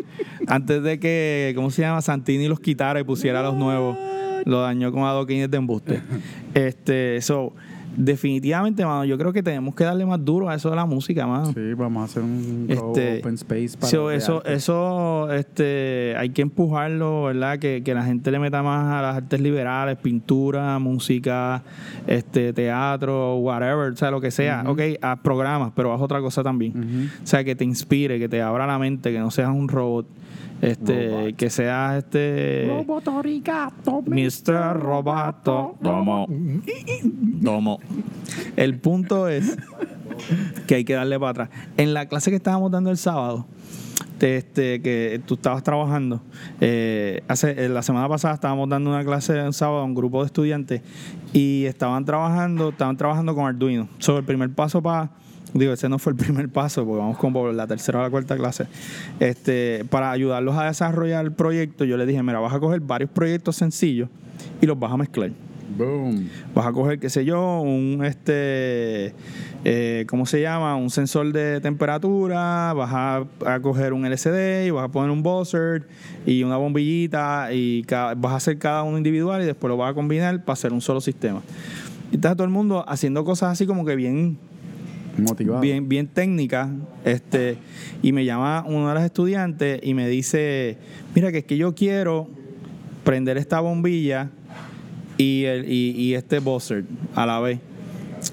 antes 0.48 0.82
de 0.84 1.00
que, 1.00 1.54
¿cómo 1.56 1.70
se 1.72 1.84
llama? 1.84 2.02
Santini 2.02 2.48
los 2.48 2.60
quitara 2.60 3.00
y 3.00 3.04
pusiera 3.04 3.42
los 3.44 3.56
nuevos, 3.56 3.98
lo 4.46 4.62
dañó 4.62 4.92
con 4.92 5.04
adoquines 5.04 5.50
de 5.50 5.58
embuste. 5.58 6.02
Este, 6.54 7.22
so, 7.22 7.54
definitivamente, 7.98 8.86
mano, 8.86 9.04
yo 9.04 9.18
creo 9.18 9.34
que 9.34 9.44
tenemos 9.44 9.76
que 9.76 9.84
darle 9.84 10.06
más 10.06 10.24
duro 10.24 10.48
a 10.48 10.56
eso 10.56 10.70
de 10.70 10.76
la 10.76 10.86
música, 10.86 11.28
mano. 11.28 11.48
Sí, 11.48 11.74
vamos 11.76 12.02
a 12.02 12.06
hacer 12.06 12.24
un 12.24 12.66
Este, 12.70 13.20
open 13.20 13.34
space 13.34 13.72
para 13.78 13.88
So, 13.92 14.12
eso, 14.12 14.38
arte. 14.38 14.54
eso, 14.54 15.32
este, 15.34 16.14
hay 16.18 16.30
que 16.30 16.42
empujarlo, 16.44 17.24
¿verdad? 17.24 17.60
Que, 17.60 17.82
que 17.84 17.94
la 17.94 18.04
gente 18.04 18.32
le 18.32 18.40
meta 18.40 18.64
más 18.64 18.94
a 18.94 19.02
las 19.02 19.16
artes 19.18 19.42
liberales, 19.42 19.98
pintura, 19.98 20.80
música, 20.80 21.64
este, 22.06 22.54
teatro, 22.54 23.36
whatever, 23.38 23.92
o 23.92 23.96
sea, 23.98 24.12
lo 24.12 24.22
que 24.22 24.32
sea. 24.32 24.64
Ok, 24.68 24.82
a 25.02 25.16
programas, 25.18 25.72
pero 25.76 25.94
haz 25.94 26.02
otra 26.02 26.22
cosa 26.22 26.44
también. 26.44 27.10
O 27.24 27.28
sea, 27.28 27.44
que 27.44 27.56
te 27.56 27.66
inspire, 27.66 28.20
que 28.20 28.30
te 28.30 28.42
abra 28.42 28.68
la 28.68 28.78
mente, 28.80 29.12
que 29.12 29.20
no 29.20 29.32
seas 29.32 29.50
un 29.50 29.68
robot. 29.68 30.06
Este, 30.62 31.10
Robot. 31.10 31.36
que 31.36 31.50
seas 31.50 31.98
este 31.98 32.68
Mr. 34.08 34.80
Roboto. 34.80 35.76
Domo. 35.82 36.28
Domo. 37.04 37.80
El 38.56 38.80
punto 38.80 39.28
es 39.28 39.56
que 40.66 40.76
hay 40.76 40.84
que 40.86 40.94
darle 40.94 41.20
para 41.20 41.30
atrás. 41.46 41.50
En 41.78 41.94
la 41.94 42.08
clase 42.08 42.30
que 42.32 42.38
estábamos 42.38 42.72
dando 42.72 42.90
el 42.90 42.98
sábado, 42.98 43.46
te- 44.18 44.38
este, 44.38 44.82
que 44.82 45.22
tú 45.26 45.36
estabas 45.36 45.62
trabajando, 45.64 46.22
eh, 46.60 47.22
hace, 47.28 47.52
eh, 47.66 47.70
la 47.70 47.84
semana 47.84 48.10
pasada 48.10 48.34
estábamos 48.34 48.68
dando 48.68 48.90
una 48.90 49.04
clase 49.04 49.38
en 49.40 49.54
sábado 49.54 49.80
a 49.82 49.84
un 49.84 49.94
grupo 49.94 50.22
de 50.22 50.26
estudiantes 50.28 50.82
y 51.34 51.66
estaban 51.66 52.04
trabajando, 52.04 52.70
estaban 52.70 52.98
trabajando 52.98 53.36
con 53.36 53.46
Arduino. 53.46 53.88
Sobre 54.00 54.20
el 54.22 54.26
primer 54.26 54.50
paso 54.54 54.82
para 54.82 55.12
Digo, 55.54 55.74
ese 55.74 55.90
no 55.90 56.00
fue 56.00 56.14
el 56.14 56.18
primer 56.18 56.50
paso, 56.50 56.86
porque 56.86 57.00
vamos 57.00 57.18
por 57.18 57.54
la 57.54 57.68
tercera 57.68 58.00
o 58.00 58.02
la 58.02 58.10
cuarta 58.10 58.36
clase. 58.36 58.68
Este, 59.20 59.86
para 59.90 60.12
ayudarlos 60.12 60.56
a 60.58 60.66
desarrollar 60.66 61.26
el 61.26 61.32
proyecto, 61.32 61.86
yo 61.86 61.98
les 61.98 62.08
dije, 62.08 62.22
mira, 62.24 62.40
vas 62.40 62.54
a 62.54 62.60
coger 62.60 62.82
varios 62.82 63.10
proyectos 63.10 63.56
sencillos 63.56 64.10
y 64.62 64.66
los 64.66 64.80
vas 64.80 64.92
a 64.92 64.98
mezclar. 64.98 65.32
Boom. 65.78 66.30
Vas 66.56 66.66
a 66.66 66.72
coger, 66.72 66.98
qué 67.00 67.10
sé 67.10 67.26
yo, 67.26 67.60
un 67.60 68.04
este 68.06 69.14
eh, 69.66 70.06
¿cómo 70.08 70.26
se 70.26 70.42
llama? 70.42 70.76
Un 70.78 70.90
sensor 70.90 71.34
de 71.34 71.60
temperatura, 71.60 72.72
vas 72.74 72.90
a, 72.94 73.26
a 73.46 73.60
coger 73.60 73.92
un 73.92 74.06
LCD 74.06 74.68
y 74.68 74.70
vas 74.72 74.86
a 74.86 74.88
poner 74.88 75.12
un 75.12 75.24
buzzer 75.24 75.88
y 76.26 76.44
una 76.44 76.56
bombillita 76.56 77.52
y 77.52 77.86
vas 77.90 78.32
a 78.32 78.36
hacer 78.36 78.58
cada 78.60 78.84
uno 78.84 78.98
individual 78.98 79.42
y 79.42 79.46
después 79.46 79.70
lo 79.70 79.76
vas 79.76 79.92
a 79.92 79.94
combinar 79.94 80.44
para 80.46 80.54
hacer 80.54 80.72
un 80.72 80.80
solo 80.80 81.02
sistema. 81.02 81.42
Y 82.12 82.16
está 82.16 82.34
todo 82.34 82.46
el 82.46 82.50
mundo 82.50 82.86
haciendo 82.88 83.26
cosas 83.26 83.52
así 83.52 83.66
como 83.66 83.84
que 83.84 83.98
bien 83.98 84.38
Motivado. 85.18 85.62
bien, 85.62 85.90
bien 85.90 86.08
técnica, 86.08 86.70
este, 87.04 87.58
y 88.02 88.12
me 88.12 88.26
llama 88.26 88.64
una 88.68 88.90
de 88.90 88.96
las 88.96 89.06
estudiantes 89.06 89.80
y 89.84 89.94
me 89.94 90.08
dice, 90.08 90.78
mira 91.16 91.32
que 91.32 91.40
es 91.40 91.46
que 91.46 91.58
yo 91.58 91.76
quiero 91.76 92.28
prender 93.04 93.38
esta 93.38 93.60
bombilla 93.60 94.30
y, 95.18 95.44
el, 95.46 95.72
y, 95.72 95.92
y 95.92 96.14
este 96.14 96.40
buzzer 96.40 96.86
a 97.16 97.26
la 97.26 97.40
vez. 97.40 97.60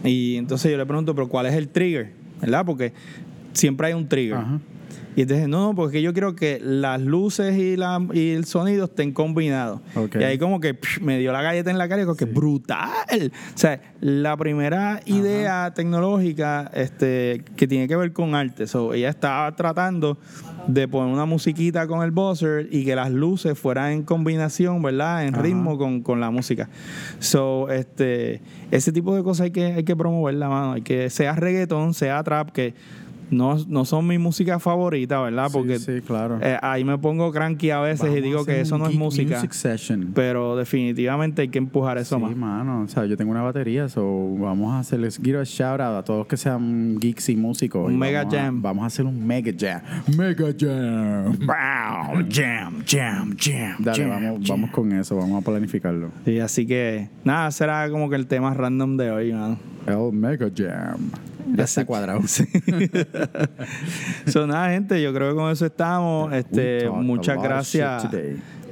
Y 0.04 0.36
entonces 0.36 0.70
yo 0.70 0.76
le 0.76 0.86
pregunto, 0.86 1.14
pero 1.14 1.28
¿cuál 1.28 1.46
es 1.46 1.54
el 1.54 1.68
trigger? 1.68 2.12
¿Verdad? 2.40 2.64
Porque 2.66 2.92
siempre 3.52 3.86
hay 3.88 3.92
un 3.94 4.08
trigger. 4.08 4.34
Ajá. 4.34 4.60
Y 5.16 5.22
entonces, 5.22 5.48
no, 5.48 5.68
no, 5.68 5.74
porque 5.74 6.02
yo 6.02 6.12
quiero 6.12 6.34
que 6.34 6.60
las 6.60 7.00
luces 7.00 7.56
y, 7.56 7.76
la, 7.76 8.04
y 8.12 8.30
el 8.32 8.44
sonido 8.44 8.86
estén 8.86 9.12
combinados. 9.12 9.80
Y 10.18 10.22
ahí 10.22 10.38
como 10.38 10.60
que 10.60 10.74
psh, 10.74 11.00
me 11.00 11.18
dio 11.18 11.32
la 11.32 11.42
galleta 11.42 11.70
en 11.70 11.78
la 11.78 11.88
cara 11.88 12.02
y 12.02 12.04
digo 12.04 12.16
que 12.16 12.24
brutal. 12.24 13.32
O 13.54 13.58
sea, 13.58 13.80
la 14.00 14.36
primera 14.36 15.00
idea 15.06 15.72
tecnológica 15.74 16.70
este, 16.74 17.44
que 17.56 17.68
tiene 17.68 17.86
que 17.86 17.96
ver 17.96 18.12
con 18.12 18.34
arte. 18.34 18.66
So, 18.66 18.92
ella 18.92 19.08
estaba 19.08 19.54
tratando 19.54 20.18
de 20.66 20.88
poner 20.88 21.12
una 21.12 21.26
musiquita 21.26 21.86
con 21.86 22.02
el 22.02 22.10
buzzer 22.10 22.68
y 22.70 22.84
que 22.84 22.96
las 22.96 23.10
luces 23.10 23.58
fueran 23.58 23.92
en 23.92 24.02
combinación, 24.02 24.82
¿verdad? 24.82 25.26
En 25.26 25.34
Ajá. 25.34 25.42
ritmo 25.42 25.78
con, 25.78 26.02
con 26.02 26.20
la 26.20 26.30
música. 26.30 26.68
So, 27.18 27.70
este, 27.70 28.40
ese 28.70 28.92
tipo 28.92 29.14
de 29.14 29.22
cosas 29.22 29.44
hay 29.44 29.50
que, 29.50 29.64
hay 29.66 29.84
que 29.84 29.94
promoverla, 29.94 30.48
mano. 30.48 30.72
Hay 30.72 30.82
que, 30.82 31.10
sea 31.10 31.34
reggaetón, 31.34 31.94
sea 31.94 32.22
trap, 32.22 32.50
que 32.50 32.74
no, 33.30 33.56
no 33.68 33.84
son 33.84 34.06
mi 34.06 34.18
música 34.18 34.58
favorita, 34.58 35.20
¿verdad? 35.20 35.48
Sí, 35.48 35.52
Porque 35.52 35.78
sí, 35.78 36.00
claro. 36.06 36.38
eh, 36.42 36.56
ahí 36.62 36.84
me 36.84 36.98
pongo 36.98 37.32
cranky 37.32 37.70
a 37.70 37.80
veces 37.80 38.02
Vamos 38.02 38.18
y 38.18 38.20
digo 38.20 38.44
que 38.44 38.60
eso 38.60 38.78
no 38.78 38.86
es 38.88 38.94
música. 38.94 39.36
Music 39.36 39.52
session. 39.52 40.12
Pero 40.14 40.56
definitivamente 40.56 41.42
hay 41.42 41.48
que 41.48 41.58
empujar 41.58 41.98
eso 41.98 42.16
sí, 42.16 42.22
más. 42.22 42.36
mano. 42.36 42.82
O 42.82 42.88
sea, 42.88 43.06
yo 43.06 43.16
tengo 43.16 43.30
una 43.30 43.42
batería, 43.42 43.88
so 43.88 44.02
vamos 44.38 44.72
a 44.74 44.78
hacerles 44.80 45.18
give 45.22 45.38
a 45.40 45.44
shout 45.44 45.80
out 45.80 45.96
a 45.96 46.02
todos 46.04 46.18
los 46.20 46.26
que 46.26 46.36
sean 46.36 46.98
geeks 47.00 47.28
y 47.28 47.36
músicos. 47.36 47.86
Un 47.86 47.94
Y 47.94 47.96
mega 47.96 48.20
vamos 48.20 48.34
a- 48.34 48.38
jam. 48.42 48.62
vamos 48.62 48.82
a 48.84 48.86
hacer 48.86 49.06
un 49.06 49.26
mega 49.26 49.52
jam. 49.58 49.80
Mega 50.16 50.46
jam. 50.58 51.38
Jam, 52.28 52.82
jam, 52.86 53.34
jam. 53.36 53.76
Dale, 53.78 53.98
jam, 53.98 54.10
vamos, 54.10 54.46
jam. 54.46 54.48
vamos 54.48 54.70
con 54.70 54.92
eso, 54.92 55.16
vamos 55.16 55.42
a 55.42 55.44
planificarlo. 55.44 56.10
Sí, 56.24 56.40
así 56.40 56.66
que 56.66 57.08
nada, 57.24 57.50
será 57.50 57.88
como 57.90 58.08
que 58.08 58.16
el 58.16 58.26
tema 58.26 58.54
random 58.54 58.96
de 58.96 59.10
hoy, 59.10 59.32
mano. 59.32 59.58
El 59.86 60.12
Mega 60.12 60.48
Jam. 60.54 61.10
Ya 61.54 61.64
está 61.64 61.84
cuadrado. 61.84 62.20
So, 64.26 64.46
nada, 64.46 64.70
gente, 64.70 65.02
yo 65.02 65.12
creo 65.12 65.30
que 65.30 65.36
con 65.36 65.52
eso 65.52 65.66
estamos. 65.66 66.32
Este, 66.32 66.88
muchas 66.88 67.42
gracias. 67.42 68.08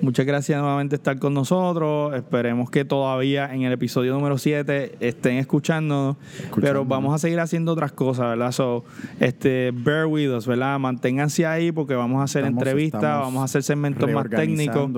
Muchas 0.02 0.26
gracias 0.26 0.60
nuevamente 0.60 0.96
estar 0.96 1.16
con 1.20 1.32
nosotros. 1.32 2.12
Esperemos 2.16 2.68
que 2.70 2.84
todavía 2.84 3.54
en 3.54 3.62
el 3.62 3.72
episodio 3.72 4.12
número 4.12 4.36
7 4.36 4.96
estén 4.98 5.36
escuchándonos. 5.36 6.16
Pero 6.60 6.84
vamos 6.84 7.14
a 7.14 7.18
seguir 7.18 7.38
haciendo 7.38 7.70
otras 7.72 7.92
cosas, 7.92 8.26
¿verdad? 8.30 8.50
So, 8.50 8.84
este, 9.20 9.70
bear 9.72 10.06
with 10.06 10.28
us, 10.30 10.46
¿verdad? 10.48 10.76
Manténganse 10.80 11.46
ahí 11.46 11.70
porque 11.70 11.94
vamos 11.94 12.20
a 12.20 12.24
hacer 12.24 12.42
Estamos- 12.42 12.62
entrevistas, 12.64 13.00
estamos 13.00 13.26
vamos 13.26 13.40
a 13.42 13.44
hacer 13.44 13.62
segmentos 13.62 14.10
más 14.10 14.28
técnicos. 14.28 14.90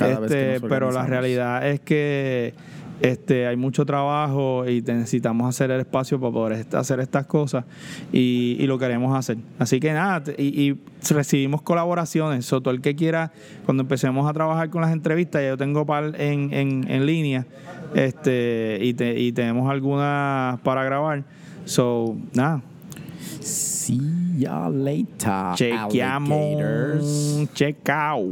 Este, 0.00 0.60
pero 0.68 0.92
la 0.92 1.04
realidad 1.04 1.66
es 1.66 1.80
que 1.80 2.54
este, 3.00 3.46
hay 3.46 3.56
mucho 3.56 3.84
trabajo 3.86 4.66
y 4.68 4.82
necesitamos 4.82 5.48
hacer 5.48 5.70
el 5.70 5.80
espacio 5.80 6.18
para 6.20 6.32
poder 6.32 6.66
hacer 6.72 7.00
estas 7.00 7.26
cosas 7.26 7.64
y, 8.12 8.56
y 8.58 8.66
lo 8.66 8.78
queremos 8.78 9.16
hacer. 9.16 9.38
Así 9.58 9.78
que 9.80 9.92
nada, 9.92 10.22
y, 10.36 10.68
y 10.70 10.78
recibimos 11.10 11.62
colaboraciones. 11.62 12.44
So, 12.46 12.60
todo 12.60 12.74
el 12.74 12.80
que 12.80 12.94
quiera, 12.96 13.30
cuando 13.64 13.82
empecemos 13.82 14.28
a 14.28 14.32
trabajar 14.32 14.70
con 14.70 14.80
las 14.82 14.92
entrevistas, 14.92 15.42
ya 15.42 15.48
yo 15.48 15.56
tengo 15.56 15.86
par 15.86 16.14
en, 16.20 16.52
en, 16.52 16.90
en 16.90 17.06
línea 17.06 17.46
este, 17.94 18.78
y, 18.82 18.94
te- 18.94 19.18
y 19.20 19.32
tenemos 19.32 19.70
algunas 19.70 20.58
para 20.60 20.82
grabar. 20.84 21.24
So, 21.64 22.16
nada, 22.34 22.62
See 23.40 24.00
ya 24.38 24.68
later, 24.68 25.06
chequeamos. 25.54 27.48
Check 27.54 27.88
out. 27.88 28.26